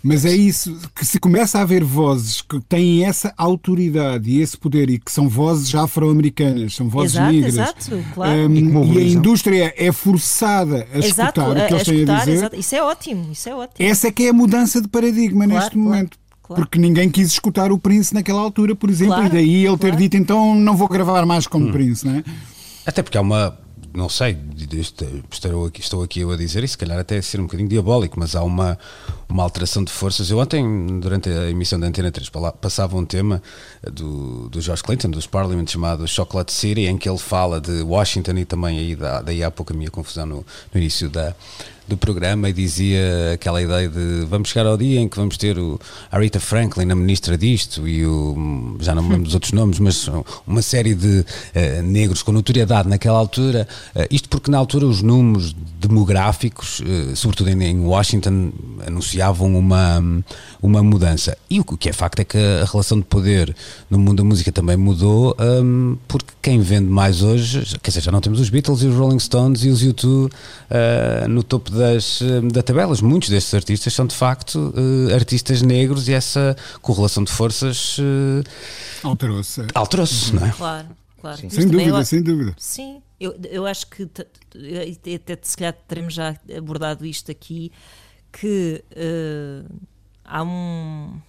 Mas 0.03 0.24
é 0.24 0.33
isso, 0.33 0.76
que 0.94 1.05
se 1.05 1.18
começa 1.18 1.59
a 1.59 1.62
haver 1.62 1.85
vozes 1.85 2.40
que 2.40 2.61
têm 2.61 3.05
essa 3.05 3.33
autoridade 3.37 4.31
e 4.31 4.40
esse 4.40 4.57
poder 4.57 4.90
e 4.90 4.98
que 4.98 5.11
são 5.11 5.29
vozes 5.29 5.74
afro-americanas, 5.74 6.74
são 6.74 6.88
vozes 6.88 7.14
exato, 7.14 7.33
negras. 7.33 7.55
Exato, 7.55 8.05
claro. 8.14 8.33
Um, 8.33 8.92
e, 8.92 8.98
a 8.98 9.03
indústria 9.03 9.74
é 9.76 9.92
forçada 9.92 10.87
a 10.92 10.98
exato, 10.98 11.40
escutar 11.40 11.50
o 11.50 11.55
que 11.55 11.74
eles 11.74 11.83
têm 11.85 12.11
a 12.11 12.18
dizer. 12.18 12.33
Exato. 12.33 12.57
Isso 12.57 12.74
é 12.74 12.83
ótimo, 12.83 13.33
isso 13.33 13.48
é 13.48 13.55
ótimo. 13.55 13.88
Essa 13.88 14.09
é 14.09 14.12
que 14.12 14.24
é 14.24 14.29
a 14.31 14.33
mudança 14.33 14.81
de 14.81 14.88
paradigma 14.88 15.44
claro, 15.44 15.61
neste 15.61 15.79
momento. 15.79 16.18
Claro. 16.42 16.62
Porque 16.62 16.79
ninguém 16.79 17.09
quis 17.09 17.29
escutar 17.29 17.70
o 17.70 17.79
Prince 17.79 18.12
naquela 18.12 18.40
altura, 18.40 18.74
por 18.74 18.90
exemplo, 18.90 19.24
e 19.24 19.29
daí 19.29 19.66
ele 19.66 19.79
ter 19.79 19.94
dito 19.94 20.16
então 20.16 20.55
não 20.55 20.76
vou 20.76 20.88
gravar 20.88 21.24
mais 21.24 21.46
como 21.46 21.66
hum. 21.66 21.72
Prince, 21.72 22.07
não 22.07 22.16
é? 22.16 22.24
Até 22.85 23.03
porque 23.03 23.16
há 23.16 23.20
uma 23.20 23.57
não 23.92 24.09
sei, 24.09 24.38
estou 25.31 25.66
aqui, 25.66 25.81
estou 25.81 26.03
aqui 26.03 26.20
eu 26.20 26.31
a 26.31 26.37
dizer, 26.37 26.62
e 26.62 26.68
se 26.68 26.79
calhar 26.79 26.98
até 26.98 27.18
a 27.18 27.22
ser 27.22 27.40
um 27.40 27.44
bocadinho 27.44 27.68
diabólico, 27.68 28.18
mas 28.20 28.37
há 28.37 28.42
uma, 28.42 28.79
uma 29.31 29.43
alteração 29.43 29.85
de 29.85 29.93
forças. 29.93 30.31
Eu 30.31 30.38
ontem, 30.38 31.01
durante 31.01 31.29
a 31.29 31.51
emissão 31.51 31.79
da 31.79 31.87
Antena 31.87 32.11
3, 32.11 32.31
passava 32.61 32.97
um 32.97 33.05
tema 33.05 33.43
do, 33.93 34.49
do 34.49 34.61
George 34.61 34.83
Clinton, 34.83 35.11
dos 35.11 35.27
Parliament, 35.27 35.66
chamado 35.69 36.07
Chocolate 36.07 36.53
City, 36.53 36.83
em 36.83 36.99
que 36.99 37.09
ele 37.09 37.19
fala 37.19 37.61
de 37.61 37.83
Washington 37.83 38.33
e 38.38 38.45
também 38.45 38.79
aí, 38.79 38.97
daí 39.25 39.43
há 39.43 39.51
pouco 39.51 39.73
a 39.73 39.77
minha 39.77 39.90
confusão 39.90 40.27
no, 40.27 40.47
no 40.73 40.81
início 40.81 41.09
da, 41.09 41.35
do 41.90 41.97
programa 41.97 42.49
e 42.49 42.53
dizia 42.53 43.33
aquela 43.35 43.61
ideia 43.61 43.88
de 43.88 44.25
vamos 44.27 44.49
chegar 44.49 44.66
ao 44.66 44.77
dia 44.77 45.01
em 45.01 45.09
que 45.09 45.16
vamos 45.16 45.37
ter 45.37 45.59
o 45.59 45.79
Aretha 46.11 46.38
Franklin, 46.38 46.88
a 46.90 46.95
ministra 46.95 47.37
disto, 47.37 47.87
e 47.87 48.07
o, 48.07 48.77
já 48.81 48.95
não 48.95 49.03
me 49.03 49.11
lembro 49.11 49.25
dos 49.25 49.35
outros 49.35 49.53
nomes, 49.53 49.81
mas 49.81 50.09
uma 50.47 50.62
série 50.62 50.95
de 50.95 51.21
uh, 51.21 51.83
negros 51.83 52.23
com 52.23 52.31
notoriedade 52.31 52.88
naquela 52.88 53.19
altura. 53.19 53.66
Uh, 53.95 54.07
isto 54.11 54.29
porque 54.29 54.51
na 54.51 54.59
altura 54.59 54.87
os 54.87 55.03
números 55.03 55.55
demográficos, 55.81 56.81
uh, 56.81 57.16
sobretudo 57.16 57.51
em, 57.51 57.64
em, 57.64 57.81
Washington, 57.81 58.53
anunciavam 59.20 59.56
uma, 59.56 60.02
uma 60.62 60.83
mudança. 60.83 61.37
E 61.48 61.61
o 61.61 61.64
que 61.64 61.88
é 61.88 61.92
facto 61.92 62.20
é 62.20 62.24
que 62.24 62.38
a 62.38 62.64
relação 62.64 62.98
de 62.98 63.04
poder 63.04 63.54
no 63.88 63.98
mundo 63.98 64.18
da 64.18 64.24
música 64.24 64.50
também 64.50 64.76
mudou, 64.76 65.37
um, 65.38 65.96
porque 66.09 66.33
quem 66.40 66.61
vende 66.61 66.88
mais 66.88 67.22
hoje, 67.22 67.78
quer 67.83 67.90
dizer, 67.90 68.00
já 68.00 68.11
não 68.11 68.20
temos 68.20 68.40
os 68.40 68.48
Beatles 68.48 68.83
e 68.83 68.87
os 68.87 68.96
Rolling 68.96 69.18
Stones 69.18 69.64
e 69.64 69.68
os 69.68 69.83
U2 69.83 70.30
no 71.28 71.42
topo 71.42 71.70
das, 71.70 72.22
eh, 72.22 72.40
da 72.52 72.62
tabelas. 72.62 73.00
Muitos 73.00 73.28
destes 73.28 73.52
artistas 73.54 73.92
são 73.92 74.06
de 74.06 74.14
facto 74.14 74.72
uh, 74.74 75.14
artistas 75.14 75.62
negros 75.62 76.09
e 76.09 76.12
essa 76.12 76.56
correlação 76.80 77.22
de 77.24 77.30
forças 77.30 77.98
uh, 77.98 78.44
alterou-se. 79.02 79.66
Alterou-se, 79.74 80.35
não 80.35 80.46
é? 80.46 80.50
Claro, 80.50 80.88
claro. 81.20 81.50
Sem 81.50 81.68
dúvida, 81.68 81.98
eu, 81.98 82.04
sem 82.04 82.22
dúvida. 82.22 82.54
Sim, 82.59 83.02
eu, 83.18 83.37
eu 83.50 83.66
acho 83.66 83.87
que 83.88 84.04
até 84.04 85.38
se 85.42 85.56
calhar 85.56 85.76
teremos 85.87 86.14
já 86.14 86.35
abordado 86.56 87.04
isto 87.04 87.30
aqui, 87.30 87.70
que 88.33 88.85
uh, 88.93 89.81
há 90.25 90.43
um 90.43 91.21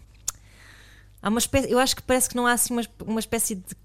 há 1.21 1.29
uma 1.29 1.39
espécie, 1.39 1.71
eu 1.71 1.79
acho 1.79 1.95
que 1.95 2.01
parece 2.01 2.29
que 2.29 2.35
não 2.35 2.47
há 2.47 2.53
assim 2.53 2.73
uma, 2.73 2.83
uma 3.05 3.19
espécie 3.19 3.55
de 3.55 3.75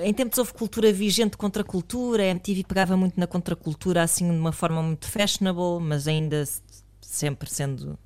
em 0.00 0.14
tempos 0.14 0.38
houve 0.38 0.52
cultura 0.52 0.92
vigente 0.92 1.36
contra 1.36 1.62
a 1.62 1.64
cultura, 1.64 2.22
a 2.22 2.26
MTV 2.26 2.64
pegava 2.64 2.96
muito 2.96 3.18
na 3.18 3.26
contracultura 3.26 4.02
assim 4.02 4.30
de 4.30 4.36
uma 4.36 4.52
forma 4.52 4.82
muito 4.82 5.06
fashionable, 5.06 5.80
mas 5.80 6.08
ainda 6.08 6.44
sempre 7.00 7.50
sendo 7.50 7.98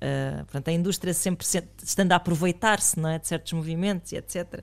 uh, 0.00 0.62
a 0.64 0.72
indústria 0.72 1.14
sempre 1.14 1.46
estando 1.82 2.12
a 2.12 2.16
aproveitar-se 2.16 2.98
é, 3.06 3.18
de 3.18 3.28
certos 3.28 3.52
movimentos 3.52 4.12
e 4.12 4.16
etc. 4.16 4.54
Uh, 4.54 4.60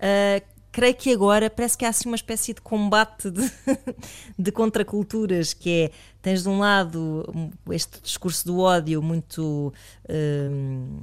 ah, 0.00 0.42
creio 0.76 0.94
que 0.94 1.10
agora 1.10 1.48
parece 1.48 1.78
que 1.78 1.86
há 1.86 1.88
assim 1.88 2.06
uma 2.06 2.16
espécie 2.16 2.52
de 2.52 2.60
combate 2.60 3.30
de, 3.30 3.50
de 4.38 4.52
contraculturas, 4.52 5.54
que 5.54 5.70
é, 5.70 5.90
tens 6.20 6.42
de 6.42 6.50
um 6.50 6.58
lado 6.58 7.24
este 7.70 7.98
discurso 8.02 8.46
do 8.46 8.58
ódio 8.58 9.00
muito, 9.02 9.72
uh, 10.04 11.02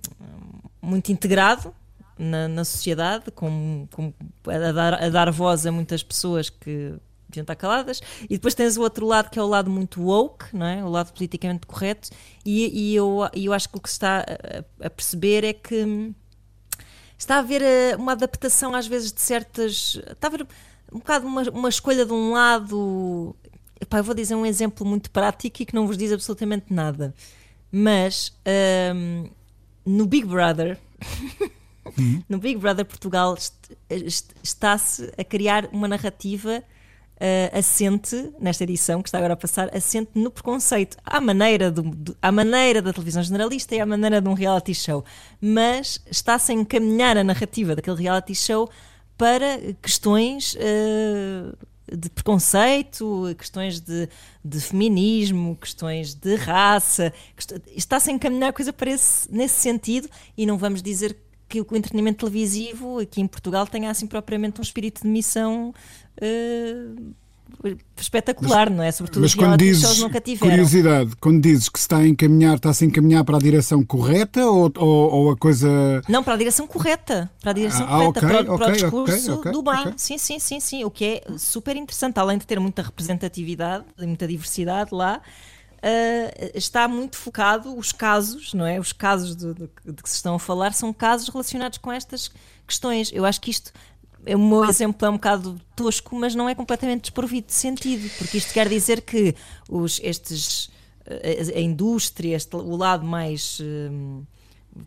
muito 0.79 1.11
integrado, 1.11 1.73
na, 2.15 2.47
na 2.47 2.63
sociedade, 2.63 3.31
com, 3.31 3.87
com, 3.91 4.13
a, 4.47 4.71
dar, 4.71 4.93
a 4.93 5.09
dar 5.09 5.31
voz 5.31 5.65
a 5.65 5.71
muitas 5.71 6.03
pessoas 6.03 6.51
que 6.51 6.93
deviam 7.27 7.41
estar 7.41 7.55
caladas, 7.55 7.99
e 8.25 8.35
depois 8.35 8.53
tens 8.53 8.77
o 8.77 8.81
outro 8.81 9.07
lado 9.07 9.31
que 9.31 9.39
é 9.39 9.41
o 9.41 9.47
lado 9.47 9.71
muito 9.71 10.03
woke, 10.03 10.55
não 10.55 10.67
é? 10.67 10.83
o 10.83 10.87
lado 10.87 11.11
politicamente 11.11 11.65
correto, 11.65 12.11
e, 12.45 12.91
e 12.91 12.95
eu, 12.95 13.27
eu 13.33 13.51
acho 13.51 13.67
que 13.67 13.77
o 13.79 13.81
que 13.81 13.89
se 13.89 13.95
está 13.95 14.19
a, 14.19 14.85
a 14.85 14.89
perceber 14.91 15.43
é 15.43 15.51
que 15.51 16.13
está 17.23 17.35
a 17.35 17.39
haver 17.39 17.61
eh, 17.61 17.95
uma 17.97 18.13
adaptação 18.13 18.73
às 18.75 18.87
vezes 18.87 19.11
de 19.11 19.21
certas. 19.21 19.99
Está 20.09 20.27
a 20.27 20.29
haver 20.29 20.47
um 20.91 20.99
bocado 20.99 21.27
uma, 21.27 21.41
uma 21.49 21.69
escolha 21.69 22.05
de 22.05 22.13
um 22.13 22.31
lado. 22.31 23.35
Epá, 23.79 23.97
eu 23.97 24.03
vou 24.03 24.15
dizer 24.15 24.35
um 24.35 24.45
exemplo 24.45 24.85
muito 24.85 25.09
prático 25.11 25.61
e 25.61 25.65
que 25.65 25.75
não 25.75 25.87
vos 25.87 25.97
diz 25.97 26.11
absolutamente 26.11 26.73
nada. 26.73 27.13
Mas 27.71 28.31
um, 28.95 29.29
no 29.85 30.05
Big 30.05 30.25
Brother 30.27 30.79
Uhum. 31.97 32.23
No 32.29 32.37
Big 32.37 32.57
Brother 32.59 32.85
Portugal 32.85 33.37
está-se 34.41 35.11
a 35.17 35.23
criar 35.23 35.67
uma 35.71 35.87
narrativa 35.87 36.63
uh, 37.17 37.57
assente, 37.57 38.31
nesta 38.39 38.63
edição 38.63 39.01
que 39.01 39.09
está 39.09 39.17
agora 39.17 39.33
a 39.33 39.37
passar, 39.37 39.75
assente 39.75 40.11
no 40.15 40.31
preconceito, 40.31 40.97
à 41.05 41.19
maneira, 41.19 41.71
do, 41.71 42.15
à 42.21 42.31
maneira 42.31 42.81
da 42.81 42.93
televisão 42.93 43.23
generalista 43.23 43.75
e 43.75 43.79
à 43.79 43.85
maneira 43.85 44.21
de 44.21 44.27
um 44.27 44.33
reality 44.33 44.73
show. 44.73 45.03
Mas 45.41 46.01
está-se 46.09 46.51
a 46.51 46.55
encaminhar 46.55 47.17
a 47.17 47.23
narrativa 47.23 47.75
daquele 47.75 48.01
reality 48.01 48.35
show 48.35 48.69
para 49.17 49.59
questões. 49.81 50.55
Uh, 50.55 51.55
de 51.95 52.09
preconceito, 52.09 53.35
questões 53.37 53.79
de, 53.79 54.07
de, 54.43 54.59
feminismo, 54.59 55.55
questões 55.55 56.13
de 56.15 56.35
raça. 56.35 57.13
Está-se 57.75 58.09
a 58.09 58.13
encaminhar 58.13 58.49
a 58.49 58.53
coisa 58.53 58.73
esse, 58.87 59.31
nesse 59.31 59.55
sentido 59.59 60.09
e 60.35 60.45
não 60.45 60.57
vamos 60.57 60.81
dizer 60.81 61.15
que 61.61 61.73
o 61.73 61.77
entretenimento 61.77 62.19
televisivo 62.25 62.99
aqui 62.99 63.21
em 63.21 63.27
Portugal 63.27 63.67
tenha 63.67 63.89
assim 63.91 64.07
propriamente 64.07 64.59
um 64.59 64.63
espírito 64.63 65.01
de 65.03 65.07
missão 65.07 65.73
uh, 66.21 67.13
espetacular, 67.95 68.69
não 68.69 68.83
é? 68.83 68.91
Sobretudo 68.91 69.21
Mas 69.21 69.35
quando 69.35 69.57
dizes, 69.57 69.99
nunca 69.99 70.19
tiveram. 70.19 70.49
curiosidade, 70.51 71.15
quando 71.19 71.41
dizes 71.41 71.69
que 71.69 71.77
se 71.79 71.83
está 71.83 71.97
a 71.97 72.07
encaminhar, 72.07 72.55
está-se 72.55 72.83
a 72.83 72.87
encaminhar 72.87 73.23
para 73.23 73.37
a 73.37 73.39
direção 73.39 73.83
correta 73.85 74.45
ou, 74.45 74.71
ou, 74.77 75.11
ou 75.13 75.31
a 75.31 75.37
coisa. 75.37 76.01
Não, 76.09 76.23
para 76.23 76.33
a 76.33 76.37
direção 76.37 76.65
correta. 76.65 77.29
Para 77.41 77.51
a 77.51 77.53
direção 77.53 77.85
Ah, 77.85 77.89
correta, 77.89 78.09
ok, 78.09 78.21
para, 78.21 78.41
o- 78.53 78.57
para 78.57 78.67
o 78.69 78.71
discurso 78.71 79.33
ok, 79.33 79.51
ok, 79.51 79.51
do 79.51 79.61
bem. 79.61 79.93
Sim, 79.97 80.17
sim, 80.17 80.39
sim, 80.39 80.59
sim. 80.59 80.83
O 80.83 80.89
que 80.91 81.05
é 81.05 81.23
super 81.37 81.75
interessante, 81.75 82.17
além 82.19 82.37
de 82.37 82.47
ter 82.47 82.59
muita 82.59 82.81
representatividade, 82.81 83.85
muita 83.99 84.27
diversidade 84.27 84.89
lá. 84.93 85.21
Ah, 85.83 86.49
está 86.55 86.87
muito 86.87 87.17
focado 87.17 87.77
os 87.77 87.91
casos, 87.91 88.53
não 88.53 88.65
é? 88.65 88.79
Os 88.79 88.93
casos 88.93 89.35
de, 89.35 89.53
de- 89.53 89.67
que 90.01 90.09
se 90.09 90.15
estão 90.15 90.35
a 90.35 90.39
falar 90.39 90.73
são 90.73 90.93
casos 90.93 91.27
relacionados 91.29 91.77
com 91.77 91.91
estas 91.91 92.31
questões. 92.65 93.11
Eu 93.11 93.25
acho 93.25 93.41
que 93.41 93.51
isto 93.51 93.71
é 94.25 94.37
meu 94.37 94.63
exemplo 94.63 95.05
é 95.05 95.09
um 95.09 95.13
bocado 95.13 95.59
tosco, 95.75 96.15
mas 96.15 96.33
não 96.33 96.47
é 96.47 96.55
completamente 96.55 97.01
desprovido 97.01 97.47
de 97.47 97.53
sentido, 97.53 98.09
porque 98.17 98.37
isto 98.37 98.53
quer 98.53 98.69
dizer 98.69 99.01
que 99.01 99.35
os, 99.69 99.99
estes 100.01 100.69
a, 101.05 101.57
a 101.57 101.61
indústria, 101.61 102.35
este, 102.37 102.55
o 102.55 102.75
lado 102.77 103.05
mais 103.05 103.59
hum, 103.61 104.23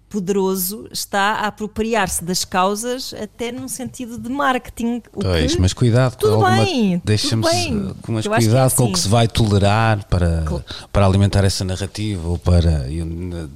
poderoso 0.09 0.89
está 0.93 1.33
a 1.35 1.47
apropriar-se 1.49 2.25
das 2.25 2.45
causas 2.45 3.13
até 3.15 3.53
num 3.53 3.69
sentido 3.69 4.19
de 4.19 4.29
marketing. 4.29 5.03
Pois, 5.13 5.55
que, 5.55 5.61
mas 5.61 5.73
cuidado 5.73 6.17
Tudo 6.17 6.37
com 6.39 6.45
alguma, 6.47 6.65
bem, 6.65 6.99
tudo 7.01 7.43
bem. 7.43 7.95
com 8.03 8.13
mas 8.13 8.27
acho 8.27 8.29
que 8.29 8.35
é 8.35 8.39
cuidado 8.49 8.75
com 8.75 8.83
o 8.85 8.87
que 8.89 8.93
assim. 8.95 9.03
se 9.03 9.09
vai 9.09 9.29
tolerar 9.29 10.07
para, 10.07 10.43
Claro. 10.47 10.65
para 10.93 11.07
alimentar 11.07 11.45
essa 11.45 11.65
narrativa 11.65 12.27
ou 12.29 12.39
para 12.39 12.91
eu, 12.91 13.07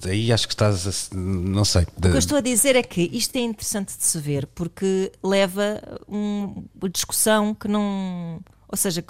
daí 0.00 0.32
acho 0.32 0.46
que 0.46 0.54
estás 0.54 0.86
a, 0.86 1.16
não 1.16 1.64
sei 1.64 1.82
O 1.96 2.00
que 2.00 2.08
eu 2.08 2.18
estou 2.18 2.38
a 2.38 2.40
dizer 2.40 2.76
é 2.76 2.82
que 2.82 3.08
isto 3.12 3.36
é 3.36 3.40
interessante 3.40 3.96
de 3.96 4.04
se 4.04 4.18
ver 4.18 4.46
porque 4.54 5.12
leva 5.22 5.80
um, 6.08 6.64
uma 6.80 6.88
discussão 6.88 7.54
que 7.54 7.66
não. 7.68 8.40
Ou 8.72 8.76
seja, 8.76 9.04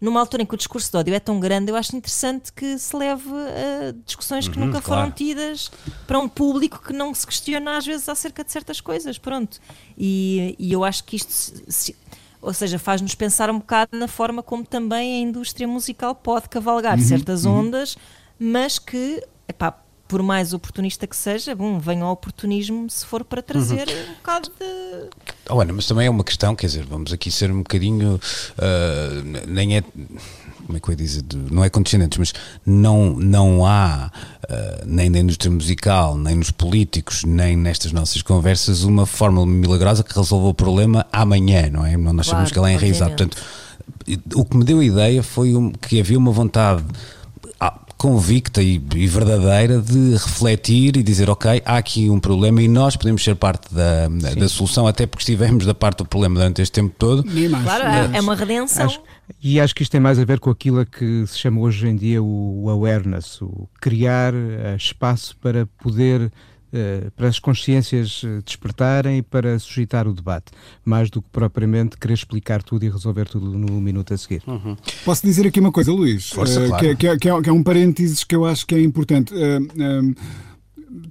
numa 0.00 0.20
altura 0.20 0.44
em 0.44 0.46
que 0.46 0.54
o 0.54 0.56
discurso 0.56 0.90
de 0.92 0.96
ódio 0.96 1.12
é 1.12 1.18
tão 1.18 1.40
grande, 1.40 1.72
eu 1.72 1.76
acho 1.76 1.96
interessante 1.96 2.52
que 2.52 2.78
se 2.78 2.96
leve 2.96 3.28
a 3.28 3.92
discussões 4.04 4.46
que 4.46 4.56
nunca 4.58 4.80
foram 4.80 5.02
claro. 5.02 5.12
tidas 5.16 5.72
para 6.06 6.18
um 6.20 6.28
público 6.28 6.80
que 6.80 6.92
não 6.92 7.12
se 7.12 7.26
questiona 7.26 7.76
às 7.76 7.84
vezes 7.84 8.08
acerca 8.08 8.44
de 8.44 8.52
certas 8.52 8.80
coisas. 8.80 9.18
Pronto. 9.18 9.58
E, 9.98 10.54
e 10.58 10.72
eu 10.72 10.84
acho 10.84 11.02
que 11.02 11.16
isto. 11.16 11.32
se- 11.68 11.96
ou 12.40 12.52
seja, 12.54 12.78
faz-nos 12.78 13.12
pensar 13.16 13.50
um 13.50 13.58
bocado 13.58 13.98
na 13.98 14.06
forma 14.06 14.40
como 14.40 14.64
também 14.64 15.16
a 15.16 15.18
indústria 15.28 15.66
musical 15.66 16.14
pode 16.14 16.48
cavalgar 16.48 16.96
certas 17.00 17.44
ondas, 17.44 17.96
mas 18.38 18.78
que, 18.78 19.20
epá, 19.48 19.76
por 20.08 20.22
mais 20.22 20.52
oportunista 20.52 21.06
que 21.06 21.16
seja, 21.16 21.54
bom, 21.54 21.78
venha 21.78 22.04
ao 22.04 22.12
oportunismo 22.12 22.88
se 22.88 23.04
for 23.04 23.24
para 23.24 23.42
trazer 23.42 23.88
um 23.88 24.14
bocado 24.14 24.48
de. 24.58 25.08
Oh, 25.50 25.60
Ana, 25.60 25.72
mas 25.72 25.86
também 25.86 26.06
é 26.06 26.10
uma 26.10 26.22
questão, 26.24 26.54
quer 26.54 26.66
dizer, 26.66 26.84
vamos 26.84 27.12
aqui 27.12 27.30
ser 27.30 27.50
um 27.50 27.58
bocadinho, 27.58 28.20
n- 29.24 29.42
nem 29.46 29.76
é, 29.76 29.82
como 29.82 30.76
é 30.76 30.80
que 30.80 30.88
eu 30.88 30.92
ia 30.92 30.96
dizer, 30.96 31.22
de- 31.22 31.36
não 31.52 31.64
é 31.64 31.70
condescendentes, 31.70 32.18
mas 32.18 32.32
não, 32.64 33.14
não 33.16 33.64
há, 33.66 34.10
ah, 34.48 34.82
nem 34.86 35.08
na 35.10 35.18
indústria 35.20 35.50
musical, 35.50 36.16
nem 36.16 36.36
nos 36.36 36.50
políticos, 36.50 37.24
nem 37.24 37.56
nestas 37.56 37.92
nossas 37.92 38.22
conversas, 38.22 38.82
uma 38.84 39.06
fórmula 39.06 39.46
milagrosa 39.46 40.02
que 40.04 40.14
resolva 40.16 40.48
o 40.48 40.54
problema 40.54 41.06
amanhã, 41.12 41.68
não 41.70 41.84
é? 41.84 41.96
Nós 41.96 42.12
Claro, 42.12 42.24
sabemos 42.24 42.52
que 42.52 42.58
ela 42.58 42.70
é 42.70 42.74
enraizada. 42.74 43.10
Portanto, 43.10 43.36
o 44.34 44.44
que 44.44 44.56
me 44.56 44.64
deu 44.64 44.78
a 44.80 44.84
ideia 44.84 45.22
foi 45.22 45.54
um- 45.56 45.70
que 45.72 46.00
havia 46.00 46.18
uma 46.18 46.30
vontade 46.32 46.84
convicta 47.96 48.62
e, 48.62 48.74
e 48.94 49.06
verdadeira 49.06 49.80
de 49.80 50.12
refletir 50.12 50.96
e 50.96 51.02
dizer, 51.02 51.30
ok, 51.30 51.62
há 51.64 51.76
aqui 51.78 52.10
um 52.10 52.20
problema 52.20 52.60
e 52.62 52.68
nós 52.68 52.96
podemos 52.96 53.24
ser 53.24 53.34
parte 53.36 53.74
da, 53.74 54.08
da, 54.08 54.34
da 54.34 54.48
solução, 54.48 54.86
até 54.86 55.06
porque 55.06 55.22
estivemos 55.22 55.64
da 55.64 55.74
parte 55.74 55.98
do 55.98 56.04
problema 56.04 56.34
durante 56.36 56.60
este 56.60 56.72
tempo 56.72 56.94
todo. 56.98 57.24
Claro, 57.24 57.84
é, 57.84 57.86
mais. 57.88 58.14
é 58.14 58.20
uma 58.20 58.34
redenção. 58.34 58.86
Acho- 58.86 59.00
e 59.42 59.58
acho 59.58 59.74
que 59.74 59.82
isto 59.82 59.90
tem 59.90 60.00
mais 60.00 60.18
a 60.20 60.24
ver 60.24 60.38
com 60.38 60.50
aquilo 60.50 60.78
a 60.80 60.86
que 60.86 61.26
se 61.26 61.38
chama 61.38 61.60
hoje 61.60 61.88
em 61.88 61.96
dia 61.96 62.22
o, 62.22 62.64
o 62.64 62.70
awareness, 62.70 63.40
o 63.42 63.68
criar 63.80 64.32
eh, 64.34 64.76
espaço 64.76 65.36
para 65.38 65.66
poder, 65.82 66.30
para 67.16 67.28
as 67.28 67.38
consciências 67.38 68.22
eh, 68.24 68.40
despertarem 68.44 69.18
e 69.18 69.22
para 69.22 69.58
suscitar 69.58 70.06
o 70.08 70.12
debate, 70.12 70.46
mais 70.84 71.10
do 71.10 71.20
que 71.22 71.28
propriamente 71.30 71.96
querer 71.96 72.14
explicar 72.14 72.62
tudo 72.62 72.84
e 72.84 72.88
resolver 72.90 73.26
tudo 73.28 73.46
no 73.58 73.80
minuto 73.80 74.12
a 74.14 74.16
seguir. 74.18 74.42
Posso 75.04 75.24
dizer 75.26 75.46
aqui 75.46 75.60
uma 75.60 75.72
coisa, 75.72 75.92
Luís? 75.92 76.30
Força, 76.30 76.60
Eh, 76.60 76.68
claro. 76.68 76.82
que, 76.82 76.88
é- 76.88 76.94
que 76.96 77.08
é- 77.08 77.16
que 77.18 77.28
é, 77.28 77.42
que 77.42 77.48
é 77.48 77.52
um 77.52 77.62
parênteses 77.62 78.24
que 78.24 78.34
eu 78.34 78.44
acho 78.44 78.66
que 78.66 78.74
é 78.74 78.80
importante. 78.82 79.32
Eh, 79.34 79.58
eh, 79.78 80.14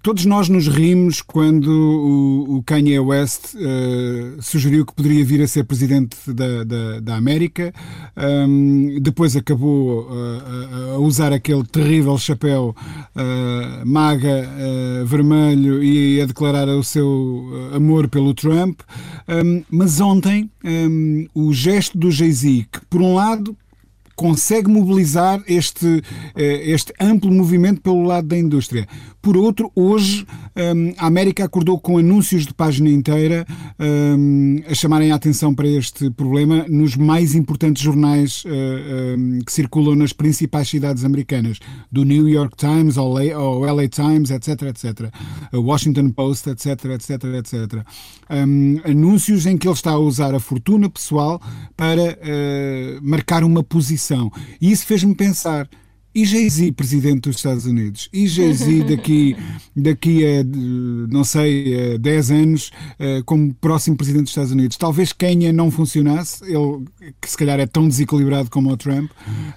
todos 0.02 0.26
nós 0.26 0.50
nos 0.50 0.68
rimos 0.68 1.22
quando 1.22 1.68
o, 1.70 2.58
o 2.58 2.64
Kanye 2.64 3.00
West 3.00 3.56
eh, 3.56 4.34
sugeriu 4.42 4.86
que 4.86 4.94
poderia 4.94 5.24
vir 5.26 5.42
a 5.42 5.48
ser 5.48 5.64
presidente 5.64 6.18
da, 6.28 6.64
da, 6.64 7.00
da 7.00 7.16
América. 7.16 7.74
Um, 8.18 9.00
depois 9.02 9.36
acabou 9.36 10.08
eh, 10.10 10.96
a- 10.96 11.00
usar 11.00 11.34
aquele 11.34 11.64
terrível 11.64 12.18
chapéu 12.18 12.76
eh, 13.16 13.84
maga 13.86 14.50
vermelho 15.06 15.84
e 15.84 16.22
a 16.22 16.26
declarar 16.26 16.68
o 16.70 16.84
seu 16.84 17.46
amor 17.74 18.08
pelo 18.08 18.34
Trump. 18.34 18.82
Um, 19.28 19.64
mas 19.70 20.00
ontem 20.00 20.50
um, 20.64 21.28
o 21.34 21.54
gesto 21.54 21.98
do 21.98 22.12
Jay-Z, 22.12 22.66
que 22.72 22.80
por 22.90 23.02
um 23.02 23.14
lado 23.16 23.56
consegue 24.16 24.70
mobilizar 24.70 25.44
este, 25.46 26.02
este 26.38 26.94
amplo 27.02 27.30
movimento 27.30 27.82
pelo 27.82 28.02
lado 28.04 28.28
da 28.28 28.38
indústria. 28.38 28.88
Por 29.26 29.38
outro, 29.38 29.72
hoje 29.76 30.24
hum, 30.56 30.94
a 31.00 31.08
América 31.08 31.44
acordou 31.44 31.80
com 31.80 31.98
anúncios 31.98 32.46
de 32.46 32.54
página 32.54 32.92
inteira 32.92 33.44
hum, 33.80 34.62
a 34.70 34.76
chamarem 34.76 35.12
a 35.12 35.16
atenção 35.16 35.52
para 35.52 35.68
este 35.68 36.12
problema 36.12 36.64
nos 36.70 36.96
mais 36.96 37.34
importantes 37.34 37.82
jornais 37.82 38.44
eh, 38.46 39.16
hum, 39.18 39.40
que 39.44 39.52
circulam 39.52 39.96
nas 39.96 40.14
principais 40.14 40.70
cidades 40.70 41.04
americanas, 41.04 41.58
do 41.92 42.04
New 42.04 42.30
York 42.30 42.56
Times 42.56 43.00
ao 43.00 43.12
LA, 43.12 43.34
ao 43.34 43.62
LA 43.62 43.88
Times, 43.88 44.30
etc, 44.30 44.62
etc. 44.62 45.12
A 45.52 45.58
Washington 45.58 46.12
Post, 46.12 46.48
etc, 46.52 46.86
etc, 46.92 47.24
etc. 47.40 47.84
Anúncios 48.88 49.48
em 49.48 49.58
que 49.58 49.68
ele 49.68 49.74
está 49.74 49.94
a 49.94 49.98
usar 49.98 50.36
a 50.36 50.40
fortuna 50.40 50.88
pessoal 50.88 51.42
para 51.76 52.16
eh, 52.22 53.00
marcar 53.02 53.44
uma 53.44 53.64
posição. 53.64 54.32
E 54.62 54.72
isso 54.72 54.86
fez-me 54.86 55.16
pensar. 55.16 55.68
E 56.16 56.24
Jay-Z, 56.24 56.72
presidente 56.72 57.28
dos 57.28 57.36
Estados 57.36 57.66
Unidos? 57.66 58.08
E 58.14 58.26
Jay-Z 58.26 58.84
daqui, 58.96 59.36
daqui 59.76 60.24
a, 60.26 60.30
eh, 60.40 60.44
não 61.10 61.26
sei, 61.26 61.96
a 61.96 61.98
10 61.98 62.32
anos, 62.32 62.72
eh, 62.98 63.22
como 63.26 63.54
próximo 63.56 63.98
presidente 63.98 64.24
dos 64.24 64.32
Estados 64.32 64.52
Unidos? 64.54 64.78
Talvez 64.78 65.12
Kenya 65.12 65.52
não 65.52 65.70
funcionasse, 65.70 66.42
ele 66.46 66.86
que 67.22 67.30
se 67.30 67.36
calhar 67.38 67.60
é 67.60 67.66
tão 67.68 67.86
desequilibrado 67.88 68.50
como 68.50 68.72
o 68.72 68.78
Trump, 68.78 69.12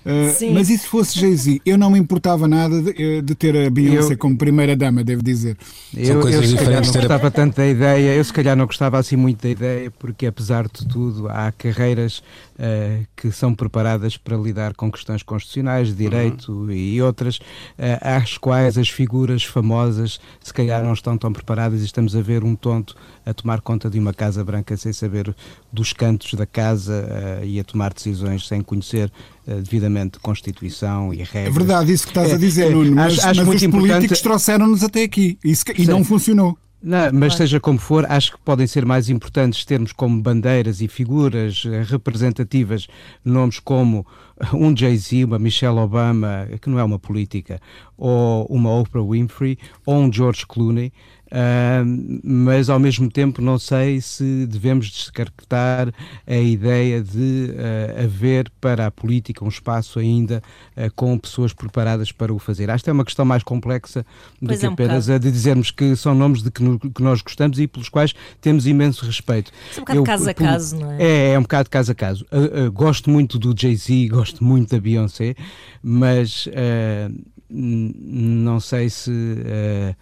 eh, 0.04 0.30
Sim. 0.36 0.52
mas 0.52 0.68
e 0.68 0.76
se 0.76 0.86
fosse 0.88 1.18
Jay-Z? 1.20 1.60
Eu 1.64 1.78
não 1.78 1.90
me 1.92 1.98
importava 2.00 2.48
nada 2.48 2.82
de, 2.82 2.90
eh, 3.02 3.22
de 3.22 3.34
ter 3.36 3.56
a 3.56 3.70
Beyoncé 3.70 4.14
Eu- 4.14 4.18
como 4.18 4.36
primeira-dama, 4.36 5.04
devo 5.04 5.22
dizer. 5.22 5.56
São 6.04 6.20
coisas 6.20 6.44
se 6.48 6.56
calhar 6.56 6.82
diferentes 6.82 6.92
não 6.92 7.00
gostava 7.00 7.30
tanto 7.30 7.56
da 7.56 7.68
ideia, 7.68 8.14
eu 8.16 8.24
se 8.24 8.32
calhar 8.32 8.56
não 8.56 8.66
gostava 8.66 8.98
assim 8.98 9.14
muito 9.14 9.40
da 9.42 9.48
ideia, 9.48 9.92
porque 9.96 10.26
apesar 10.26 10.64
de 10.64 10.84
tudo 10.88 11.28
há 11.28 11.52
carreiras 11.52 12.20
eh, 12.58 13.02
que 13.16 13.30
são 13.30 13.54
preparadas 13.54 14.16
para 14.16 14.36
lidar 14.36 14.74
com 14.74 14.90
questões 14.90 15.22
constitucionais, 15.22 15.88
de 15.88 15.94
direito 15.94 16.70
e 16.72 17.00
outras, 17.00 17.38
eh, 17.78 17.98
às 18.02 18.36
quais 18.36 18.76
as 18.76 18.88
figuras 18.88 19.44
famosas 19.44 20.18
se 20.42 20.52
calhar 20.52 20.82
não 20.82 20.92
estão 20.92 21.16
tão 21.16 21.32
preparadas 21.32 21.82
e 21.82 21.84
estamos 21.84 22.16
a 22.16 22.20
ver 22.20 22.42
um 22.44 22.56
tonto 22.56 22.96
a 23.24 23.32
tomar 23.32 23.60
conta 23.60 23.88
de 23.88 23.98
uma 23.98 24.12
Casa 24.12 24.42
Branca 24.44 24.76
sem 24.76 24.92
saber 24.92 25.34
dos 25.72 25.92
cantos 25.92 26.34
da 26.34 26.46
casa 26.46 27.06
eh, 27.42 27.46
e 27.46 27.60
a 27.60 27.64
tomar 27.64 27.92
decisões 27.94 28.46
sem 28.48 28.60
conhecer 28.60 29.10
devidamente 29.46 30.18
Constituição 30.18 31.12
e 31.14 31.18
regras. 31.18 31.46
É 31.46 31.50
verdade 31.50 31.92
isso 31.92 32.04
que 32.04 32.10
estás 32.10 32.32
a 32.32 32.36
dizer, 32.36 32.66
é, 32.66 32.70
Nuno, 32.70 32.94
mas, 32.94 33.18
acho- 33.18 33.28
acho 33.28 33.46
mas 33.46 33.62
os 33.62 33.66
políticos 33.70 34.20
trouxeram-nos 34.20 34.82
até 34.84 35.02
aqui 35.04 35.38
e, 35.42 35.56
se- 35.56 35.64
e 35.74 35.86
Sim. 35.86 35.90
não 35.90 36.04
funcionou. 36.04 36.58
Não, 36.80 37.10
mas 37.12 37.34
seja 37.34 37.58
como 37.58 37.78
for, 37.78 38.06
acho 38.08 38.32
que 38.32 38.38
podem 38.38 38.64
ser 38.66 38.86
mais 38.86 39.10
importantes 39.10 39.64
termos 39.64 39.92
como 39.92 40.22
bandeiras 40.22 40.80
e 40.80 40.86
figuras 40.86 41.64
eh, 41.66 41.82
representativas 41.82 42.86
nomes 43.24 43.58
como 43.58 44.06
um 44.54 44.76
Jay-Z, 44.76 45.24
uma 45.24 45.40
Michelle 45.40 45.78
Obama, 45.78 46.48
que 46.62 46.70
não 46.70 46.78
é 46.78 46.84
uma 46.84 46.98
política, 46.98 47.60
ou 47.96 48.46
uma 48.46 48.70
Oprah 48.70 49.02
Winfrey, 49.02 49.58
ou 49.84 49.96
um 49.96 50.12
George 50.12 50.46
Clooney. 50.46 50.92
Ah, 51.30 51.82
mas 52.22 52.70
ao 52.70 52.78
mesmo 52.78 53.10
tempo 53.10 53.42
não 53.42 53.58
sei 53.58 54.00
se 54.00 54.46
devemos 54.46 54.86
descartar 54.90 55.92
a 56.26 56.36
ideia 56.36 57.02
de 57.02 57.50
ah, 57.56 58.04
haver 58.04 58.50
para 58.60 58.86
a 58.86 58.90
política 58.90 59.44
um 59.44 59.48
espaço 59.48 59.98
ainda 59.98 60.42
ah, 60.76 60.88
com 60.94 61.18
pessoas 61.18 61.52
preparadas 61.52 62.10
para 62.12 62.32
o 62.32 62.38
fazer. 62.38 62.70
Acho 62.70 62.84
que 62.84 62.90
é 62.90 62.92
uma 62.92 63.04
questão 63.04 63.24
mais 63.24 63.42
complexa 63.42 64.04
do 64.40 64.46
Pois 64.48 64.60
que 64.60 64.66
é, 64.66 64.68
um 64.68 64.72
apenas 64.72 65.06
bocado. 65.06 65.12
a 65.12 65.18
de 65.18 65.30
dizermos 65.32 65.70
que 65.70 65.94
são 65.96 66.14
nomes 66.14 66.42
de 66.42 66.50
que, 66.50 66.62
no- 66.62 66.78
que 66.78 67.02
nós 67.02 67.20
gostamos 67.20 67.58
e 67.58 67.66
pelos 67.66 67.88
quais 67.88 68.14
temos 68.40 68.66
imenso 68.66 69.04
respeito. 69.04 69.50
É 69.76 69.80
um 69.80 69.80
bocado 69.80 70.04
caso 70.04 70.30
a 70.30 70.34
caso, 70.34 70.76
não 70.76 70.92
é? 70.92 71.02
É, 71.02 71.32
é 71.32 71.38
um 71.38 71.42
bocado 71.42 71.68
caso 71.70 71.92
a 71.92 71.94
caso. 71.94 72.26
Uh, 72.32 72.66
uh, 72.66 72.72
gosto 72.72 73.10
muito 73.10 73.38
do 73.38 73.54
Jay-Z, 73.58 74.08
gosto 74.08 74.42
muito 74.42 74.70
da 74.74 74.80
Beyoncé, 74.80 75.34
mas 75.82 76.46
uh, 76.46 77.14
não 77.50 78.60
sei 78.60 78.90
se 78.90 79.10
uh, 79.10 79.96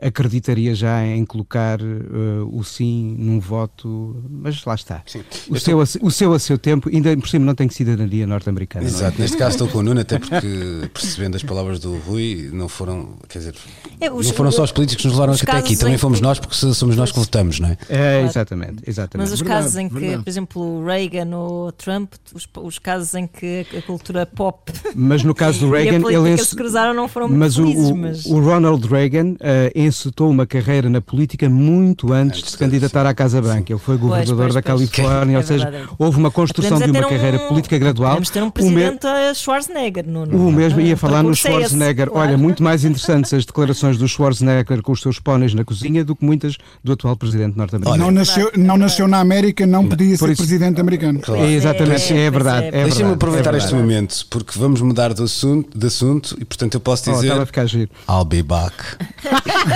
acreditaria 0.00 0.74
já 0.74 1.04
em 1.06 1.24
colocar 1.24 1.80
uh, 1.80 2.48
o 2.52 2.62
sim 2.62 3.16
num 3.18 3.40
voto, 3.40 4.22
mas 4.28 4.62
lá 4.64 4.74
está. 4.74 5.02
Sim. 5.06 5.22
O, 5.48 5.58
seu, 5.58 5.78
o 5.78 6.10
seu 6.10 6.32
a 6.34 6.38
seu 6.38 6.58
tempo, 6.58 6.90
ainda 6.92 7.16
por 7.16 7.28
cima 7.28 7.46
não 7.46 7.54
tem 7.54 7.68
cidadania 7.70 8.26
norte-americana. 8.26 8.84
É? 8.84 8.88
Exato, 8.88 9.16
é? 9.18 9.22
neste 9.22 9.36
caso 9.36 9.52
estou 9.52 9.68
com 9.68 9.78
o 9.78 9.82
Nuno, 9.82 10.00
até 10.00 10.18
porque 10.18 10.90
percebendo 10.92 11.36
as 11.36 11.42
palavras 11.42 11.80
do 11.80 11.96
Rui, 11.96 12.50
não 12.52 12.68
foram, 12.68 13.16
quer 13.28 13.38
dizer, 13.38 13.54
é, 14.00 14.10
os, 14.10 14.26
não 14.26 14.34
foram 14.34 14.52
só 14.52 14.64
os 14.64 14.72
políticos 14.72 15.02
que 15.02 15.08
nos 15.08 15.16
levaram 15.16 15.32
até 15.32 15.56
aqui, 15.56 15.76
também 15.76 15.96
fomos 15.96 16.20
nós 16.20 16.38
porque 16.38 16.54
somos 16.54 16.94
nós 16.94 17.10
que 17.10 17.18
votamos, 17.18 17.58
não 17.58 17.70
é? 17.70 17.78
é 17.88 18.22
exatamente, 18.22 18.82
exatamente. 18.86 19.30
Mas 19.30 19.32
os 19.32 19.40
verdade, 19.40 19.62
casos 19.62 19.76
em 19.76 19.88
que, 19.88 19.98
verdade. 19.98 20.24
por 20.24 20.30
exemplo, 20.30 20.84
Reagan 20.84 21.36
ou 21.36 21.72
Trump, 21.72 22.12
os, 22.34 22.46
os, 22.62 22.78
casos 22.78 23.14
em 23.14 23.26
que 23.26 23.66
a 23.76 23.80
cultura 23.82 24.26
pop. 24.26 24.70
Mas 24.94 25.22
no 25.22 25.34
caso 25.34 25.60
do 25.60 25.70
Reagan, 25.72 26.02
ele 26.10 26.36
se 26.36 26.54
cruzaram 26.54 26.92
não 26.92 27.08
foram 27.08 27.28
mas 27.28 27.56
muito 27.56 27.72
felizes, 27.72 27.90
o, 27.90 27.96
mas 27.96 28.26
o 28.26 28.40
Ronald 28.40 28.86
Reagan 28.86 29.32
uh, 29.32 29.85
encetou 29.86 30.30
uma 30.30 30.46
carreira 30.46 30.88
na 30.90 31.00
política 31.00 31.48
muito 31.48 32.12
antes 32.12 32.42
de 32.42 32.50
se 32.50 32.58
candidatar 32.58 33.06
à 33.06 33.14
Casa 33.14 33.40
Branca. 33.40 33.72
Ele 33.72 33.78
foi 33.78 33.96
governador 33.96 34.36
pois, 34.36 34.52
pois, 34.52 34.54
da 34.54 34.62
Califórnia, 34.62 35.34
é 35.34 35.38
ou 35.38 35.44
seja, 35.44 35.70
verdade. 35.70 35.92
houve 35.98 36.18
uma 36.18 36.30
construção 36.30 36.78
de 36.78 36.90
uma 36.90 37.06
um, 37.06 37.08
carreira 37.08 37.38
política 37.40 37.78
gradual. 37.78 38.10
Podemos 38.10 38.30
ter 38.30 38.42
um 38.42 38.50
presidente 38.50 39.06
o 39.06 39.34
Schwarzenegger. 39.34 40.06
No, 40.06 40.26
no, 40.26 40.48
o 40.48 40.52
mesmo, 40.52 40.80
ia 40.80 40.96
falar 40.96 41.22
no 41.22 41.34
Schwarzenegger. 41.34 42.10
Claro. 42.10 42.28
Olha, 42.28 42.38
muito 42.38 42.62
mais 42.62 42.84
interessantes 42.84 43.32
as 43.32 43.44
declarações 43.44 43.96
do 43.96 44.08
Schwarzenegger 44.08 44.82
com 44.82 44.92
os 44.92 45.00
seus 45.00 45.18
póneis 45.18 45.54
na 45.54 45.64
cozinha 45.64 46.04
do 46.04 46.14
que 46.14 46.24
muitas 46.24 46.56
do 46.82 46.92
atual 46.92 47.16
presidente 47.16 47.56
norte-americano. 47.56 48.04
Não 48.04 48.10
nasceu, 48.10 48.50
não 48.56 48.76
nasceu 48.76 49.08
na 49.08 49.20
América, 49.20 49.66
não 49.66 49.86
podia 49.86 50.16
ser 50.16 50.30
isso, 50.30 50.36
presidente 50.36 50.80
americano. 50.80 51.20
Claro. 51.20 51.42
É, 51.42 51.52
exatamente, 51.52 52.12
é, 52.12 52.26
é 52.26 52.30
verdade. 52.30 52.66
É 52.66 52.84
Deixa-me 52.84 53.12
aproveitar 53.12 53.54
é 53.54 53.58
este 53.58 53.74
momento, 53.74 54.26
porque 54.30 54.58
vamos 54.58 54.80
mudar 54.80 55.12
de 55.12 55.22
assunto, 55.22 55.76
de 55.76 55.86
assunto 55.86 56.36
e, 56.40 56.44
portanto, 56.44 56.74
eu 56.74 56.80
posso 56.80 57.10
dizer. 57.10 57.32
Oh, 57.32 57.42
a 57.42 57.46
ficar 57.46 57.66
giro. 57.66 57.90
I'll 58.08 58.24
be 58.24 58.42
back. 58.42 58.74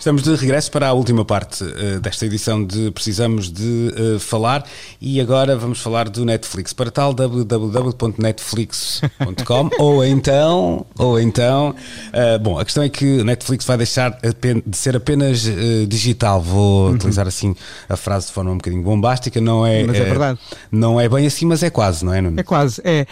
Estamos 0.00 0.22
de 0.22 0.34
regresso 0.34 0.70
para 0.70 0.88
a 0.88 0.94
última 0.94 1.26
parte 1.26 1.62
uh, 1.62 2.00
desta 2.00 2.24
edição 2.24 2.64
de 2.64 2.90
Precisamos 2.90 3.52
de 3.52 3.92
uh, 4.16 4.18
Falar 4.18 4.64
e 4.98 5.20
agora 5.20 5.54
vamos 5.58 5.82
falar 5.82 6.08
do 6.08 6.24
Netflix. 6.24 6.72
Para 6.72 6.90
tal, 6.90 7.12
www.netflix.com 7.12 9.70
ou 9.78 10.02
então, 10.02 10.86
ou 10.98 11.20
então, 11.20 11.74
uh, 12.14 12.38
bom, 12.38 12.58
a 12.58 12.64
questão 12.64 12.82
é 12.82 12.88
que 12.88 13.18
o 13.18 13.24
Netflix 13.24 13.66
vai 13.66 13.76
deixar 13.76 14.18
de 14.64 14.74
ser 14.74 14.96
apenas 14.96 15.42
digital. 15.86 16.40
Vou 16.40 16.86
uhum. 16.86 16.94
utilizar 16.94 17.28
assim 17.28 17.54
a 17.86 17.94
frase 17.94 18.28
de 18.28 18.32
forma 18.32 18.52
um 18.52 18.56
bocadinho 18.56 18.82
bombástica, 18.82 19.38
não 19.38 19.66
é, 19.66 19.84
mas 19.84 19.96
é 19.96 20.04
verdade. 20.04 20.38
não 20.72 20.98
é 20.98 21.10
bem 21.10 21.26
assim, 21.26 21.44
mas 21.44 21.62
é 21.62 21.68
quase, 21.68 22.06
não 22.06 22.14
é? 22.14 22.22
Nuno? 22.22 22.40
É 22.40 22.42
quase, 22.42 22.80
é. 22.86 23.06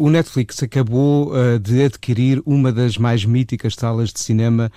o 0.00 0.10
Netflix 0.10 0.60
acabou 0.64 1.32
de 1.60 1.84
adquirir 1.84 2.42
uma 2.44 2.72
das 2.72 2.98
mais 2.98 3.24
míticas 3.24 3.76
salas 3.76 4.12
de 4.12 4.18
cinema 4.18 4.68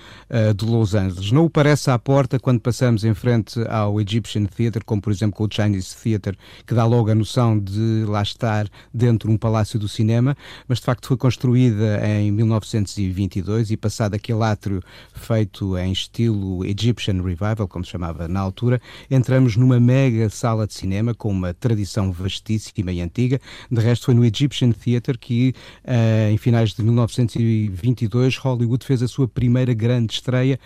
de 0.56 0.64
Los 0.64 0.94
Angeles. 0.94 1.32
Não 1.32 1.47
parece 1.48 1.90
à 1.90 1.98
porta 1.98 2.38
quando 2.38 2.60
passamos 2.60 3.04
em 3.04 3.14
frente 3.14 3.60
ao 3.68 4.00
Egyptian 4.00 4.44
Theatre, 4.44 4.84
como 4.84 5.00
por 5.00 5.12
exemplo 5.12 5.36
com 5.36 5.44
o 5.44 5.48
Chinese 5.50 5.96
Theatre, 5.96 6.36
que 6.66 6.74
dá 6.74 6.84
logo 6.84 7.10
a 7.10 7.14
noção 7.14 7.58
de 7.58 8.04
lá 8.06 8.22
estar 8.22 8.68
dentro 8.92 9.28
de 9.28 9.34
um 9.34 9.38
palácio 9.38 9.78
do 9.78 9.88
cinema, 9.88 10.36
mas 10.66 10.78
de 10.78 10.84
facto 10.84 11.08
foi 11.08 11.16
construída 11.16 12.00
em 12.06 12.30
1922 12.32 13.70
e 13.70 13.76
passado 13.76 14.14
aquele 14.14 14.42
átrio 14.42 14.82
feito 15.12 15.76
em 15.76 15.92
estilo 15.92 16.64
Egyptian 16.64 17.22
Revival, 17.22 17.68
como 17.68 17.84
se 17.84 17.90
chamava 17.90 18.28
na 18.28 18.40
altura, 18.40 18.80
entramos 19.10 19.56
numa 19.56 19.78
mega 19.80 20.28
sala 20.28 20.66
de 20.66 20.74
cinema 20.74 21.14
com 21.14 21.30
uma 21.30 21.54
tradição 21.54 22.12
vastíssima 22.12 22.92
e 22.92 23.00
antiga. 23.00 23.40
De 23.70 23.80
resto, 23.80 24.06
foi 24.06 24.14
no 24.14 24.24
Egyptian 24.24 24.72
Theatre 24.72 25.18
que, 25.18 25.54
uh, 25.84 26.30
em 26.30 26.36
finais 26.36 26.74
de 26.74 26.82
1922, 26.82 28.36
Hollywood 28.36 28.84
fez 28.84 29.02
a 29.02 29.08
sua 29.08 29.28
primeira 29.28 29.74
grande 29.74 30.14
estreia 30.14 30.58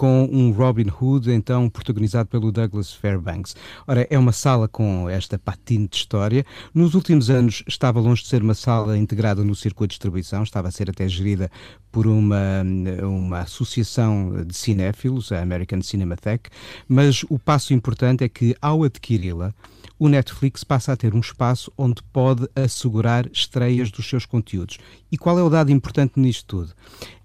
com 0.00 0.26
um 0.32 0.50
Robin 0.50 0.86
Hood, 0.88 1.30
então 1.30 1.68
protagonizado 1.68 2.26
pelo 2.26 2.50
Douglas 2.50 2.90
Fairbanks. 2.90 3.54
Ora, 3.86 4.06
é 4.08 4.18
uma 4.18 4.32
sala 4.32 4.66
com 4.66 5.06
esta 5.10 5.38
patina 5.38 5.86
de 5.86 5.94
história. 5.94 6.42
Nos 6.72 6.94
últimos 6.94 7.28
anos 7.28 7.62
estava 7.68 8.00
longe 8.00 8.22
de 8.22 8.28
ser 8.28 8.40
uma 8.42 8.54
sala 8.54 8.96
integrada 8.96 9.44
no 9.44 9.54
circuito 9.54 9.90
de 9.90 9.96
distribuição, 9.96 10.42
estava 10.42 10.68
a 10.68 10.70
ser 10.70 10.88
até 10.88 11.06
gerida 11.06 11.50
por 11.92 12.06
uma, 12.06 12.64
uma 13.02 13.40
associação 13.40 14.42
de 14.42 14.56
cinéfilos, 14.56 15.32
a 15.32 15.42
American 15.42 15.82
Cinematheque, 15.82 16.48
mas 16.88 17.22
o 17.28 17.38
passo 17.38 17.74
importante 17.74 18.24
é 18.24 18.28
que, 18.30 18.56
ao 18.58 18.82
adquiri-la, 18.84 19.52
o 20.00 20.08
Netflix 20.08 20.64
passa 20.64 20.94
a 20.94 20.96
ter 20.96 21.14
um 21.14 21.20
espaço 21.20 21.70
onde 21.76 22.02
pode 22.04 22.48
assegurar 22.56 23.28
estreias 23.30 23.90
dos 23.90 24.08
seus 24.08 24.24
conteúdos. 24.24 24.78
E 25.12 25.18
qual 25.18 25.38
é 25.38 25.42
o 25.42 25.50
dado 25.50 25.70
importante 25.70 26.18
nisto 26.18 26.46
tudo? 26.46 26.72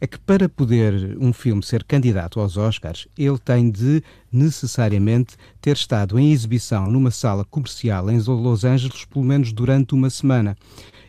É 0.01 0.05
que 0.05 0.19
para 0.19 0.49
poder 0.49 1.17
um 1.17 1.31
filme 1.31 1.63
ser 1.63 1.85
candidato 1.85 2.37
aos 2.37 2.57
Oscars, 2.57 3.07
ele 3.17 3.37
tem 3.37 3.71
de 3.71 4.03
necessariamente 4.29 5.37
ter 5.61 5.77
estado 5.77 6.19
em 6.19 6.33
exibição 6.33 6.91
numa 6.91 7.11
sala 7.11 7.45
comercial 7.45 8.11
em 8.11 8.19
Los 8.19 8.65
Angeles 8.65 9.05
pelo 9.05 9.23
menos 9.23 9.53
durante 9.53 9.95
uma 9.95 10.09
semana. 10.09 10.57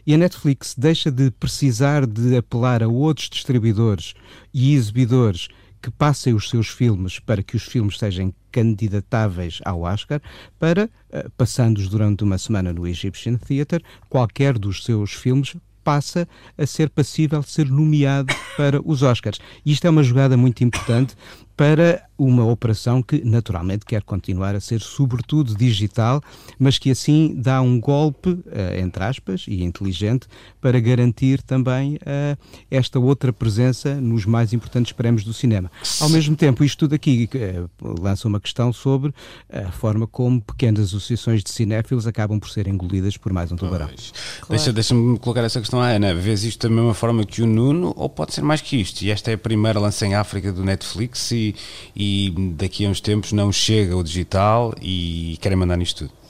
E 0.07 0.15
a 0.15 0.19
Netflix 0.19 0.73
deixa 0.79 1.11
de 1.11 1.33
precisar 1.33 2.07
de 2.07 2.37
apelar 2.37 2.81
a 2.81 2.87
outros 2.87 3.29
distribuidores 3.29 4.15
e 4.55 4.73
exibidores 4.73 5.49
que 5.83 5.91
passem 5.91 6.35
os 6.35 6.49
seus 6.49 6.69
filmes 6.69 7.19
para 7.19 7.43
que 7.43 7.57
os 7.57 7.65
filmes 7.65 7.99
sejam 7.99 8.33
candidatáveis 8.51 9.61
ao 9.65 9.83
Oscar, 9.83 10.21
para, 10.59 10.89
eh, 11.11 11.27
passando-os 11.37 11.89
durante 11.89 12.25
uma 12.25 12.39
semana 12.39 12.73
no 12.73 12.87
Egyptian 12.87 13.37
Theatre, 13.37 13.85
qualquer 14.09 14.59
dos 14.59 14.85
seus 14.85 15.13
filmes 15.13 15.57
passa 15.87 16.27
a 16.59 16.67
ser 16.67 16.91
passível 16.91 17.41
de 17.41 17.49
ser 17.49 17.71
nomeado 17.71 18.35
para 18.57 18.81
os 18.85 19.03
Oscars. 19.03 19.39
Isto 19.65 19.87
é 19.87 19.91
uma 19.91 20.03
jogada 20.03 20.37
muito 20.37 20.65
importante 20.65 21.15
para 21.57 22.07
uma 22.19 22.45
operação 22.47 23.03
que 23.03 23.23
naturalmente 23.25 23.85
quer 23.85 24.03
continuar 24.03 24.55
a 24.55 24.61
ser 24.61 24.81
sobretudo 24.81 25.55
digital, 25.55 26.23
mas 26.59 26.79
que 26.79 26.91
assim 26.91 27.35
dá 27.37 27.61
um 27.61 27.79
golpe, 27.79 28.31
uh, 28.31 28.43
entre 28.79 29.05
aspas, 29.05 29.45
e 29.47 29.63
inteligente, 29.63 30.27
para 30.61 30.81
garantir 30.81 31.43
também 31.43 31.97
uh, 31.97 32.39
esta 32.71 32.99
outra 32.99 33.33
presença 33.33 33.95
nos 34.01 34.25
mais 34.25 34.53
importantes 34.53 34.93
prémios 34.93 35.25
do 35.25 35.33
cinema. 35.33 35.71
Ao 36.01 36.09
mesmo 36.09 36.35
tempo, 36.37 36.65
isto 36.65 36.79
tudo 36.81 36.95
aqui 36.95 37.29
uh, 37.35 38.01
lança 38.01 38.27
uma 38.27 38.41
questão 38.41 38.73
sobre 38.73 39.13
a 39.51 39.71
forma 39.71 40.07
como 40.07 40.41
pequenas 40.41 40.85
associações 40.85 41.43
de 41.43 41.51
cinéfilos 41.51 42.07
acabam 42.07 42.39
por 42.39 42.49
ser 42.49 42.67
engolidas 42.67 43.17
por 43.17 43.33
mais 43.33 43.53
um 43.53 43.57
tubarão. 43.57 43.89
Claro. 43.89 44.49
Deixa, 44.49 44.73
deixa-me 44.73 45.19
colocar 45.19 45.45
essa 45.45 45.61
questão 45.61 45.81
à 45.81 45.89
Ana. 45.89 46.15
Vês 46.15 46.45
isto 46.45 46.69
da 46.69 46.75
mesma 46.75 46.95
forma 46.95 47.25
que 47.25 47.43
o 47.43 47.47
Nuno, 47.47 47.93
ou 47.97 48.09
pode 48.09 48.33
ser 48.33 48.43
mais 48.43 48.61
que 48.61 48.77
isto? 48.77 49.03
E 49.03 49.11
esta 49.11 49.31
é 49.31 49.35
a 49.35 49.39
primeira 49.39 49.79
lança 49.79 50.07
em 50.07 50.15
África 50.15 50.53
do 50.53 50.65
Netflix 50.65 51.31
e, 51.31 51.46
e 51.95 52.27
e 52.27 52.31
daqui 52.57 52.87
a 52.87 52.89
uns 52.89 53.01
tempos 53.01 53.33
não 53.33 53.53
chega 53.53 53.97
o 53.97 54.03
digital 54.03 54.75
e 54.81 55.39
querem 55.41 55.57
mandar 55.57 55.77
nisto 55.77 56.07
tudo? 56.07 56.27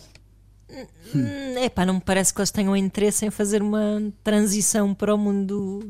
É 1.57 1.69
pá, 1.69 1.87
não 1.87 1.95
me 1.95 2.01
parece 2.01 2.35
que 2.35 2.41
eles 2.41 2.51
tenham 2.51 2.77
interesse 2.77 3.25
em 3.25 3.31
fazer 3.31 3.63
uma 3.63 4.03
transição 4.25 4.95
para 4.95 5.15
o 5.15 5.19
mundo 5.19 5.89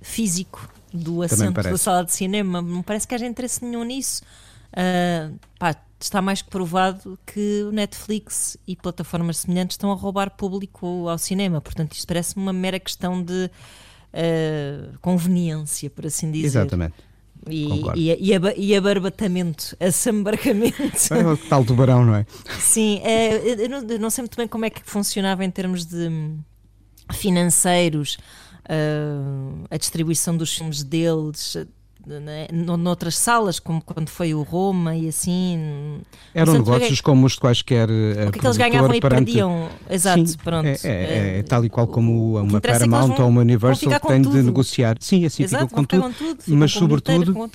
físico 0.00 0.68
do 0.92 1.22
assento 1.22 1.62
da 1.62 1.76
sala 1.76 2.04
de 2.04 2.12
cinema. 2.12 2.62
Não 2.62 2.78
me 2.78 2.82
parece 2.82 3.06
que 3.06 3.14
haja 3.14 3.26
interesse 3.26 3.64
nenhum 3.64 3.84
nisso. 3.84 4.22
Uh, 4.72 5.38
pá, 5.58 5.76
está 6.00 6.22
mais 6.22 6.42
que 6.42 6.50
provado 6.50 7.18
que 7.26 7.62
o 7.64 7.72
Netflix 7.72 8.56
e 8.66 8.74
plataformas 8.76 9.38
semelhantes 9.38 9.74
estão 9.74 9.90
a 9.90 9.94
roubar 9.94 10.30
público 10.30 11.08
ao 11.08 11.18
cinema. 11.18 11.60
Portanto, 11.60 11.92
isto 11.92 12.06
parece-me 12.06 12.42
uma 12.42 12.52
mera 12.52 12.78
questão 12.80 13.22
de 13.22 13.50
uh, 14.12 14.98
conveniência, 15.00 15.90
por 15.90 16.06
assim 16.06 16.30
dizer. 16.30 16.46
Exatamente. 16.46 16.94
E, 17.48 17.66
e, 17.96 18.10
e, 18.12 18.40
e 18.56 18.76
abarbatamento, 18.76 19.76
assambarcamento. 19.80 21.12
É 21.12 21.26
o 21.26 21.36
tal 21.36 21.64
tubarão, 21.64 22.04
não 22.04 22.14
é? 22.14 22.26
Sim, 22.58 23.00
é, 23.02 23.64
eu, 23.64 23.68
não, 23.68 23.78
eu, 23.88 23.98
não, 23.98 24.10
sei 24.10 24.22
muito 24.22 24.36
bem 24.36 24.46
como 24.46 24.64
é 24.64 24.70
que 24.70 24.80
funcionava 24.84 25.44
em 25.44 25.50
termos 25.50 25.84
de 25.84 26.08
financeiros, 27.12 28.16
uh, 28.64 29.66
a 29.70 29.76
distribuição 29.76 30.36
dos 30.36 30.54
filmes 30.54 30.84
deles 30.84 31.56
né, 32.06 32.46
noutras 32.52 33.16
salas, 33.16 33.58
como 33.58 33.82
quando 33.82 34.08
foi 34.08 34.34
o 34.34 34.42
Roma 34.42 34.94
e 34.96 35.08
assim. 35.08 36.00
Eram 36.34 36.54
negócios 36.54 36.98
é, 36.98 37.02
como 37.02 37.26
os 37.26 37.36
quaisquer. 37.36 37.88
Eh, 37.90 38.26
o 38.28 38.32
que, 38.32 38.38
é 38.38 38.40
que 38.40 38.46
eles 38.46 38.56
ganhavam 38.56 38.94
e 38.94 39.00
perdiam? 39.00 39.68
Exato, 39.88 40.26
Sim, 40.26 40.36
pronto. 40.42 40.66
É, 40.66 40.78
é, 40.84 41.38
é, 41.38 41.42
tal 41.42 41.64
e 41.64 41.68
qual 41.68 41.86
como 41.86 42.38
uma 42.38 42.60
Paramount 42.60 43.18
ou 43.18 43.28
uma 43.28 43.40
Universal 43.40 44.00
tem 44.00 44.22
de 44.22 44.42
negociar. 44.42 44.96
Sim, 45.00 45.24
assim 45.24 45.44
Exato, 45.44 45.68
ficam 45.68 45.84
com 45.84 45.86
tudo, 45.86 46.02
com 46.02 46.12
tudo 46.12 46.56
mas 46.56 46.72
sobretudo. 46.72 47.50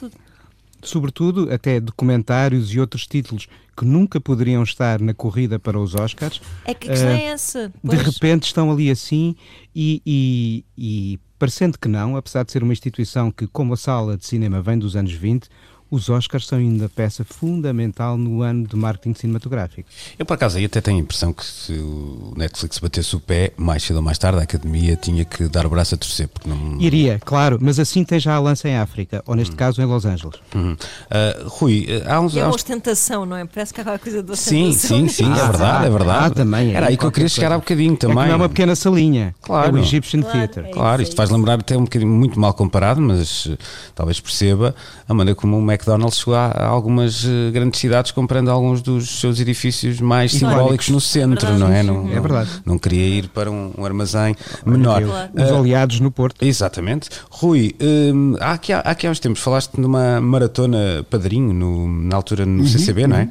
Sobretudo, 0.88 1.52
até 1.52 1.80
documentários 1.80 2.74
e 2.74 2.80
outros 2.80 3.06
títulos 3.06 3.48
que 3.76 3.86
nunca 3.86 4.20
poderiam 4.20 4.64
estar 4.64 5.00
na 5.00 5.14
corrida 5.14 5.60
para 5.60 5.80
os 5.80 5.94
Oscars. 5.94 6.42
É 6.66 6.74
que 6.74 6.88
a 6.88 6.92
questão 6.92 7.10
uh, 7.10 7.14
é 7.14 7.24
essa. 7.26 7.72
Pois. 7.84 7.98
De 7.98 8.04
repente 8.04 8.44
estão 8.46 8.72
ali 8.72 8.90
assim 8.90 9.36
e, 9.76 10.02
e, 10.06 10.66
e 10.78 11.20
parecendo 11.38 11.78
que 11.78 11.88
não, 11.88 12.16
apesar 12.16 12.44
de 12.44 12.52
ser 12.52 12.64
uma 12.64 12.74
instituição 12.74 13.32
que, 13.32 13.46
como 13.48 13.74
a 13.74 13.78
sala 13.78 14.18
de 14.18 14.26
cinema 14.26 14.62
vem 14.62 14.80
dos 14.80 14.96
anos 14.96 15.12
20, 15.12 15.48
os 15.90 16.10
Oscars 16.10 16.46
são 16.46 16.58
ainda 16.58 16.90
peça 16.90 17.24
fundamental 17.24 18.18
no 18.18 18.42
ano 18.42 18.68
de 18.68 18.76
marketing 18.76 19.14
cinematográfico. 19.14 19.90
Eu, 20.18 20.26
por 20.26 20.34
acaso, 20.34 20.58
aí 20.58 20.66
até 20.66 20.82
tenho 20.82 20.98
a 20.98 21.02
impressão 21.02 21.32
que 21.32 21.46
se 21.46 21.74
o 21.74 22.34
Netflix 22.36 22.80
batesse 22.80 23.16
o 23.16 23.20
pé, 23.20 23.52
mais 23.58 23.84
cedo 23.84 23.98
ou 23.98 24.02
mais 24.02 24.18
tarde, 24.18 24.40
a 24.40 24.44
Academia 24.44 24.96
tinha 24.96 25.24
que 25.24 25.48
dar 25.48 25.66
o 25.66 25.70
braço 25.70 25.96
a 25.96 25.98
torcer. 25.98 26.28
Porque 26.28 26.50
não... 26.50 26.80
Iria, 26.80 27.20
claro, 27.24 27.58
mas 27.62 27.80
assim 27.80 28.04
tem 28.04 28.20
já 28.20 28.36
a 28.36 28.40
lança 28.40 28.68
em 28.68 28.78
África, 28.78 29.24
ou 29.26 29.36
neste 29.36 29.54
hum. 29.54 29.58
caso 29.58 29.82
em 29.82 29.86
Los 29.86 30.06
Angeles. 30.06 30.40
Uhum. 30.54 30.74
Uh, 30.74 31.48
Rui, 31.48 31.88
há 32.06 32.20
uns. 32.20 32.36
E 32.36 32.40
é 32.40 32.48
uns... 32.48 32.56
ostentação, 32.56 33.26
não 33.26 33.38
é? 33.38 33.46
Parece 33.46 33.74
que 33.74 33.80
há 33.80 33.84
aquela 33.84 34.00
coisa 34.00 34.24
de 34.24 34.32
ostentação. 34.32 34.78
Sim, 34.78 35.08
sim, 35.08 35.08
sim, 35.08 35.32
é 35.32 35.36
verdade, 35.36 35.86
é 35.86 35.90
verdade. 35.90 36.26
Ah, 36.26 36.30
também. 36.30 36.74
Era 36.74 36.88
aí 36.88 36.98
que 36.98 37.06
eu 37.06 37.12
queria 37.12 37.30
chegar 37.30 37.52
há 37.52 37.58
bocadinho 37.58 37.96
também. 37.96 38.26
É, 38.26 38.32
é 38.32 38.36
uma 38.36 38.50
pequena 38.50 38.76
salinha. 38.76 39.36
Claro. 39.42 39.78
É 39.78 39.80
o 39.80 39.84
Egyptian 39.84 40.22
claro, 40.22 40.38
Theatre. 40.38 40.70
É 40.70 40.72
claro, 40.72 41.02
isto 41.02 41.16
faz 41.16 41.30
lembrar 41.30 41.60
até 41.60 41.78
um 41.78 41.84
bocadinho 41.84 42.12
muito 42.12 42.40
mal 42.40 42.54
comparado, 42.54 43.02
mas 43.02 43.46
uh, 43.46 43.58
talvez 43.96 44.20
perceba 44.20 44.76
a 45.08 45.14
maneira 45.14 45.36
como 45.36 45.58
o 45.58 45.62
McDonald's 45.78 46.18
chegou 46.20 46.36
a, 46.36 46.66
algumas 46.66 47.24
uh, 47.24 47.52
grandes 47.54 47.80
cidades 47.80 48.12
comprando 48.12 48.50
alguns 48.50 48.82
dos 48.82 49.20
seus 49.20 49.40
edifícios 49.40 50.02
mais 50.02 50.32
simbólicos 50.32 50.90
no 50.90 51.00
centro, 51.00 51.48
é 51.48 51.58
não 51.58 51.72
é? 51.72 51.84
Não, 51.84 52.12
é 52.12 52.20
verdade. 52.20 52.50
Não 52.66 52.78
queria 52.80 53.06
ir 53.06 53.28
para 53.30 53.52
um, 53.52 53.72
um 53.78 53.86
armazém 53.86 54.36
menor. 54.66 55.04
Os 55.34 55.52
aliados 55.52 56.00
no 56.00 56.10
Porto. 56.12 56.44
Exatamente. 56.44 57.10
Rui, 57.30 57.76
hum, 57.80 58.36
há, 58.40 58.52
aqui, 58.54 58.74
há 58.74 58.80
aqui 58.80 59.06
há 59.08 59.12
uns 59.12 59.20
tempos 59.20 59.42
falaste 59.42 59.72
de 59.74 59.86
uma 59.86 60.20
maratona 60.20 61.06
padrinho 61.10 61.54
no, 61.54 61.88
na 61.88 62.16
altura 62.16 62.46
no 62.46 62.58
Uhum, 62.62 62.68
CCB, 62.68 63.08
não 63.08 63.18
é? 63.18 63.30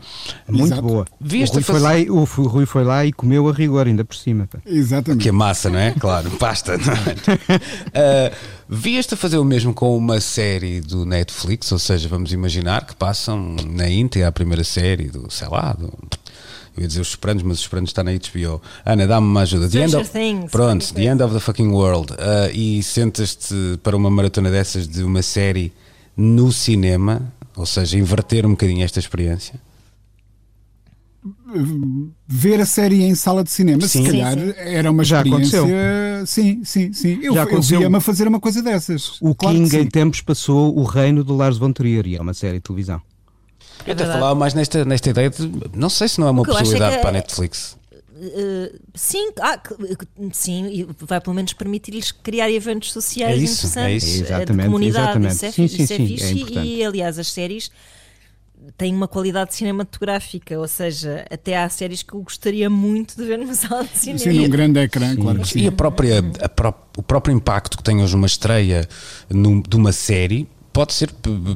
Muito 0.49 0.66
Exato. 0.66 0.82
boa. 0.82 1.05
Vi 1.20 1.42
o, 1.42 1.47
Rui 1.47 1.62
foi 1.62 1.74
fase- 1.74 1.82
lá 1.84 1.99
e, 1.99 2.11
o 2.11 2.24
Rui 2.24 2.66
foi 2.66 2.84
lá 2.84 3.05
e 3.05 3.12
comeu 3.12 3.49
a 3.49 3.53
rigor, 3.53 3.86
ainda 3.86 4.05
por 4.05 4.14
cima. 4.14 4.49
pá. 4.51 4.59
Exatamente. 4.64 5.22
Que 5.22 5.28
é 5.30 5.32
massa, 5.32 5.68
não 5.68 5.78
é? 5.78 5.92
Claro, 5.99 6.30
pasta. 6.38 6.76
Não 6.78 6.92
é? 6.92 8.30
uh, 8.30 8.57
Vieste 8.68 9.14
a 9.14 9.16
fazer 9.16 9.38
o 9.38 9.44
mesmo 9.44 9.72
com 9.72 9.97
uma 9.97 10.20
série 10.20 10.80
do 10.80 11.07
Netflix, 11.07 11.70
ou 11.70 11.78
seja, 11.78 12.09
vamos 12.09 12.32
imaginar 12.37 12.87
que 12.87 12.95
passam 12.95 13.57
na 13.66 13.89
íntegra 13.89 14.28
a 14.28 14.32
primeira 14.32 14.64
série 14.64 15.09
do, 15.09 15.30
sei 15.30 15.49
lá, 15.49 15.72
do, 15.72 15.93
eu 16.76 16.82
ia 16.82 16.87
dizer 16.87 17.01
os 17.01 17.09
Sopranos, 17.09 17.43
mas 17.43 17.59
os 17.59 17.64
Sopranos 17.64 17.91
está 17.91 18.05
na 18.05 18.12
HBO. 18.12 18.61
Ana, 18.84 19.07
dá-me 19.07 19.26
uma 19.26 19.41
ajuda. 19.41 19.68
The 19.68 19.82
end 19.82 19.97
of, 19.97 20.11
Things, 20.11 20.51
pronto, 20.51 20.93
The 20.93 21.05
End 21.05 21.22
of 21.22 21.32
the 21.32 21.41
Fucking 21.41 21.68
World. 21.68 22.12
Uh, 22.12 22.53
e 22.53 22.82
sentas-te 22.82 23.78
para 23.82 23.97
uma 23.97 24.11
maratona 24.11 24.51
dessas 24.51 24.87
de 24.87 25.03
uma 25.03 25.22
série 25.22 25.72
no 26.14 26.53
cinema, 26.53 27.32
ou 27.57 27.64
seja, 27.64 27.99
inverter 27.99 28.45
um 28.45 28.51
bocadinho 28.51 28.84
esta 28.84 28.99
experiência. 28.99 29.59
Ver 32.27 32.61
a 32.61 32.66
série 32.66 33.03
em 33.03 33.14
sala 33.14 33.43
de 33.45 33.51
cinema, 33.51 33.81
Sim. 33.87 34.05
se 34.05 34.11
calhar 34.11 34.35
Sim, 34.39 34.47
sim. 34.47 34.55
era 34.57 34.91
uma 34.91 35.05
Já 35.05 35.18
experiência. 35.22 35.59
aconteceu. 35.61 36.27
Sim, 36.27 36.64
sim, 36.64 36.93
sim. 36.93 37.18
Eu, 37.22 37.35
Já 37.35 37.41
eu 37.41 37.47
aconteceu. 37.47 37.79
via-me 37.81 37.97
a 37.97 38.01
fazer 38.01 38.27
uma 38.29 38.41
coisa 38.41 38.62
dessas. 38.62 39.20
O 39.20 39.35
Claro 39.35 39.57
King 39.57 39.77
em 39.79 39.87
tempos 39.89 40.20
passou 40.20 40.77
o 40.77 40.83
reino 40.85 41.22
do 41.22 41.37
Lars 41.37 41.57
von 41.59 41.72
Trier 41.72 42.07
e 42.07 42.16
é 42.16 42.20
uma 42.20 42.35
série 42.35 42.55
de 42.55 42.61
televisão. 42.61 43.01
Eu 43.87 43.93
até 43.93 43.95
verdade. 44.03 44.18
falava 44.20 44.39
mais 44.39 44.55
nesta, 44.55 44.85
nesta 44.85 45.11
ideia 45.11 45.31
de. 45.31 45.51
Não 45.74 45.89
sei 45.89 46.09
se 46.09 46.18
não 46.20 46.27
é 46.27 46.31
uma 46.31 46.43
eu 46.43 46.53
é 46.53 46.59
possibilidade 46.59 46.97
que 46.97 47.01
para 47.03 47.11
a 47.11 47.12
é- 47.12 47.16
Netflix. 47.20 47.77
Uh, 48.18 48.74
sim, 48.95 49.31
ah, 49.43 49.61
sim, 50.33 50.66
e 50.68 50.89
vai 51.05 51.20
pelo 51.20 51.37
menos 51.37 51.53
permitir-lhes 51.53 52.11
criar 52.11 52.51
eventos 52.51 52.91
sociais 52.91 53.39
É 53.39 53.45
isso, 53.45 53.66
é 53.79 53.95
interessantes 53.95 54.09
isso. 54.22 54.33
eh, 54.33 54.45
de 54.47 54.57
comunidade. 54.64 55.05
exatamente. 55.05 55.35
Isso 55.35 55.45
é, 55.45 55.51
Sim, 55.51 55.68
fi- 55.68 55.77
sim, 55.77 55.83
isso 55.83 55.93
é 55.93 55.97
sim, 55.99 56.07
fixe 56.47 56.59
é 56.59 56.64
e, 56.64 56.83
aliás, 56.85 57.18
as 57.18 57.29
séries 57.29 57.70
têm 58.76 58.94
uma 58.94 59.06
qualidade 59.08 59.54
cinematográfica, 59.54 60.58
ou 60.58 60.68
seja, 60.68 61.24
até 61.30 61.56
há 61.56 61.68
séries 61.68 62.02
que 62.02 62.14
eu 62.14 62.20
gostaria 62.22 62.68
muito 62.70 63.16
de 63.16 63.24
ver 63.24 63.38
numa 63.38 63.54
sala 63.54 63.84
de 63.84 63.96
cinema. 63.98 64.18
Sim, 64.18 64.38
num 64.40 64.48
grande 64.48 64.80
ecrã, 64.80 65.14
claro 65.16 65.40
que 65.40 65.48
sim. 65.48 65.60
E 65.60 65.66
a 65.68 65.72
própria, 65.72 66.18
a 66.40 66.48
pró- 66.48 66.74
o 66.96 67.02
próprio 67.02 67.34
impacto 67.34 67.76
que 67.76 67.82
tem 67.82 68.02
hoje 68.02 68.14
uma 68.14 68.26
estreia 68.26 68.88
num- 69.30 69.60
de 69.60 69.76
uma 69.76 69.92
série 69.92 70.48
pode 70.72 70.92
ser 70.92 71.10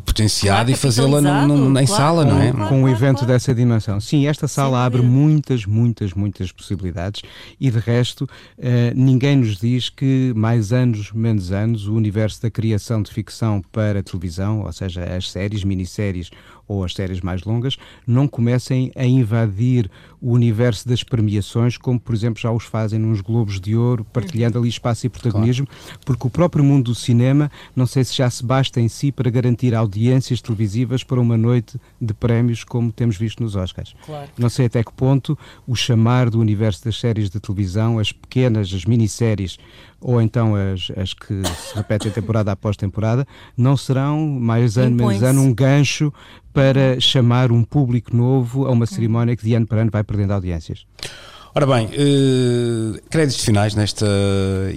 potenciado 0.06 0.56
Claro, 0.56 0.70
e 0.70 0.74
fazê-la 0.74 1.20
em 1.20 1.22
capitalizado, 1.24 1.86
sala, 1.88 2.22
claro, 2.24 2.36
não 2.38 2.42
é? 2.42 2.52
claro. 2.52 2.68
com 2.70 2.82
um 2.84 2.88
evento 2.88 3.26
dessa 3.26 3.54
dimensão. 3.54 4.00
Sim, 4.00 4.26
esta 4.26 4.48
sala 4.48 4.78
Sem 4.78 4.86
abre 4.86 5.02
dúvida. 5.02 5.14
muitas, 5.18 5.66
muitas, 5.66 6.14
muitas 6.14 6.50
possibilidades 6.52 7.20
e 7.60 7.70
de 7.70 7.78
resto 7.78 8.26
eh, 8.58 8.94
ninguém 8.96 9.36
nos 9.36 9.58
diz 9.58 9.90
que 9.90 10.32
mais 10.34 10.72
anos, 10.72 11.12
menos 11.12 11.52
anos, 11.52 11.86
o 11.86 11.94
universo 11.94 12.40
da 12.40 12.50
criação 12.50 13.02
de 13.02 13.10
ficção 13.12 13.60
para 13.70 14.02
televisão, 14.02 14.62
ou 14.64 14.72
seja, 14.72 15.04
as 15.04 15.30
séries, 15.30 15.64
minisséries 15.64 16.30
ou 16.70 16.84
as 16.84 16.94
séries 16.94 17.20
mais 17.20 17.42
longas, 17.42 17.76
não 18.06 18.28
comecem 18.28 18.92
a 18.94 19.04
invadir 19.04 19.90
o 20.22 20.30
universo 20.30 20.88
das 20.88 21.02
premiações, 21.02 21.76
como 21.76 21.98
por 21.98 22.14
exemplo 22.14 22.40
já 22.40 22.52
os 22.52 22.64
fazem 22.64 22.96
nos 22.96 23.20
Globos 23.20 23.60
de 23.60 23.74
Ouro, 23.74 24.04
partilhando 24.04 24.56
ali 24.56 24.68
espaço 24.68 25.04
e 25.04 25.08
protagonismo, 25.08 25.66
porque 26.04 26.28
o 26.28 26.30
próprio 26.30 26.62
mundo 26.62 26.84
do 26.84 26.94
cinema, 26.94 27.50
não 27.74 27.86
sei 27.86 28.04
se 28.04 28.14
já 28.14 28.30
se 28.30 28.44
basta 28.44 28.80
em 28.80 28.86
si 28.86 29.10
para 29.10 29.28
garantir 29.28 29.74
audiências 29.74 30.40
televisivas 30.40 31.02
para 31.02 31.20
uma 31.20 31.36
noite 31.36 31.76
de 32.00 32.14
prémios 32.14 32.62
como 32.62 32.92
temos 32.92 33.16
visto 33.16 33.42
nos 33.42 33.56
Oscars. 33.56 33.96
Claro. 34.06 34.30
Não 34.38 34.48
sei 34.48 34.66
até 34.66 34.84
que 34.84 34.92
ponto 34.92 35.36
o 35.66 35.74
chamar 35.74 36.30
do 36.30 36.38
universo 36.38 36.84
das 36.84 37.00
séries 37.00 37.28
de 37.28 37.40
televisão, 37.40 37.98
as 37.98 38.12
pequenas, 38.12 38.72
as 38.72 38.84
minisséries, 38.84 39.58
ou 40.00 40.20
então 40.20 40.54
as, 40.54 40.90
as 40.96 41.12
que 41.12 41.42
se 41.44 41.74
repetem 41.74 42.10
temporada 42.10 42.52
após 42.52 42.76
temporada, 42.76 43.26
não 43.56 43.76
serão, 43.76 44.18
mais 44.26 44.78
ano, 44.78 44.96
menos 44.96 45.22
ano, 45.22 45.42
um 45.42 45.54
gancho 45.54 46.12
para 46.52 46.98
chamar 47.00 47.52
um 47.52 47.62
público 47.62 48.16
novo 48.16 48.66
a 48.66 48.70
uma 48.70 48.86
cerimónia 48.86 49.36
que 49.36 49.44
de 49.44 49.54
ano 49.54 49.66
para 49.66 49.82
ano 49.82 49.90
vai 49.90 50.02
perdendo 50.02 50.32
audiências. 50.32 50.86
Ora 51.54 51.66
bem, 51.66 51.88
eh, 51.92 53.00
créditos 53.10 53.44
finais 53.44 53.74
nesta 53.74 54.06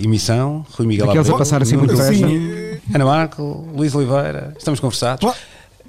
emissão. 0.03 0.65
Rui 0.71 0.87
Miguel 0.87 1.05
Aqueles 1.05 1.27
a 1.27 1.29
Abreu, 1.29 1.37
passar 1.37 1.61
assim 1.61 1.77
muito 1.77 1.95
Sim. 1.95 2.79
Ana 2.93 3.05
Marco, 3.05 3.69
Luís 3.75 3.93
Oliveira, 3.93 4.55
estamos 4.57 4.79
conversados. 4.79 5.23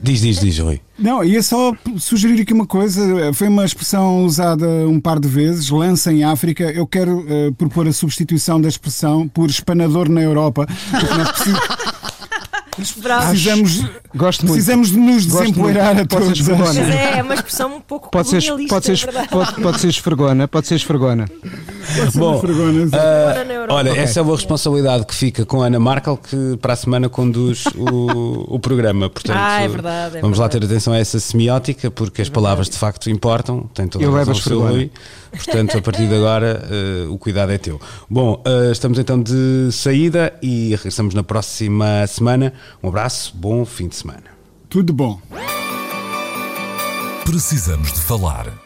Diz, 0.03 0.21
diz, 0.21 0.39
diz, 0.41 0.59
Rui. 0.59 0.81
Não, 0.99 1.25
ia 1.25 1.43
só 1.43 1.73
sugerir 1.99 2.43
aqui 2.43 2.53
uma 2.53 2.67
coisa. 2.67 3.33
Foi 3.33 3.49
uma 3.49 3.65
expressão 3.65 4.25
usada 4.25 4.67
um 4.89 5.01
par 5.01 5.19
de 5.19 5.29
vezes, 5.29 5.71
lança 5.71 6.13
em 6.13 6.25
África. 6.25 6.65
Eu 6.65 6.87
quero 6.87 7.25
eh, 7.29 7.51
propor 7.57 7.89
a 7.89 7.93
substituição 7.93 8.61
da 8.61 8.69
expressão 8.69 9.27
por 9.29 9.49
espanador 9.49 10.09
na 10.09 10.21
Europa. 10.21 10.67
Porque 10.91 11.15
nós 11.15 11.31
precis- 11.33 11.55
Bravo. 12.97 13.29
precisamos, 13.31 13.85
Gosto 14.15 14.41
muito. 14.43 14.53
precisamos 14.55 14.89
de 14.91 14.99
nos 14.99 15.27
desempoeirar 15.27 15.99
a 15.99 16.05
todos. 16.07 16.41
Mas 16.49 16.77
é, 16.77 17.19
é 17.19 17.23
uma 17.23 17.35
expressão 17.35 17.77
um 17.77 17.81
pouco 17.81 18.11
Pode 18.11 18.29
ser, 18.29 18.43
pode, 18.69 18.91
é 18.91 18.97
ser, 18.97 19.05
verdade. 19.07 19.29
pode, 19.29 19.55
pode 19.61 19.81
ser 19.81 19.89
esfregona, 19.89 20.49
pode 20.49 20.67
ser 20.67 20.75
esfregona. 20.77 21.27
Bom, 22.15 22.41
Europa. 22.43 23.75
olha, 23.75 23.91
essa 23.91 24.21
é 24.21 24.23
uma 24.23 24.35
responsabilidade 24.35 25.07
que 25.07 25.15
fica 25.15 25.45
com 25.45 25.63
a 25.63 25.67
Ana 25.67 25.79
Markel, 25.79 26.17
que 26.17 26.57
para 26.61 26.73
a 26.73 26.77
semana 26.77 27.09
conduz 27.09 27.65
o, 27.77 28.55
o 28.55 28.59
programa. 28.59 29.09
Portanto, 29.11 29.37
Ah, 29.39 29.61
é 29.61 29.69
verdade, 29.69 30.19
é 30.19 30.21
vamos 30.21 30.39
lá 30.39 30.49
ter 30.49 30.65
atenção 30.65 30.93
a 30.93 30.99
essa 30.99 31.19
semiótica, 31.21 31.91
porque 31.91 32.23
as 32.23 32.29
palavras 32.29 32.69
de 32.69 32.77
facto 32.79 33.11
importam. 33.11 33.69
Tem 33.75 33.87
toda 33.87 34.05
Eu 34.05 34.15
a 34.15 34.19
razão. 34.25 34.35
Rui. 34.61 34.91
Portanto, 35.31 35.77
a 35.79 35.83
partir 35.83 36.07
de 36.07 36.15
agora, 36.15 36.65
eh, 36.71 37.07
o 37.09 37.19
cuidado 37.19 37.51
é 37.51 37.59
teu. 37.59 37.81
Bom, 38.09 38.41
eh, 38.47 38.71
estamos 38.71 38.99
então 38.99 39.21
de 39.21 39.69
saída 39.73 40.33
e 40.41 40.71
regressamos 40.77 41.13
na 41.13 41.25
próxima 41.25 42.07
semana. 42.07 42.53
Um 42.83 42.89
abraço, 42.89 43.35
bom 43.37 43.65
fim 43.65 43.89
de 43.89 43.97
semana. 43.97 44.35
Tudo 44.69 44.93
bom. 44.93 45.21
Precisamos 47.25 47.93
de 47.93 48.01
falar 48.01 48.64